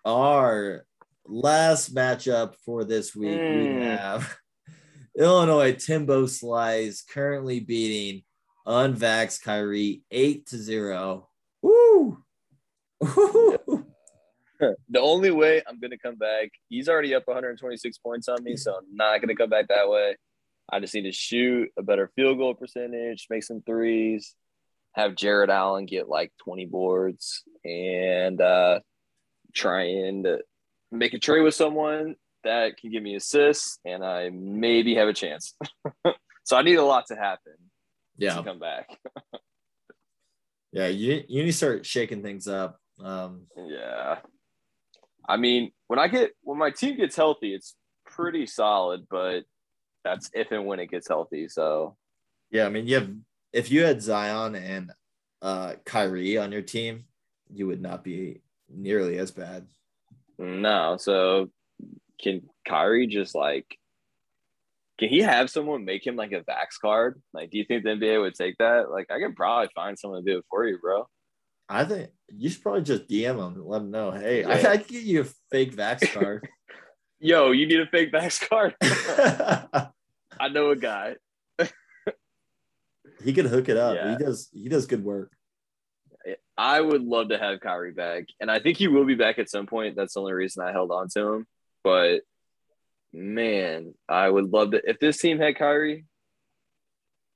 our 0.05 0.87
last 1.27 1.95
matchup 1.95 2.55
for 2.65 2.85
this 2.85 3.15
week, 3.15 3.39
we 3.41 3.67
Mm. 3.67 3.99
have 3.99 4.37
Illinois 5.19 5.73
Timbo 5.75 6.27
Slice 6.27 7.03
currently 7.03 7.61
beating 7.61 8.23
Unvax 8.67 9.43
Kyrie 9.43 10.03
eight 10.11 10.47
to 10.47 10.57
zero. 10.57 11.29
Woo! 11.63 12.23
The 14.91 15.01
only 15.01 15.31
way 15.31 15.63
I'm 15.67 15.81
gonna 15.81 15.97
come 15.97 16.17
back, 16.17 16.51
he's 16.69 16.89
already 16.89 17.15
up 17.15 17.27
126 17.27 17.99
points 17.99 18.29
on 18.29 18.45
me, 18.45 18.57
so 18.57 18.75
I'm 18.75 18.95
not 18.95 19.21
gonna 19.21 19.35
come 19.35 19.49
back 19.49 19.69
that 19.69 19.89
way. 19.89 20.17
I 20.71 20.81
just 20.81 20.95
need 20.95 21.05
to 21.05 21.13
shoot 21.13 21.71
a 21.79 21.83
better 21.83 22.11
field 22.15 22.39
goal 22.39 22.55
percentage, 22.55 23.27
make 23.31 23.43
some 23.43 23.63
threes, 23.63 24.35
have 24.93 25.17
Jarrett 25.17 25.51
Allen 25.51 25.87
get 25.87 26.09
like 26.09 26.33
20 26.45 26.67
boards, 26.67 27.43
and 27.65 28.41
uh, 28.41 28.81
try 29.55 29.85
and 29.85 30.27
make 30.93 31.15
a 31.15 31.19
trade 31.19 31.43
with 31.43 31.55
someone 31.55 32.17
that 32.45 32.77
can 32.77 32.91
give 32.91 33.03
me 33.03 33.15
assists, 33.15 33.79
and 33.87 34.05
I 34.05 34.31
maybe 34.31 34.95
have 34.97 35.09
a 35.09 35.15
chance. 35.15 35.55
so 36.45 36.57
I 36.57 36.63
need 36.63 36.77
a 36.77 36.85
lot 36.85 37.07
to 37.07 37.17
happen 37.17 37.55
Yeah, 38.21 38.43
come 38.43 38.59
back. 38.59 38.89
yeah. 40.73 40.87
You 40.89 41.25
you 41.29 41.43
need 41.43 41.51
to 41.51 41.57
start 41.57 41.87
shaking 41.87 42.23
things 42.23 42.47
up. 42.47 42.79
Um, 43.03 43.47
Yeah. 43.57 44.19
I 45.29 45.37
mean, 45.37 45.71
when 45.87 45.99
I 45.99 46.09
get 46.09 46.33
when 46.43 46.59
my 46.59 46.71
team 46.71 46.97
gets 46.97 47.17
healthy, 47.17 47.55
it's 47.55 47.75
pretty 48.07 48.47
solid, 48.47 49.07
but 49.11 49.45
that's 50.05 50.31
if 50.35 50.51
and 50.51 50.67
when 50.67 50.81
it 50.81 50.91
gets 50.91 51.09
healthy. 51.09 51.49
So 51.49 51.97
Yeah, 52.51 52.67
I 52.67 52.69
mean, 52.69 52.87
you 52.87 52.97
have 52.97 53.11
if 53.53 53.71
you 53.71 53.85
had 53.85 54.03
Zion 54.03 54.55
and 54.55 54.93
uh 55.43 55.75
Kyrie 55.85 56.37
on 56.39 56.53
your 56.53 56.63
team, 56.63 57.05
you 57.53 57.67
would 57.67 57.81
not 57.81 58.05
be 58.05 58.43
nearly 58.69 59.19
as 59.19 59.31
bad. 59.31 59.67
no. 60.39 60.97
So 60.99 61.51
can 62.23 62.43
Kyrie 62.69 63.07
just 63.07 63.35
like 63.35 63.79
can 65.01 65.09
he 65.09 65.21
have 65.21 65.49
someone 65.49 65.87
make 65.87 66.07
him 66.07 66.15
like 66.15 66.33
a 66.33 66.43
Vax 66.43 66.79
card? 66.79 67.21
Like, 67.33 67.51
do 67.51 67.57
you 67.57 67.65
think 67.65 67.85
the 67.85 67.91
NBA 67.91 68.21
would 68.21 68.35
take 68.35 68.59
that? 68.59 68.91
Like, 68.91 69.11
I 69.11 69.19
can 69.19 69.35
probably 69.35 69.71
find 69.75 69.99
someone 69.99 70.23
to 70.23 70.31
do 70.31 70.39
it 70.39 70.45
for 70.51 70.67
you, 70.67 70.79
bro. 70.79 71.09
I 71.71 71.85
think 71.85 72.11
you 72.29 72.51
should 72.51 72.63
probably 72.63 72.83
just 72.83 73.09
DM 73.09 73.31
him 73.31 73.55
and 73.55 73.65
let 73.65 73.81
him 73.81 73.91
know, 73.91 74.11
hey, 74.11 74.45
I, 74.45 74.59
Yeah. 74.59 74.69
I 74.69 74.77
can 74.77 74.87
get 74.89 75.05
you 75.05 75.23
a 75.23 75.27
fake 75.51 75.75
Vax 75.75 76.13
card. 76.13 76.47
Yo, 77.19 77.51
you 77.53 77.67
need 77.67 77.81
a 77.81 77.87
fake 77.87 78.13
Vax 78.13 78.47
card? 78.47 78.75
I 80.39 80.49
know 80.51 80.69
a 80.69 80.77
guy. 80.77 81.17
he 83.25 83.33
could 83.33 83.47
hook 83.47 83.71
it 83.71 83.79
up. 83.79 83.95
Yeah. 83.95 84.11
He 84.11 84.23
does 84.23 84.49
he 84.53 84.69
does 84.69 84.87
good 84.87 85.03
work. 85.03 85.33
I 86.59 86.79
would 86.79 87.03
love 87.03 87.31
to 87.31 87.39
have 87.39 87.61
Kyrie 87.61 87.93
back, 87.93 88.25
and 88.39 88.51
I 88.51 88.59
think 88.59 88.77
he 88.77 88.87
will 88.87 89.07
be 89.07 89.15
back 89.15 89.39
at 89.39 89.49
some 89.49 89.67
point. 89.67 89.97
That's 89.97 90.13
the 90.13 90.21
only 90.21 90.35
reason 90.35 90.63
I 90.63 90.73
held 90.73 90.91
on 90.91 91.09
to 91.15 91.33
him. 91.33 91.47
But 91.83 92.21
man, 93.13 93.95
I 94.09 94.29
would 94.29 94.53
love 94.53 94.73
to. 94.73 94.81
If 94.89 94.99
this 94.99 95.19
team 95.19 95.39
had 95.39 95.57
Kyrie, 95.57 96.07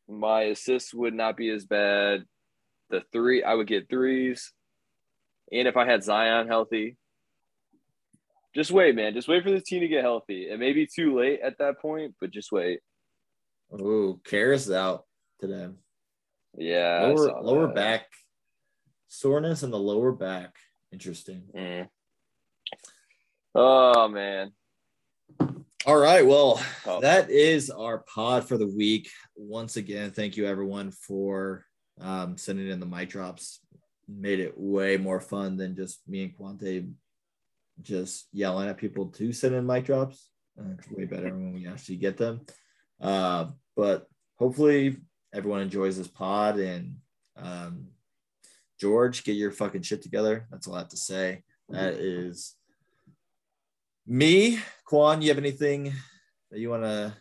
my 0.08 0.42
assists 0.42 0.94
would 0.94 1.14
not 1.14 1.36
be 1.36 1.50
as 1.50 1.64
bad. 1.64 2.24
The 2.90 3.02
three, 3.12 3.42
I 3.42 3.54
would 3.54 3.66
get 3.66 3.88
threes, 3.88 4.52
and 5.50 5.66
if 5.66 5.76
I 5.76 5.86
had 5.86 6.04
Zion 6.04 6.48
healthy, 6.48 6.96
just 8.54 8.70
wait, 8.70 8.94
man. 8.94 9.14
Just 9.14 9.28
wait 9.28 9.42
for 9.42 9.50
this 9.50 9.64
team 9.64 9.80
to 9.80 9.88
get 9.88 10.04
healthy. 10.04 10.48
It 10.48 10.60
may 10.60 10.72
be 10.72 10.86
too 10.86 11.18
late 11.18 11.40
at 11.42 11.58
that 11.58 11.80
point, 11.80 12.14
but 12.20 12.30
just 12.30 12.52
wait. 12.52 12.80
Oh, 13.72 14.20
Caris 14.24 14.70
out 14.70 15.04
today. 15.40 15.68
Yeah, 16.56 17.12
Lower 17.14 17.42
lower 17.42 17.68
back 17.68 18.06
soreness 19.08 19.62
in 19.62 19.70
the 19.70 19.78
lower 19.78 20.12
back. 20.12 20.54
Interesting. 20.92 21.44
Mm. 21.56 21.88
Oh 23.54 24.08
man. 24.08 24.52
All 25.86 25.98
right. 25.98 26.26
Well, 26.26 26.62
Oh. 26.86 27.00
that 27.00 27.30
is 27.30 27.68
our 27.70 27.98
pod 27.98 28.48
for 28.48 28.56
the 28.56 28.66
week. 28.66 29.10
Once 29.36 29.76
again, 29.76 30.10
thank 30.10 30.36
you 30.36 30.46
everyone 30.46 30.90
for 30.90 31.66
um, 32.00 32.38
sending 32.38 32.68
in 32.68 32.80
the 32.80 32.86
mic 32.86 33.10
drops. 33.10 33.60
Made 34.08 34.40
it 34.40 34.54
way 34.56 34.96
more 34.96 35.20
fun 35.20 35.56
than 35.58 35.76
just 35.76 36.00
me 36.08 36.24
and 36.24 36.36
Quante 36.38 36.90
just 37.82 38.28
yelling 38.32 38.68
at 38.68 38.78
people 38.78 39.08
to 39.08 39.32
send 39.32 39.54
in 39.54 39.66
mic 39.66 39.84
drops. 39.84 40.30
Uh, 40.58 40.70
it's 40.78 40.90
way 40.90 41.04
better 41.04 41.26
when 41.26 41.52
we 41.52 41.66
actually 41.66 41.96
get 41.96 42.16
them. 42.16 42.40
Uh, 43.00 43.46
but 43.76 44.06
hopefully 44.38 44.96
everyone 45.34 45.60
enjoys 45.60 45.98
this 45.98 46.08
pod 46.08 46.58
and 46.58 46.96
um, 47.36 47.88
George, 48.80 49.22
get 49.24 49.32
your 49.36 49.50
fucking 49.50 49.82
shit 49.82 50.00
together. 50.02 50.46
That's 50.50 50.66
all 50.66 50.76
I 50.76 50.78
have 50.78 50.88
to 50.88 50.96
say. 50.96 51.42
That 51.68 51.94
is 51.94 52.54
me. 54.06 54.58
Quan, 54.84 55.22
you 55.22 55.28
have 55.28 55.38
anything 55.38 55.92
that 56.50 56.58
you 56.60 56.70
want 56.70 56.82
to 56.82 57.14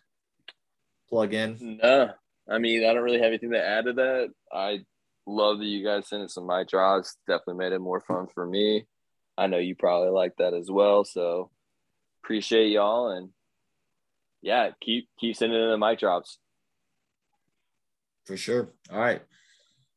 plug 1.09 1.34
in? 1.34 1.79
No, 1.81 2.11
I 2.49 2.57
mean, 2.57 2.86
I 2.86 2.93
don't 2.93 3.03
really 3.03 3.19
have 3.19 3.27
anything 3.27 3.51
to 3.51 3.65
add 3.65 3.86
to 3.86 3.93
that. 3.93 4.29
I 4.51 4.79
love 5.25 5.59
that 5.59 5.65
you 5.65 5.84
guys 5.86 6.07
sent 6.07 6.23
in 6.23 6.29
some 6.29 6.47
mic 6.47 6.67
drops. 6.67 7.17
Definitely 7.27 7.55
made 7.55 7.73
it 7.73 7.79
more 7.79 8.01
fun 8.01 8.27
for 8.34 8.45
me. 8.45 8.86
I 9.38 9.47
know 9.47 9.57
you 9.57 9.75
probably 9.75 10.09
like 10.09 10.34
that 10.38 10.53
as 10.53 10.69
well. 10.69 11.03
So 11.03 11.49
appreciate 12.23 12.69
y'all 12.69 13.09
and 13.09 13.29
yeah, 14.41 14.71
keep 14.81 15.07
keep 15.19 15.36
sending 15.36 15.61
in 15.61 15.69
the 15.69 15.77
mic 15.77 15.99
drops. 15.99 16.38
For 18.25 18.38
sure. 18.38 18.69
All 18.91 18.99
right. 18.99 19.21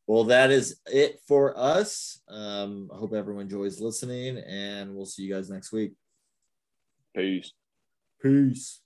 Well, 0.07 0.25
that 0.25 0.53
is 0.53 0.81
it 0.87 1.19
for 1.27 1.59
us. 1.59 2.21
Um, 2.29 2.89
I 2.95 2.97
hope 2.97 3.13
everyone 3.13 3.43
enjoys 3.43 3.81
listening, 3.81 4.39
and 4.39 4.95
we'll 4.95 5.05
see 5.05 5.25
you 5.25 5.35
guys 5.35 5.51
next 5.51 5.73
week. 5.73 5.95
Peace. 7.17 7.55
Peace. 8.23 8.83